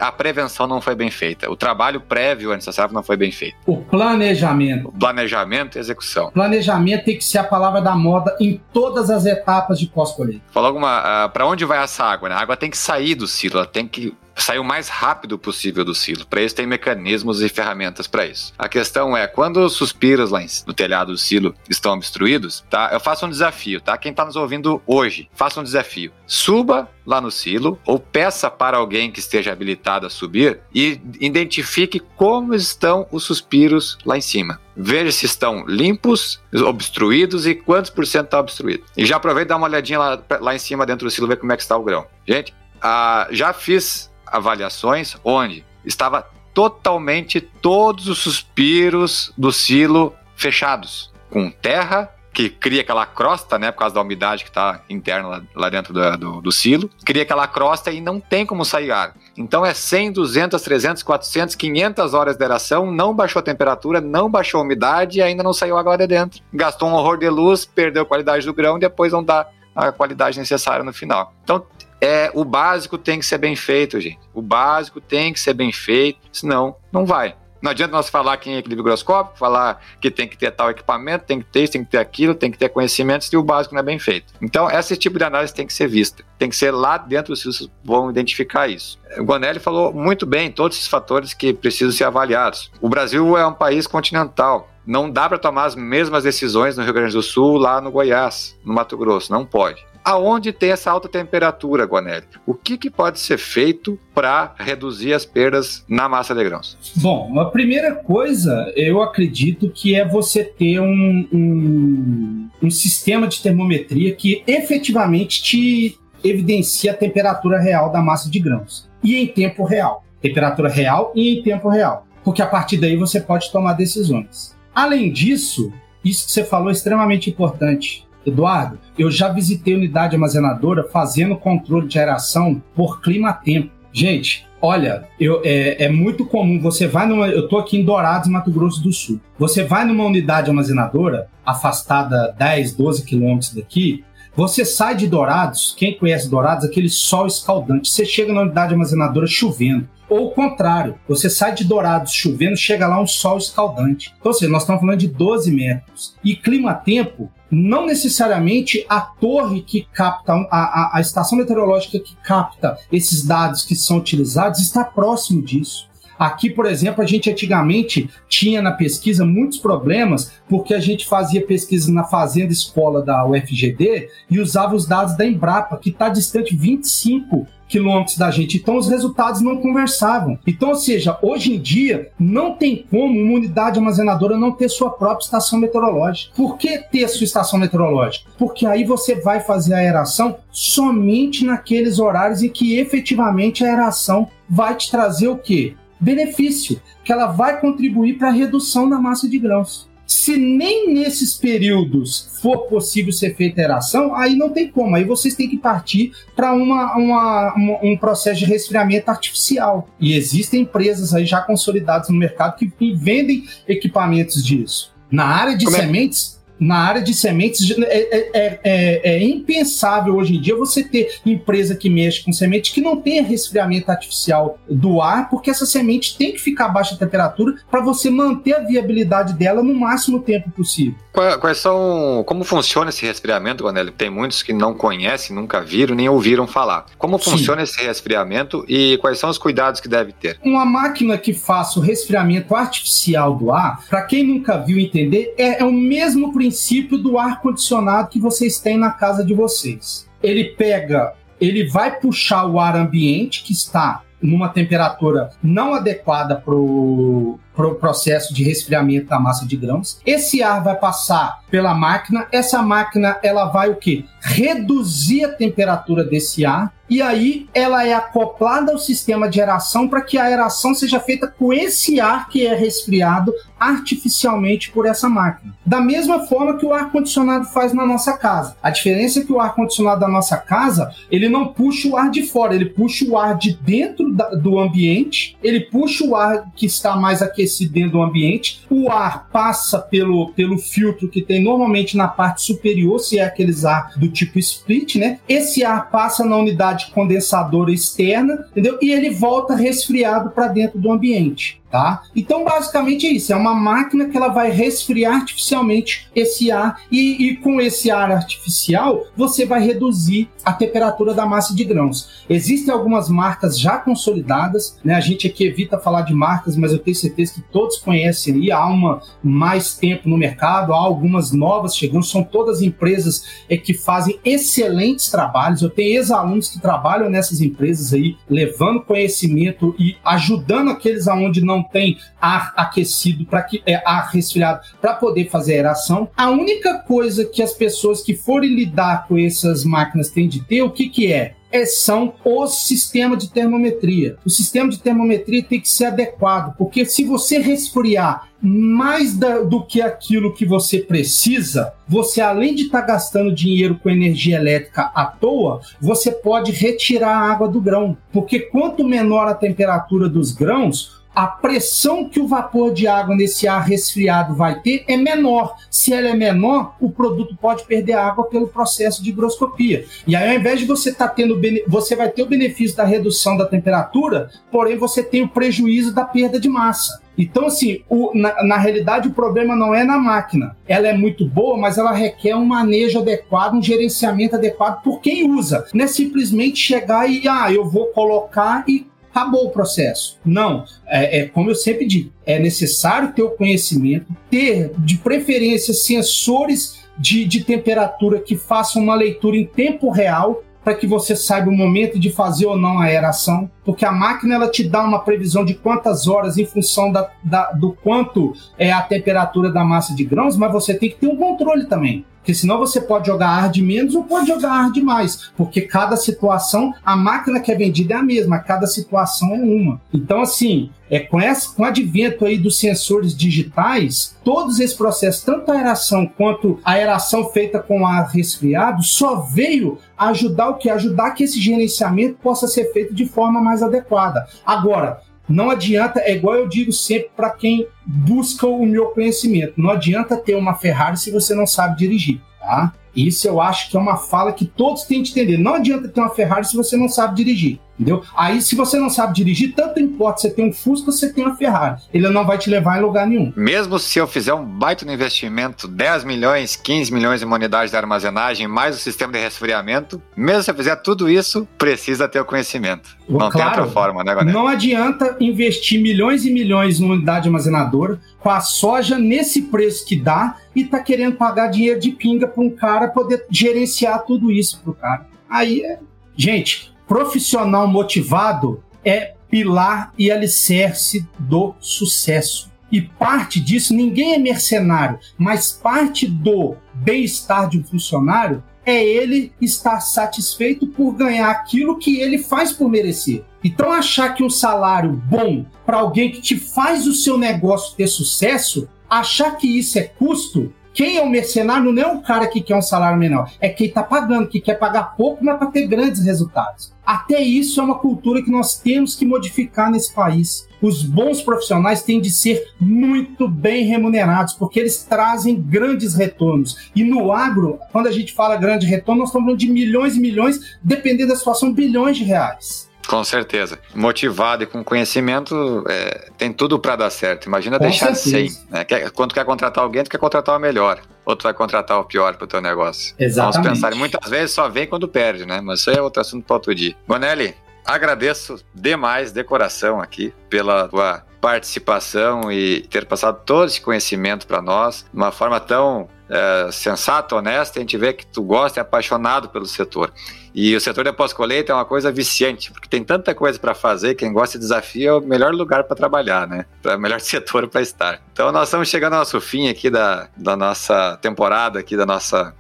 a 0.01 0.13
prevenção 0.13 0.67
não 0.67 0.81
foi 0.81 0.95
bem 0.95 1.11
feita. 1.11 1.51
O 1.51 1.57
trabalho 1.57 2.01
prévio 2.01 2.53
antes 2.53 2.67
da 2.67 2.73
safra 2.73 2.93
não 2.93 3.03
foi 3.03 3.17
bem 3.17 3.33
feito. 3.33 3.57
O 3.67 3.79
planejamento. 3.79 4.89
O 4.89 4.93
planejamento 4.93 5.77
e 5.77 5.79
execução. 5.79 6.31
Planejamento 6.31 7.05
tem 7.05 7.17
que 7.17 7.25
ser 7.25 7.39
a 7.39 7.45
palavra 7.45 7.81
da 7.81 7.95
moda 7.95 8.37
em 8.41 8.61
todas 8.73 9.11
as 9.11 9.27
etapas 9.27 9.79
de 9.79 9.87
pós-colheita. 9.87 10.43
Falou 10.51 10.69
alguma. 10.69 11.01
Uh, 11.01 11.03
ah, 11.05 11.31
para 11.33 11.47
onde 11.47 11.65
vai 11.65 11.83
essa 11.83 12.05
água? 12.05 12.29
Né? 12.29 12.35
A 12.35 12.41
água 12.41 12.57
tem 12.57 12.71
que 12.71 12.79
sair 12.79 13.15
do 13.15 13.27
silo, 13.27 13.59
ela 13.59 13.67
tem 13.67 13.87
que 13.87 14.15
sair 14.41 14.59
o 14.59 14.65
mais 14.65 14.89
rápido 14.89 15.39
possível 15.39 15.85
do 15.85 15.95
silo. 15.95 16.27
Para 16.27 16.43
isso 16.43 16.55
tem 16.55 16.67
mecanismos 16.67 17.43
e 17.43 17.49
ferramentas 17.49 18.07
para 18.07 18.27
isso. 18.27 18.53
A 18.59 18.69
questão 18.69 19.17
é, 19.17 19.27
quando 19.27 19.59
os 19.59 19.75
suspiros 19.75 20.31
lá 20.31 20.41
no 20.67 20.73
telhado 20.73 21.13
do 21.13 21.19
silo 21.19 21.55
estão 21.69 21.93
obstruídos, 21.93 22.65
tá? 22.71 22.91
Eu 22.93 23.01
faço 23.01 23.27
um 23.27 23.31
desafio, 23.31 23.81
tá? 23.81 23.97
Quem 23.99 24.11
está 24.11 24.25
nos 24.25 24.37
ouvindo 24.37 24.50
hoje, 24.87 25.29
faça 25.35 25.61
um 25.61 25.65
desafio. 25.65 26.13
Suba 26.27 26.89
lá 27.05 27.21
no 27.21 27.31
silo 27.31 27.79
ou 27.87 27.99
peça 27.99 28.51
para 28.51 28.77
alguém 28.77 29.11
que 29.11 29.21
esteja 29.21 29.53
habilitado 29.53 30.07
a 30.07 30.11
subir 30.11 30.61
e 30.75 31.01
identifique 31.21 32.01
como 32.17 32.55
estão 32.55 33.07
os 33.11 33.25
suspiros 33.25 33.99
lá 34.05 34.17
em 34.17 34.21
cima. 34.21 34.61
Veja 34.77 35.13
se 35.13 35.27
estão 35.27 35.65
limpos, 35.67 36.41
obstruídos 36.67 37.47
e 37.47 37.55
quantos 37.55 37.91
por 37.91 38.07
cento 38.07 38.27
está 38.27 38.41
obstruído. 38.41 38.85
E 38.97 39.05
já 39.05 39.17
aproveita 39.17 39.49
e 39.49 39.51
dá 39.51 39.57
uma 39.57 39.67
olhadinha 39.67 39.99
lá, 39.99 40.23
lá 40.41 40.55
em 40.55 40.59
cima 40.59 40.87
dentro 40.87 41.07
do 41.07 41.11
silo, 41.11 41.27
ver 41.27 41.37
como 41.37 41.53
é 41.53 41.57
que 41.57 41.63
está 41.63 41.77
o 41.77 41.83
grão. 41.83 42.07
Gente, 42.27 42.55
ah, 42.81 43.29
já 43.31 43.53
fiz 43.53 44.11
avaliações 44.27 45.17
onde 45.25 45.65
estava 45.85 46.27
totalmente 46.55 47.41
todos 47.41 48.09
os 48.09 48.19
suspiros 48.19 49.33
do 49.37 49.53
silo 49.53 50.15
fechados, 50.35 51.13
com 51.31 51.51
terra 51.51 52.11
que 52.33 52.49
cria 52.49 52.81
aquela 52.83 53.05
crosta, 53.07 53.59
né, 53.59 53.73
por 53.73 53.81
causa 53.81 53.95
da 53.95 54.01
umidade 54.01 54.45
que 54.45 54.51
está 54.51 54.83
interna 54.89 55.29
lá, 55.29 55.43
lá 55.55 55.69
dentro 55.69 55.93
do, 55.93 56.17
do, 56.17 56.41
do, 56.41 56.53
silo, 56.53 56.89
cria 57.05 57.23
aquela 57.23 57.47
crosta 57.47 57.91
e 57.91 58.01
não 58.01 58.21
tem 58.21 58.47
como 58.47 58.65
sair 58.65 58.91
ar. 58.93 59.15
Então 59.37 59.65
é 59.67 59.75
100, 59.75 60.13
200, 60.13 60.63
300, 60.63 61.03
400, 61.03 61.55
500 61.55 62.15
horas 62.15 62.37
de 62.37 62.43
aeração, 62.43 62.91
não 62.91 63.15
baixou 63.15 63.41
a 63.41 63.43
temperatura, 63.43 64.01
não 64.01 64.31
baixou 64.31 64.61
a 64.61 64.63
umidade 64.63 65.19
e 65.19 65.23
ainda 65.23 65.43
não 65.43 65.53
saiu 65.53 65.77
água 65.77 65.97
de 65.97 66.07
dentro. 66.07 66.41
Gastou 66.53 66.89
um 66.89 66.93
horror 66.93 67.19
de 67.19 67.29
luz, 67.29 67.65
perdeu 67.65 68.03
a 68.03 68.07
qualidade 68.07 68.47
do 68.47 68.55
grão 68.55 68.77
e 68.77 68.81
depois 68.81 69.13
não 69.13 69.25
dá 69.25 69.49
a 69.75 69.91
qualidade 69.91 70.39
necessária 70.39 70.85
no 70.85 70.93
final. 70.93 71.33
Então 71.43 71.65
é 72.01 72.31
o 72.35 72.45
básico 72.45 72.97
tem 72.97 73.19
que 73.19 73.27
ser 73.27 73.39
bem 73.39 73.55
feito, 73.55 74.01
gente. 74.01 74.19
O 74.33 74.41
básico 74.41 75.01
tem 75.01 75.33
que 75.33 75.41
ser 75.41 75.53
bem 75.53 75.71
feito, 75.71 76.19
senão 76.33 76.77
não 76.91 77.05
vai. 77.05 77.35
Não 77.63 77.71
adianta 77.71 77.93
nós 77.93 78.09
falar 78.09 78.37
que 78.39 78.51
em 78.51 78.57
equilíbrio 78.57 78.85
groscópico, 78.85 79.39
falar 79.39 79.83
que 80.01 80.11
tem 80.11 80.27
que 80.27 80.37
ter 80.37 80.51
tal 80.51 80.71
equipamento, 80.71 81.27
tem 81.27 81.41
que 81.41 81.47
ter 81.47 81.65
isso, 81.65 81.73
tem 81.73 81.85
que 81.85 81.91
ter 81.91 81.99
aquilo, 81.99 82.35
tem 82.35 82.51
que 82.51 82.59
ter 82.59 82.69
conhecimento 82.69 83.25
se 83.25 83.37
o 83.37 83.43
básico 83.43 83.75
não 83.75 83.81
é 83.81 83.85
bem 83.85 83.99
feito. 83.99 84.33
Então, 84.41 84.71
esse 84.71 84.97
tipo 84.97 85.19
de 85.19 85.25
análise 85.25 85.53
tem 85.53 85.67
que 85.67 85.73
ser 85.73 85.87
vista. 85.87 86.25
Tem 86.39 86.49
que 86.49 86.57
ser 86.57 86.71
lá 86.71 86.97
dentro, 86.97 87.37
vocês 87.37 87.69
vão 87.85 88.11
identificar 88.11 88.69
isso. 88.69 88.99
O 89.19 89.25
Gonelli 89.25 89.59
falou 89.59 89.93
muito 89.93 90.25
bem 90.25 90.51
todos 90.51 90.77
esses 90.77 90.89
fatores 90.89 91.35
que 91.35 91.53
precisam 91.53 91.93
ser 91.93 92.05
avaliados. 92.05 92.71
O 92.81 92.89
Brasil 92.89 93.37
é 93.37 93.47
um 93.47 93.53
país 93.53 93.87
continental. 93.87 94.71
Não 94.87 95.11
dá 95.11 95.29
para 95.29 95.39
tomar 95.39 95.65
as 95.65 95.75
mesmas 95.75 96.25
decisões 96.25 96.77
no 96.77 96.83
Rio 96.83 96.95
Grande 96.95 97.13
do 97.13 97.23
Sul, 97.23 97.59
lá 97.59 97.81
no 97.81 97.91
Goiás, 97.91 98.59
no 98.65 98.73
Mato 98.73 98.97
Grosso. 98.97 99.31
Não 99.31 99.45
pode 99.45 99.90
aonde 100.05 100.53
tem 100.53 100.71
essa 100.71 100.91
alta 100.91 101.09
temperatura, 101.09 101.85
Guanelli? 101.85 102.25
O 102.47 102.55
que, 102.55 102.77
que 102.77 102.91
pode 102.91 103.21
ser 103.21 103.39
feito 103.39 103.99
para 104.15 104.55
reduzir 104.59 105.13
as 105.13 105.25
perdas 105.25 105.85
na 105.89 106.09
massa 106.09 106.35
de 106.35 106.45
grãos? 106.45 106.77
Bom, 106.97 107.39
a 107.41 107.47
primeira 107.47 107.95
coisa, 107.95 108.73
eu 108.77 109.03
acredito 109.03 109.71
que 109.71 109.95
é 109.95 110.07
você 110.07 110.45
ter 110.45 110.81
um, 110.81 111.29
um, 111.33 112.49
um 112.63 112.71
sistema 112.71 113.27
de 113.27 113.43
termometria 113.43 114.15
que 114.15 114.43
efetivamente 114.47 115.43
te 115.43 115.99
evidencia 116.23 116.93
a 116.93 116.97
temperatura 116.97 117.59
real 117.59 117.91
da 117.91 118.03
massa 118.03 118.31
de 118.31 118.39
grãos. 118.39 118.89
E 119.03 119.17
em 119.17 119.27
tempo 119.27 119.65
real. 119.65 120.05
Temperatura 120.21 120.69
real 120.69 121.13
e 121.15 121.39
em 121.39 121.43
tempo 121.43 121.69
real. 121.69 122.07
Porque 122.23 122.43
a 122.43 122.47
partir 122.47 122.77
daí 122.77 122.97
você 122.97 123.21
pode 123.21 123.51
tomar 123.51 123.73
decisões. 123.73 124.55
Além 124.75 125.11
disso, 125.11 125.73
isso 126.05 126.27
que 126.27 126.33
você 126.33 126.45
falou 126.45 126.69
é 126.69 126.73
extremamente 126.73 127.31
importante. 127.31 128.07
Eduardo, 128.27 128.79
eu 128.99 129.11
já 129.11 129.29
visitei 129.29 129.75
unidade 129.75 130.15
armazenadora 130.15 130.85
fazendo 130.85 131.37
controle 131.37 131.89
de 131.89 131.99
aeração 131.99 132.63
por 132.75 133.01
clima-tempo. 133.01 133.71
Gente, 133.93 134.47
olha, 134.61 135.05
eu, 135.19 135.41
é, 135.45 135.85
é, 135.85 135.89
muito 135.89 136.25
comum. 136.25 136.61
Você 136.61 136.87
vai 136.87 137.07
numa. 137.07 137.29
Eu 137.29 137.49
tô 137.49 137.59
aqui 137.59 137.79
em 137.79 137.85
Dourados, 137.85 138.29
Mato 138.29 138.51
Grosso 138.51 138.83
do 138.83 138.93
Sul. 138.93 139.21
Você 139.39 139.65
vai 139.65 139.85
numa 139.85 140.05
unidade 140.05 140.49
armazenadora, 140.49 141.29
afastada 141.45 142.35
10, 142.39 142.75
12 142.75 143.05
quilômetros 143.05 143.55
daqui. 143.55 144.05
Você 144.37 144.65
sai 144.65 144.95
de 144.95 145.09
Dourados, 145.09 145.75
quem 145.77 145.99
conhece 145.99 146.29
Dourados, 146.29 146.65
aquele 146.65 146.89
sol 146.89 147.27
escaldante. 147.27 147.91
Você 147.91 148.05
chega 148.05 148.33
na 148.33 148.43
unidade 148.43 148.73
armazenadora 148.73 149.27
chovendo. 149.27 149.89
Ou 150.09 150.27
o 150.27 150.31
contrário, 150.31 150.99
você 151.09 151.31
sai 151.31 151.55
de 151.55 151.65
Dourados 151.65 152.13
chovendo, 152.13 152.57
chega 152.57 152.89
lá 152.89 153.01
um 153.01 153.07
sol 153.07 153.39
escaldante. 153.39 154.13
Então, 154.19 154.31
ou 154.31 154.35
seja, 154.35 154.51
nós 154.51 154.63
estamos 154.63 154.81
falando 154.81 154.99
de 154.99 155.09
12 155.09 155.53
metros. 155.53 156.17
E 156.25 156.35
clima-tempo, 156.35 157.31
não 157.51 157.87
necessariamente 157.87 158.85
a 158.89 159.01
torre 159.01 159.63
que 159.63 159.87
capta, 159.93 160.33
a, 160.33 160.47
a, 160.51 160.97
a 160.97 161.01
estação 161.01 161.39
meteorológica 161.39 162.01
que 162.01 162.17
capta 162.25 162.77
esses 162.91 163.25
dados 163.25 163.65
que 163.65 163.77
são 163.77 163.99
utilizados 163.99 164.61
está 164.61 164.85
próximo 164.85 165.43
disso. 165.43 165.90
Aqui, 166.21 166.51
por 166.51 166.67
exemplo, 166.67 167.03
a 167.03 167.07
gente 167.07 167.31
antigamente 167.31 168.11
tinha 168.29 168.61
na 168.61 168.73
pesquisa 168.73 169.25
muitos 169.25 169.59
problemas 169.59 170.31
porque 170.47 170.75
a 170.75 170.79
gente 170.79 171.09
fazia 171.09 171.41
pesquisa 171.47 171.91
na 171.91 172.05
fazenda 172.05 172.53
escola 172.53 173.03
da 173.03 173.27
UFGD 173.27 174.11
e 174.31 174.39
usava 174.39 174.77
os 174.77 174.85
dados 174.85 175.17
da 175.17 175.25
Embrapa, 175.25 175.79
que 175.79 175.89
está 175.89 176.11
distante 176.11 176.55
25 176.55 177.47
quilômetros 177.67 178.19
da 178.19 178.31
gente. 178.31 178.59
Então 178.59 178.77
os 178.77 178.89
resultados 178.89 179.41
não 179.41 179.57
conversavam. 179.63 180.39
Então, 180.47 180.71
ou 180.71 180.75
seja, 180.75 181.17
hoje 181.23 181.55
em 181.55 181.59
dia 181.59 182.11
não 182.19 182.53
tem 182.53 182.85
como 182.91 183.19
uma 183.19 183.37
unidade 183.37 183.79
armazenadora 183.79 184.37
não 184.37 184.53
ter 184.53 184.69
sua 184.69 184.91
própria 184.91 185.25
estação 185.25 185.59
meteorológica. 185.59 186.35
Por 186.37 186.59
que 186.59 186.77
ter 186.91 187.09
sua 187.09 187.25
estação 187.25 187.59
meteorológica? 187.59 188.29
Porque 188.37 188.67
aí 188.67 188.85
você 188.85 189.15
vai 189.15 189.41
fazer 189.41 189.73
a 189.73 189.79
aeração 189.79 190.37
somente 190.53 191.47
naqueles 191.47 191.99
horários 191.99 192.43
em 192.43 192.51
que 192.51 192.79
efetivamente 192.79 193.65
a 193.65 193.69
aeração 193.69 194.29
vai 194.47 194.75
te 194.75 194.91
trazer 194.91 195.29
o 195.29 195.39
quê? 195.39 195.77
Benefício, 196.01 196.81
que 197.05 197.13
ela 197.13 197.27
vai 197.27 197.61
contribuir 197.61 198.19
para 198.19 198.29
a 198.29 198.33
redução 198.33 198.89
da 198.89 198.99
massa 198.99 199.29
de 199.29 199.39
grãos. 199.39 199.89
Se 200.07 200.37
nem 200.37 200.93
nesses 200.93 201.35
períodos 201.35 202.41
for 202.43 202.67
possível 202.67 203.13
ser 203.13 203.37
feita 203.37 203.61
aeração, 203.61 204.13
aí 204.15 204.35
não 204.35 204.51
tem 204.51 204.69
como. 204.69 204.97
Aí 204.97 205.05
vocês 205.05 205.37
têm 205.37 205.49
que 205.49 205.57
partir 205.57 206.13
para 206.35 206.53
uma, 206.53 206.97
uma, 206.97 207.55
uma, 207.55 207.79
um 207.85 207.97
processo 207.97 208.41
de 208.41 208.45
resfriamento 208.45 209.09
artificial. 209.09 209.89
E 210.01 210.15
existem 210.15 210.63
empresas 210.63 211.15
aí 211.15 211.25
já 211.25 211.41
consolidadas 211.41 212.09
no 212.09 212.17
mercado 212.17 212.57
que 212.57 212.73
vendem 212.93 213.45
equipamentos 213.69 214.45
disso. 214.45 214.93
Na 215.09 215.27
área 215.27 215.57
de 215.57 215.65
Como 215.65 215.77
é? 215.77 215.81
sementes, 215.81 216.37
é? 216.37 216.40
Na 216.61 216.77
área 216.77 217.03
de 217.03 217.15
sementes, 217.15 217.71
é, 217.71 217.85
é, 217.85 218.31
é, 218.35 218.61
é, 218.63 219.17
é, 219.17 219.23
impensável 219.23 220.15
hoje 220.17 220.37
em 220.37 220.41
dia 220.41 220.55
você 220.55 220.85
ter 220.85 221.21
empresa 221.25 221.75
que 221.75 221.89
mexe 221.89 222.23
com 222.23 222.33
semente 222.33 222.73
que 222.73 222.83
não 222.83 223.01
tenha 223.01 223.23
resfriamento 223.23 223.91
artificial 223.91 224.59
do 224.69 225.01
ar, 225.01 225.31
porque 225.31 225.51
essa 225.51 225.65
semente 225.65 226.19
tem 226.19 226.33
que 226.33 226.39
ficar 226.39 226.67
a 226.67 226.69
baixa 226.69 226.97
temperatura 226.97 227.55
para 227.71 227.81
você 227.81 228.11
manter 228.11 228.55
a 228.55 228.61
viabilidade 228.61 229.33
dela 229.33 229.63
no 229.63 229.75
máximo 229.75 230.21
tempo 230.21 230.51
possível. 230.51 230.95
Quais 231.13 231.59
são. 231.59 232.23
Como 232.27 232.45
funciona 232.45 232.91
esse 232.91 233.05
resfriamento, 233.05 233.65
Gonelli? 233.65 233.91
Tem 233.91 234.11
muitos 234.11 234.43
que 234.43 234.53
não 234.53 234.75
conhecem, 234.75 235.35
nunca 235.35 235.61
viram, 235.61 235.95
nem 235.95 236.09
ouviram 236.09 236.47
falar. 236.47 236.87
Como 236.97 237.19
funciona 237.19 237.65
Sim. 237.65 237.73
esse 237.73 237.87
resfriamento 237.87 238.65
e 238.69 238.97
quais 238.99 239.19
são 239.19 239.29
os 239.29 239.39
cuidados 239.39 239.81
que 239.81 239.89
deve 239.89 240.13
ter? 240.13 240.39
Uma 240.45 240.65
máquina 240.65 241.19
que 241.19 241.33
faça 241.33 241.81
o 241.81 241.83
resfriamento 241.83 242.55
artificial 242.55 243.35
do 243.35 243.51
ar, 243.51 243.85
para 243.89 244.03
quem 244.03 244.25
nunca 244.25 244.59
viu 244.59 244.79
entender, 244.79 245.35
é, 245.37 245.63
é 245.63 245.65
o 245.65 245.73
mesmo 245.73 246.33
princípio 246.33 246.50
princípio 246.51 246.99
do 246.99 247.17
ar 247.17 247.41
condicionado 247.41 248.09
que 248.09 248.19
vocês 248.19 248.59
têm 248.59 248.77
na 248.77 248.91
casa 248.91 249.25
de 249.25 249.33
vocês. 249.33 250.09
Ele 250.21 250.45
pega, 250.57 251.15
ele 251.41 251.69
vai 251.69 252.01
puxar 252.01 252.45
o 252.45 252.59
ar 252.59 252.75
ambiente 252.75 253.45
que 253.45 253.53
está 253.53 254.03
numa 254.21 254.49
temperatura 254.49 255.31
não 255.43 255.73
adequada 255.73 256.37
para 256.37 256.55
o 256.55 257.39
pro 257.55 257.77
processo 257.77 258.35
de 258.35 258.43
resfriamento 258.43 259.07
da 259.07 259.21
massa 259.21 259.47
de 259.47 259.57
grãos. 259.57 260.01
Esse 260.05 260.43
ar 260.43 260.63
vai 260.63 260.75
passar 260.75 261.41
pela 261.51 261.73
máquina, 261.75 262.27
essa 262.33 262.61
máquina 262.63 263.19
ela 263.23 263.47
vai 263.47 263.71
o 263.71 263.77
que? 263.77 264.07
Reduzir 264.21 265.25
a 265.25 265.33
temperatura 265.33 266.03
desse 266.03 266.45
ar 266.45 266.73
e 266.91 267.01
aí 267.01 267.49
ela 267.55 267.87
é 267.87 267.95
acoplada 267.95 268.73
ao 268.73 268.79
sistema 268.79 269.29
de 269.29 269.41
aeração 269.41 269.89
para 269.89 270.03
que 270.03 270.19
a 270.19 270.25
aeração 270.25 270.75
seja 270.75 270.99
feita 270.99 271.29
com 271.29 271.53
esse 271.53 272.01
ar 272.01 272.29
que 272.29 272.45
é 272.45 272.55
resfriado 272.55 273.33
artificialmente 273.61 274.71
por 274.73 274.87
essa 274.87 275.09
máquina. 275.09 275.55
Da 275.65 275.81
mesma 275.81 276.27
forma 276.27 276.57
que 276.57 276.65
o 276.65 276.73
ar 276.73 276.91
condicionado 276.91 277.45
faz 277.45 277.75
na 277.75 277.85
nossa 277.85 278.17
casa. 278.17 278.57
A 278.63 278.71
diferença 278.71 279.21
é 279.21 279.25
que 279.25 279.33
o 279.33 279.39
ar 279.39 279.55
condicionado 279.55 280.01
da 280.01 280.09
nossa 280.09 280.39
casa, 280.39 280.91
ele 281.11 281.29
não 281.29 281.49
puxa 281.49 281.89
o 281.89 281.97
ar 281.97 282.11
de 282.11 282.23
fora, 282.23 282.55
ele 282.55 282.65
puxa 282.65 283.05
o 283.05 283.19
ar 283.19 283.37
de 283.37 283.53
dentro 283.53 284.11
da, 284.13 284.31
do 284.31 284.59
ambiente, 284.59 285.37
ele 285.43 285.61
puxa 285.61 286.05
o 286.05 286.17
ar 286.17 286.51
que 286.57 286.65
está 286.65 286.97
mais 286.97 287.21
aquecido 287.21 287.73
dentro 287.73 287.93
do 287.93 288.03
ambiente, 288.03 288.63
o 288.71 288.91
ar 288.91 289.29
passa 289.31 289.79
pelo, 289.79 290.33
pelo 290.33 290.59
filtro 290.59 291.09
que 291.09 291.21
tem 291.21 291.43
normalmente 291.43 291.97
na 291.97 292.09
parte 292.09 292.43
superior, 292.43 292.99
se 292.99 293.19
é 293.19 293.25
aqueles 293.25 293.65
ar 293.67 293.93
do 293.97 294.09
tipo 294.09 294.39
split, 294.39 294.97
né? 294.97 295.19
Esse 295.29 295.63
ar 295.63 295.91
passa 295.91 296.25
na 296.25 296.37
unidade 296.37 296.80
condensadora 296.85 297.73
externa, 297.73 298.47
entendeu? 298.51 298.79
E 298.81 298.93
ele 298.93 299.11
volta 299.11 299.55
resfriado 299.55 300.31
para 300.31 300.49
dentro 300.49 300.79
do 300.79 300.91
ambiente. 300.93 301.60
Tá? 301.71 302.03
Então, 302.17 302.45
basicamente 302.45 303.07
é 303.07 303.11
isso. 303.11 303.33
É 303.33 303.37
uma 303.37 303.55
máquina 303.55 304.09
que 304.09 304.17
ela 304.17 304.27
vai 304.27 304.51
resfriar 304.51 305.15
artificialmente 305.15 306.11
esse 306.17 306.51
ar 306.51 306.81
e, 306.91 307.29
e, 307.29 307.37
com 307.37 307.61
esse 307.61 307.93
ar 307.93 308.11
artificial 308.11 309.05
você 309.17 309.47
vai 309.47 309.63
reduzir 309.63 310.29
a 310.45 310.53
temperatura 310.53 311.15
da 311.15 311.25
massa 311.25 311.55
de 311.55 311.63
grãos. 311.63 312.25
Existem 312.29 312.75
algumas 312.75 313.09
marcas 313.09 313.57
já 313.59 313.79
consolidadas, 313.79 314.79
né? 314.83 314.95
A 314.95 315.01
gente 315.01 315.29
aqui 315.29 315.45
evita 315.45 315.79
falar 315.79 316.03
de 316.03 316.13
marcas, 316.13 316.57
mas 316.57 316.73
eu 316.73 316.79
tenho 316.79 316.97
certeza 316.97 317.35
que 317.35 317.43
todos 317.53 317.79
conhecem 317.79 318.35
aí. 318.35 318.51
Há 318.51 318.67
uma 318.67 319.01
mais 319.23 319.75
tempo 319.75 320.09
no 320.09 320.17
mercado, 320.17 320.73
há 320.73 320.77
algumas 320.77 321.31
novas 321.31 321.77
chegando. 321.77 322.05
São 322.05 322.25
todas 322.25 322.63
empresas 322.63 323.45
é, 323.49 323.57
que 323.57 323.75
fazem 323.75 324.19
excelentes 324.25 325.09
trabalhos. 325.09 325.63
Eu 325.63 325.71
tenho 325.71 325.99
ex-alunos 325.99 326.51
que 326.51 326.61
trabalham 326.61 327.09
nessas 327.09 327.41
empresas 327.41 327.93
aí, 327.93 328.17
levando 328.29 328.83
conhecimento 328.83 329.73
e 329.79 329.97
ajudando 330.05 330.71
aqueles 330.71 331.07
aonde 331.07 331.41
não 331.41 331.60
não 331.61 331.63
tem 331.63 331.99
ar 332.21 332.53
aquecido 332.57 333.25
para 333.25 333.43
que 333.43 333.63
é 333.67 333.77
ar 333.87 334.11
resfriado 334.11 334.61
para 334.81 334.95
poder 334.95 335.29
fazer 335.29 335.55
aeração. 335.55 336.09
A 336.17 336.31
única 336.31 336.79
coisa 336.79 337.25
que 337.25 337.43
as 337.43 337.53
pessoas 337.53 338.03
que 338.03 338.15
forem 338.15 338.55
lidar 338.55 339.07
com 339.07 339.19
essas 339.19 339.65
máquinas 339.65 340.11
têm 340.11 340.29
de 340.29 340.43
ter, 340.45 340.63
o 340.63 340.71
que 340.71 340.89
que 340.89 341.13
é? 341.13 341.35
é, 341.53 341.65
são 341.67 342.15
os 342.25 342.67
sistemas 342.67 343.19
de 343.19 343.31
termometria. 343.31 344.17
O 344.25 344.31
sistema 344.31 344.71
de 344.71 344.79
termometria 344.79 345.43
tem 345.43 345.61
que 345.61 345.69
ser 345.69 345.87
adequado, 345.87 346.55
porque 346.57 346.85
se 346.85 347.05
você 347.05 347.39
resfriar 347.39 348.29
mais 348.41 349.17
da, 349.17 349.41
do 349.41 349.65
que 349.67 349.83
aquilo 349.83 350.33
que 350.33 350.47
você 350.47 350.79
precisa, 350.79 351.75
você 351.87 352.21
além 352.21 352.55
de 352.55 352.65
estar 352.65 352.83
tá 352.83 352.87
gastando 352.87 353.35
dinheiro 353.35 353.79
com 353.83 353.91
energia 353.91 354.37
elétrica 354.37 354.91
à 354.95 355.05
toa, 355.05 355.61
você 355.81 356.11
pode 356.11 356.53
retirar 356.53 357.11
a 357.11 357.33
água 357.33 357.49
do 357.49 357.61
grão, 357.61 357.97
porque 358.13 358.39
quanto 358.41 358.85
menor 358.85 359.27
a 359.27 359.35
temperatura 359.35 360.09
dos 360.09 360.33
grãos, 360.33 361.00
a 361.15 361.27
pressão 361.27 362.09
que 362.09 362.21
o 362.21 362.27
vapor 362.27 362.73
de 362.73 362.87
água 362.87 363.17
nesse 363.17 363.49
ar 363.49 363.63
resfriado 363.63 364.35
vai 364.35 364.61
ter 364.61 364.85
é 364.87 364.97
menor. 364.97 365.57
Se 365.71 365.93
ela 365.93 366.09
é 366.09 366.15
menor, 366.15 366.77
o 366.81 366.91
produto 366.91 367.37
pode 367.37 367.65
perder 367.65 367.95
água 367.95 368.25
pelo 368.25 368.49
processo 368.49 369.03
de 369.03 369.11
higroscopia. 369.11 369.85
E 370.07 370.15
aí, 370.15 370.31
ao 370.31 370.37
invés 370.37 370.61
de 370.61 370.67
você 370.67 370.91
estar 370.91 371.09
tá 371.09 371.15
tendo, 371.15 371.41
você 371.67 371.97
vai 371.97 372.09
ter 372.09 372.23
o 372.23 372.27
benefício 372.27 372.77
da 372.77 372.85
redução 372.85 373.37
da 373.37 373.47
temperatura, 373.47 374.31
porém 374.51 374.77
você 374.77 375.03
tem 375.03 375.23
o 375.23 375.29
prejuízo 375.29 375.93
da 375.93 376.05
perda 376.05 376.39
de 376.39 376.49
massa. 376.49 377.01
Então, 377.19 377.47
assim, 377.47 377.83
o, 377.89 378.13
na, 378.15 378.43
na, 378.45 378.57
realidade, 378.57 379.09
o 379.09 379.13
problema 379.13 379.55
não 379.55 379.75
é 379.75 379.85
na 379.85 379.99
máquina. 379.99 380.57
Ela 380.67 380.89
é 380.89 380.97
muito 380.97 381.27
boa, 381.27 381.59
mas 381.59 381.77
ela 381.77 381.93
requer 381.93 382.35
um 382.35 382.47
manejo 382.47 383.01
adequado, 383.01 383.55
um 383.55 383.63
gerenciamento 383.63 384.37
adequado 384.37 384.83
por 384.83 385.01
quem 385.01 385.31
usa. 385.31 385.67
Não 385.75 385.85
é 385.85 385.89
simplesmente 385.89 386.59
chegar 386.59 387.11
e, 387.11 387.29
ah, 387.29 387.53
eu 387.53 387.69
vou 387.69 387.89
colocar 387.89 388.65
e 388.67 388.87
acabou 389.11 389.47
o 389.47 389.51
processo. 389.51 390.19
Não, 390.25 390.65
é, 390.87 391.21
é, 391.21 391.27
como 391.27 391.51
eu 391.51 391.55
sempre 391.55 391.87
digo, 391.87 392.13
é 392.25 392.39
necessário 392.39 393.13
ter 393.13 393.23
o 393.23 393.31
conhecimento, 393.31 394.07
ter 394.31 394.73
de 394.79 394.97
preferência 394.99 395.75
sensores 395.75 396.81
de, 396.99 397.25
de 397.25 397.45
temperatura 397.45 398.21
que 398.21 398.37
façam 398.37 398.83
uma 398.83 398.95
leitura 398.95 399.37
em 399.37 399.47
tempo 399.47 399.91
real 399.91 400.43
para 400.63 400.75
que 400.75 400.87
você 400.87 401.17
saiba 401.17 401.49
o 401.49 401.57
momento 401.57 401.99
de 401.99 402.11
fazer 402.11 402.47
ou 402.47 402.57
não 402.57 402.79
a 402.79 402.85
aeração, 402.85 403.51
porque 403.65 403.85
a 403.85 403.93
máquina 403.93 404.35
ela 404.35 404.51
te 404.51 404.63
dá 404.63 404.83
uma 404.83 404.99
previsão 405.01 405.45
de 405.45 405.55
quantas 405.55 406.07
horas 406.07 406.37
em 406.37 406.45
função 406.45 406.93
da, 406.93 407.11
da, 407.25 407.51
do 407.53 407.73
quanto 407.73 408.35
é 408.59 408.71
a 408.71 408.83
temperatura 408.83 409.51
da 409.51 409.65
massa 409.65 409.95
de 409.95 410.05
grãos, 410.05 410.37
mas 410.37 410.53
você 410.53 410.75
tem 410.75 410.91
que 410.91 410.97
ter 410.97 411.07
um 411.07 411.17
controle 411.17 411.65
também. 411.65 412.05
Porque 412.21 412.35
senão 412.35 412.59
você 412.59 412.81
pode 412.81 413.07
jogar 413.07 413.29
ar 413.29 413.51
de 413.51 413.63
menos 413.63 413.95
ou 413.95 414.05
pode 414.05 414.29
jogar 414.29 414.53
ar 414.53 414.71
de 414.71 414.83
mais. 414.83 415.31
Porque 415.37 415.63
cada 415.63 415.97
situação, 415.97 416.75
a 416.85 416.95
máquina 416.95 417.41
que 417.41 417.51
é 417.51 417.57
vendida 417.57 417.95
é 417.95 417.97
a 417.97 418.03
mesma, 418.03 418.39
cada 418.39 418.67
situação 418.67 419.35
é 419.35 419.39
uma. 419.39 419.81
Então, 419.93 420.21
assim, 420.21 420.71
é, 420.91 421.01
com, 421.01 421.21
essa, 421.21 421.55
com 421.55 421.63
o 421.63 421.67
advento 421.67 422.27
aí 422.27 422.37
dos 422.37 422.59
sensores 422.59 423.17
digitais, 423.17 424.17
todos 424.23 424.61
esses 424.61 424.77
processos, 424.77 425.23
tanto 425.23 425.51
a 425.51 425.55
aeração 425.55 426.07
quanto 426.07 426.61
a 426.63 426.73
aeração 426.73 427.31
feita 427.31 427.59
com 427.59 427.87
ar 427.87 428.09
resfriado, 428.09 428.83
só 428.83 429.17
veio 429.17 429.79
ajudar 429.97 430.51
o 430.51 430.57
que? 430.57 430.69
Ajudar 430.69 431.13
que 431.13 431.25
esse 431.25 431.41
gerenciamento 431.41 432.19
possa 432.23 432.47
ser 432.47 432.73
feito 432.73 432.95
de 432.95 433.07
forma 433.07 433.41
mais 433.41 433.63
adequada. 433.63 434.27
Agora, 434.45 435.01
não 435.31 435.51
adianta, 435.51 436.01
é 436.01 436.15
igual 436.15 436.37
eu 436.37 436.49
digo 436.49 436.73
sempre 436.73 437.11
para 437.17 437.31
quem 437.31 437.67
busca 437.87 438.47
o 438.47 438.67
meu 438.67 438.87
conhecimento, 438.87 439.55
não 439.57 439.71
adianta 439.71 440.17
ter 440.17 440.35
uma 440.35 440.55
Ferrari 440.55 440.99
se 440.99 441.11
você 441.11 441.35
não 441.35 441.47
sabe 441.47 441.79
dirigir, 441.79 442.21
tá? 442.41 442.73
Isso 442.95 443.27
eu 443.27 443.41
acho 443.41 443.71
que 443.71 443.77
é 443.77 443.81
uma 443.81 443.97
fala 443.97 444.33
que 444.33 444.45
todos 444.45 444.83
têm 444.83 445.03
que 445.03 445.11
entender. 445.11 445.39
Não 445.39 445.55
adianta 445.55 445.89
ter 445.89 446.01
uma 446.01 446.11
Ferrari 446.11 446.47
se 446.47 446.57
você 446.57 446.77
não 446.77 446.89
sabe 446.89 447.17
dirigir. 447.17 447.59
Entendeu? 447.81 448.03
Aí, 448.15 448.43
se 448.43 448.55
você 448.55 448.79
não 448.79 448.91
sabe 448.91 449.15
dirigir, 449.15 449.55
tanto 449.55 449.81
importa 449.81 450.21
você 450.21 450.31
tem 450.31 450.51
um 450.51 450.53
Fusca 450.53 450.91
ou 450.91 450.93
você 450.93 451.11
tem 451.11 451.25
uma 451.25 451.35
Ferrari. 451.35 451.81
Ele 451.95 452.11
não 452.11 452.27
vai 452.27 452.37
te 452.37 452.51
levar 452.51 452.79
em 452.79 452.83
lugar 452.83 453.07
nenhum. 453.07 453.33
Mesmo 453.35 453.79
se 453.79 453.99
eu 453.99 454.07
fizer 454.07 454.35
um 454.35 454.45
baita 454.45 454.85
no 454.85 454.93
investimento, 454.93 455.67
10 455.67 456.05
milhões, 456.05 456.57
15 456.57 456.93
milhões 456.93 457.23
em 457.23 457.25
uma 457.25 457.37
unidade 457.37 457.71
de 457.71 457.77
armazenagem, 457.79 458.47
mais 458.47 458.77
o 458.77 458.79
sistema 458.79 459.15
de 459.15 459.21
resfriamento, 459.21 460.01
mesmo 460.15 460.43
se 460.43 460.51
eu 460.51 460.55
fizer 460.55 460.77
tudo 460.77 461.09
isso, 461.09 461.49
precisa 461.57 462.07
ter 462.07 462.21
o 462.21 462.25
conhecimento. 462.27 462.99
Não 463.09 463.31
claro, 463.31 463.33
tem 463.33 463.45
outra 463.47 463.67
forma, 463.67 464.05
né, 464.05 464.15
Gonel? 464.15 464.35
Não 464.35 464.47
adianta 464.47 465.17
investir 465.19 465.81
milhões 465.81 466.27
e 466.27 466.31
milhões 466.31 466.79
numa 466.79 466.95
unidade 466.95 467.29
armazenadora 467.29 467.99
com 468.19 468.29
a 468.29 468.41
soja 468.41 468.99
nesse 468.99 469.43
preço 469.43 469.87
que 469.87 469.97
dá 469.97 470.37
e 470.55 470.65
tá 470.65 470.81
querendo 470.81 471.17
pagar 471.17 471.49
dinheiro 471.49 471.81
de 471.81 471.91
pinga 471.91 472.27
para 472.27 472.43
um 472.43 472.51
cara 472.51 472.80
poder 472.89 473.27
gerenciar 473.31 474.05
tudo 474.05 474.31
isso 474.31 474.61
pro 474.63 474.75
cara. 474.75 475.07
Aí 475.29 475.63
é. 475.63 475.79
Gente, 476.17 476.73
profissional 476.87 477.67
motivado 477.67 478.63
é 478.85 479.15
pilar 479.31 479.93
e 479.97 480.11
alicerce 480.11 481.09
do 481.19 481.55
sucesso. 481.61 482.51
E 482.71 482.81
parte 482.81 483.41
disso, 483.41 483.75
ninguém 483.75 484.15
é 484.15 484.19
mercenário, 484.19 484.99
mas 485.19 485.51
parte 485.51 486.07
do 486.07 486.57
bem-estar 486.75 487.49
de 487.49 487.59
um 487.59 487.65
funcionário 487.65 488.43
é 488.65 488.85
ele 488.85 489.33
estar 489.41 489.81
satisfeito 489.81 490.67
por 490.67 490.93
ganhar 490.93 491.31
aquilo 491.31 491.79
que 491.79 492.01
ele 492.01 492.19
faz 492.19 492.53
por 492.53 492.69
merecer. 492.69 493.25
Então, 493.43 493.73
achar 493.73 494.15
que 494.15 494.23
um 494.23 494.31
salário 494.31 494.93
bom 494.93 495.45
para 495.65 495.79
alguém 495.79 496.11
que 496.13 496.21
te 496.21 496.39
faz 496.39 496.87
o 496.87 496.95
seu 496.95 497.17
negócio 497.17 497.75
ter 497.77 497.87
sucesso, 497.87 498.69
achar 498.89 499.37
que 499.37 499.59
isso 499.59 499.79
é 499.79 499.83
custo, 499.83 500.53
quem 500.73 500.97
é 500.97 501.03
o 501.03 501.09
mercenário 501.09 501.73
não 501.73 501.83
é 501.83 501.87
o 501.87 502.01
cara 502.01 502.27
que 502.27 502.41
quer 502.41 502.57
um 502.57 502.63
salário 502.63 502.99
menor, 502.99 503.31
é 503.41 503.49
quem 503.49 503.67
está 503.67 503.83
pagando, 503.83 504.29
que 504.29 504.41
quer 504.41 504.55
pagar 504.55 504.97
pouco, 504.97 505.25
mas 505.25 505.39
para 505.39 505.49
ter 505.49 505.67
grandes 505.67 506.05
resultados. 506.05 506.73
Até 506.85 507.21
isso 507.21 507.61
é 507.61 507.65
uma 507.65 507.79
cultura 507.79 508.23
que 508.23 508.31
nós 508.31 508.59
temos 508.59 508.95
que 508.95 509.07
modificar 509.07 509.71
nesse 509.71 509.93
país. 509.93 510.49
Os 510.63 510.83
bons 510.83 511.23
profissionais 511.23 511.83
têm 511.83 512.01
de 512.01 512.11
ser 512.11 512.53
muito 512.61 513.29
bem 513.29 513.65
remunerados, 513.65 514.35
porque 514.35 514.61
eles 514.61 514.85
trazem 514.85 515.41
grandes 515.41 515.95
retornos. 515.95 516.71
E 516.75 516.85
no 516.85 517.13
agro, 517.13 517.59
quando 517.73 517.87
a 517.87 517.93
gente 517.93 518.13
fala 518.13 518.37
grande 518.37 518.67
retorno, 518.67 519.01
nós 519.01 519.09
estamos 519.09 519.27
falando 519.27 519.39
de 519.39 519.51
milhões 519.51 519.97
e 519.97 520.01
milhões, 520.01 520.59
dependendo 520.63 521.11
da 521.11 521.17
situação, 521.17 521.53
bilhões 521.53 521.97
de 521.97 522.05
reais. 522.05 522.70
Com 522.91 523.05
certeza. 523.05 523.57
Motivado 523.73 524.43
e 524.43 524.47
com 524.47 524.65
conhecimento, 524.65 525.63
é, 525.69 526.11
tem 526.19 526.33
tudo 526.33 526.59
para 526.59 526.75
dar 526.75 526.91
certo. 526.91 527.27
Imagina 527.27 527.57
com 527.57 527.65
deixar 527.65 527.95
certeza. 527.95 528.35
sem. 528.35 528.49
Né? 528.51 528.65
Quer, 528.65 528.91
quando 528.91 529.15
quer 529.15 529.25
contratar 529.25 529.63
alguém, 529.63 529.85
tu 529.85 529.91
quer 529.91 529.99
contratar 529.99 530.37
o 530.37 530.41
melhor. 530.41 530.81
Ou 531.05 531.15
tu 531.15 531.23
vai 531.23 531.33
contratar 531.33 531.79
o 531.79 531.85
pior 531.85 532.17
para 532.17 532.25
o 532.25 532.27
teu 532.27 532.41
negócio. 532.41 532.93
Exatamente. 532.99 533.45
Vamos 533.45 533.61
pensar, 533.61 533.77
muitas 533.77 534.11
vezes 534.11 534.33
só 534.33 534.49
vem 534.49 534.67
quando 534.67 534.89
perde, 534.89 535.25
né? 535.25 535.41
Mas 535.41 535.61
isso 535.61 535.71
é 535.71 535.81
outro 535.81 536.01
assunto 536.01 536.25
para 536.25 536.35
outro 536.35 536.53
dia. 536.53 536.75
Bonelli, 536.89 537.37
agradeço 537.65 538.45
demais 538.53 539.13
de 539.13 539.23
coração 539.23 539.81
aqui 539.81 540.13
pela 540.29 540.67
tua 540.67 541.05
participação 541.21 542.33
e 542.33 542.63
ter 542.63 542.87
passado 542.87 543.21
todo 543.25 543.47
esse 543.47 543.61
conhecimento 543.61 544.27
para 544.27 544.43
nós 544.43 544.85
de 544.93 544.97
uma 544.99 545.13
forma 545.13 545.39
tão 545.39 545.89
é, 546.09 546.51
sensata, 546.51 547.15
honesta, 547.15 547.61
a 547.61 547.63
gente 547.63 547.77
vê 547.77 547.93
que 547.93 548.05
tu 548.05 548.23
gosta 548.23 548.59
e 548.59 548.61
é 548.61 548.63
apaixonado 548.63 549.29
pelo 549.29 549.47
setor. 549.47 549.93
E 550.35 550.55
o 550.55 550.61
setor 550.61 550.85
de 550.85 550.93
pós-colheita 550.93 551.53
é 551.53 551.55
uma 551.55 551.65
coisa 551.65 551.91
viciante, 551.91 552.53
porque 552.53 552.69
tem 552.69 552.85
tanta 552.85 553.15
coisa 553.15 553.39
para 553.39 553.55
fazer, 553.55 553.95
quem 553.95 554.13
gosta 554.13 554.39
de 554.39 554.45
desafio 554.45 554.89
é 554.89 554.95
o 554.95 555.01
melhor 555.01 555.33
lugar 555.33 555.65
para 555.65 555.77
trabalhar, 555.77 556.27
né? 556.27 556.47
É 556.65 556.77
o 556.77 556.81
melhor 556.81 557.01
setor 557.01 557.49
para 557.49 557.61
estar. 557.61 558.01
Então 558.13 558.31
nós 558.33 558.49
estamos 558.49 558.69
chegando 558.69 558.95
ao 558.95 559.01
nosso 559.01 559.21
fim 559.21 559.49
aqui 559.49 559.71
da, 559.71 560.09
da 560.17 560.37
nossa 560.37 560.97
temporada, 560.99 561.59
aqui 561.59 561.77
da 561.77 561.87
nossa 561.87 562.35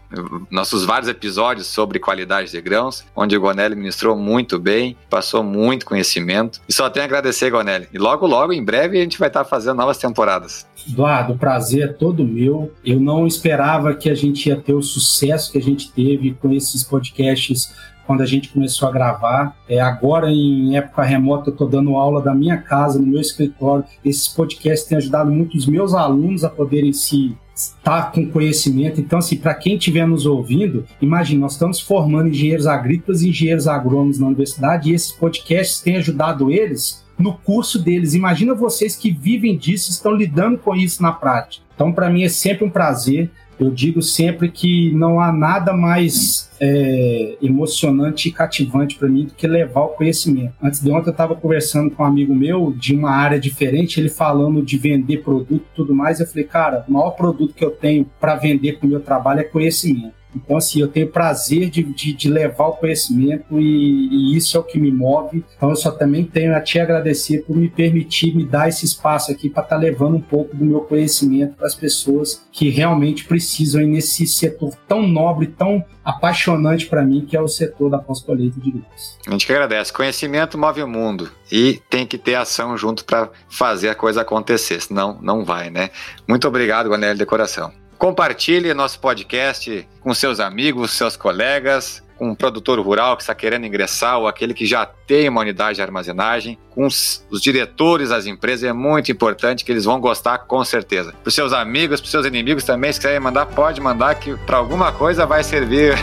nossos 0.50 0.84
vários 0.84 1.08
episódios 1.08 1.68
sobre 1.68 1.98
qualidade 1.98 2.50
de 2.50 2.60
grãos, 2.60 3.04
onde 3.14 3.36
o 3.36 3.40
Gonelli 3.40 3.76
ministrou 3.76 4.16
muito 4.16 4.58
bem, 4.58 4.96
passou 5.08 5.42
muito 5.42 5.86
conhecimento. 5.86 6.60
E 6.68 6.72
só 6.72 6.90
tenho 6.90 7.04
a 7.04 7.06
agradecer, 7.06 7.50
Gonelli. 7.50 7.88
E 7.92 7.98
logo, 7.98 8.26
logo, 8.26 8.52
em 8.52 8.64
breve, 8.64 8.98
a 8.98 9.02
gente 9.02 9.18
vai 9.18 9.28
estar 9.28 9.44
fazendo 9.44 9.76
novas 9.76 9.98
temporadas. 9.98 10.66
Eduardo, 10.88 11.32
o 11.32 11.38
prazer 11.38 11.84
é 11.84 11.92
todo 11.92 12.24
meu. 12.24 12.72
Eu 12.84 13.00
não 13.00 13.26
esperava 13.26 13.94
que 13.94 14.08
a 14.08 14.14
gente 14.14 14.48
ia 14.48 14.56
ter 14.56 14.74
o 14.74 14.82
sucesso 14.82 15.52
que 15.52 15.58
a 15.58 15.62
gente 15.62 15.92
teve 15.92 16.32
com 16.34 16.52
esses 16.52 16.84
podcasts 16.84 17.74
quando 18.06 18.22
a 18.22 18.26
gente 18.26 18.48
começou 18.48 18.88
a 18.88 18.92
gravar. 18.92 19.56
É, 19.68 19.80
agora, 19.80 20.30
em 20.30 20.76
época 20.76 21.02
remota, 21.04 21.50
eu 21.50 21.52
estou 21.52 21.68
dando 21.68 21.94
aula 21.94 22.20
da 22.20 22.34
minha 22.34 22.56
casa, 22.56 22.98
no 22.98 23.06
meu 23.06 23.20
escritório. 23.20 23.84
Esses 24.04 24.26
podcasts 24.26 24.88
têm 24.88 24.98
ajudado 24.98 25.30
muito 25.30 25.56
os 25.56 25.64
meus 25.64 25.94
alunos 25.94 26.42
a 26.42 26.50
poderem 26.50 26.92
se 26.92 27.36
estar 27.54 28.10
com 28.10 28.26
conhecimento. 28.26 29.00
Então, 29.00 29.20
assim, 29.20 29.36
para 29.36 29.54
quem 29.54 29.76
estiver 29.76 30.06
nos 30.08 30.26
ouvindo, 30.26 30.84
imagine, 31.00 31.40
nós 31.40 31.52
estamos 31.52 31.78
formando 31.78 32.28
engenheiros 32.28 32.66
agrícolas 32.66 33.22
e 33.22 33.28
engenheiros 33.28 33.68
agrônomos 33.68 34.18
na 34.18 34.26
universidade 34.26 34.90
e 34.90 34.94
esses 34.94 35.12
podcasts 35.12 35.80
têm 35.80 35.96
ajudado 35.96 36.50
eles 36.50 37.04
no 37.20 37.34
curso 37.34 37.78
deles. 37.78 38.14
Imagina 38.14 38.54
vocês 38.54 38.96
que 38.96 39.10
vivem 39.10 39.56
disso, 39.56 39.90
estão 39.90 40.12
lidando 40.12 40.58
com 40.58 40.74
isso 40.74 41.02
na 41.02 41.12
prática. 41.12 41.64
Então, 41.74 41.92
para 41.92 42.10
mim 42.10 42.22
é 42.22 42.28
sempre 42.28 42.64
um 42.64 42.70
prazer. 42.70 43.30
Eu 43.58 43.70
digo 43.70 44.00
sempre 44.00 44.50
que 44.50 44.90
não 44.94 45.20
há 45.20 45.30
nada 45.30 45.74
mais 45.74 46.50
é, 46.58 47.36
emocionante 47.42 48.28
e 48.28 48.32
cativante 48.32 48.96
para 48.96 49.06
mim 49.06 49.26
do 49.26 49.34
que 49.34 49.46
levar 49.46 49.82
o 49.82 49.88
conhecimento. 49.88 50.54
Antes 50.62 50.82
de 50.82 50.90
ontem 50.90 51.08
eu 51.08 51.12
estava 51.12 51.34
conversando 51.34 51.90
com 51.90 52.02
um 52.02 52.06
amigo 52.06 52.34
meu 52.34 52.72
de 52.74 52.94
uma 52.94 53.10
área 53.10 53.38
diferente, 53.38 54.00
ele 54.00 54.08
falando 54.08 54.62
de 54.62 54.78
vender 54.78 55.18
produto 55.18 55.64
e 55.72 55.76
tudo 55.76 55.94
mais. 55.94 56.20
Eu 56.20 56.26
falei, 56.26 56.44
cara, 56.44 56.86
o 56.88 56.92
maior 56.92 57.10
produto 57.10 57.52
que 57.52 57.64
eu 57.64 57.70
tenho 57.70 58.06
para 58.18 58.34
vender 58.34 58.78
com 58.78 58.86
o 58.86 58.90
meu 58.90 59.00
trabalho 59.00 59.40
é 59.40 59.44
conhecimento. 59.44 60.19
Então, 60.34 60.56
assim, 60.56 60.80
eu 60.80 60.88
tenho 60.88 61.08
prazer 61.08 61.70
de, 61.70 61.82
de, 61.82 62.12
de 62.12 62.28
levar 62.28 62.68
o 62.68 62.72
conhecimento 62.72 63.60
e, 63.60 64.08
e, 64.34 64.36
isso 64.36 64.56
é 64.56 64.60
o 64.60 64.64
que 64.64 64.78
me 64.78 64.90
move. 64.90 65.44
Então, 65.56 65.70
eu 65.70 65.76
só 65.76 65.90
também 65.90 66.24
tenho 66.24 66.54
a 66.54 66.60
te 66.60 66.78
agradecer 66.78 67.44
por 67.46 67.56
me 67.56 67.68
permitir 67.68 68.34
me 68.34 68.44
dar 68.44 68.68
esse 68.68 68.84
espaço 68.84 69.30
aqui 69.32 69.48
para 69.48 69.62
estar 69.62 69.76
tá 69.76 69.80
levando 69.80 70.16
um 70.16 70.20
pouco 70.20 70.56
do 70.56 70.64
meu 70.64 70.80
conhecimento 70.80 71.56
para 71.56 71.66
as 71.66 71.74
pessoas 71.74 72.46
que 72.52 72.68
realmente 72.68 73.24
precisam 73.24 73.82
nesse 73.82 74.26
setor 74.26 74.74
tão 74.86 75.06
nobre, 75.06 75.46
tão 75.46 75.84
apaixonante 76.04 76.86
para 76.86 77.04
mim, 77.04 77.26
que 77.26 77.36
é 77.36 77.40
o 77.40 77.48
setor 77.48 77.90
da 77.90 77.98
pós-colheita 77.98 78.58
de 78.60 78.70
grãos. 78.70 79.18
A 79.26 79.30
gente 79.30 79.46
que 79.46 79.52
agradece. 79.52 79.92
Conhecimento 79.92 80.58
move 80.58 80.82
o 80.82 80.88
mundo 80.88 81.30
e 81.50 81.80
tem 81.88 82.06
que 82.06 82.18
ter 82.18 82.34
ação 82.34 82.76
junto 82.76 83.04
para 83.04 83.30
fazer 83.48 83.88
a 83.88 83.94
coisa 83.94 84.22
acontecer, 84.22 84.80
senão 84.80 85.18
não 85.20 85.44
vai, 85.44 85.70
né? 85.70 85.90
Muito 86.26 86.46
obrigado, 86.48 86.88
Guanelli 86.88 87.18
Decoração. 87.18 87.79
Compartilhe 88.00 88.72
nosso 88.72 88.98
podcast 88.98 89.86
com 90.00 90.14
seus 90.14 90.40
amigos, 90.40 90.92
seus 90.92 91.18
colegas, 91.18 92.02
com 92.16 92.30
um 92.30 92.34
produtor 92.34 92.80
rural 92.80 93.14
que 93.14 93.22
está 93.22 93.34
querendo 93.34 93.66
ingressar 93.66 94.18
ou 94.18 94.26
aquele 94.26 94.54
que 94.54 94.64
já 94.64 94.86
tem 94.86 95.28
uma 95.28 95.42
unidade 95.42 95.76
de 95.76 95.82
armazenagem, 95.82 96.58
com 96.70 96.86
os, 96.86 97.22
os 97.30 97.42
diretores 97.42 98.08
das 98.08 98.24
empresas, 98.24 98.64
é 98.64 98.72
muito 98.72 99.12
importante 99.12 99.66
que 99.66 99.70
eles 99.70 99.84
vão 99.84 100.00
gostar 100.00 100.38
com 100.38 100.64
certeza. 100.64 101.12
Para 101.12 101.28
os 101.28 101.34
seus 101.34 101.52
amigos, 101.52 102.00
para 102.00 102.06
os 102.06 102.10
seus 102.10 102.24
inimigos 102.24 102.64
também, 102.64 102.90
se 102.90 102.98
quiserem 102.98 103.20
mandar, 103.20 103.44
pode 103.44 103.82
mandar 103.82 104.14
que 104.14 104.34
para 104.46 104.56
alguma 104.56 104.90
coisa 104.92 105.26
vai 105.26 105.44
servir 105.44 105.94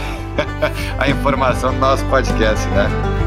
a 0.99 1.09
informação 1.09 1.73
do 1.73 1.79
nosso 1.79 2.05
podcast, 2.05 2.63
né? 2.67 3.26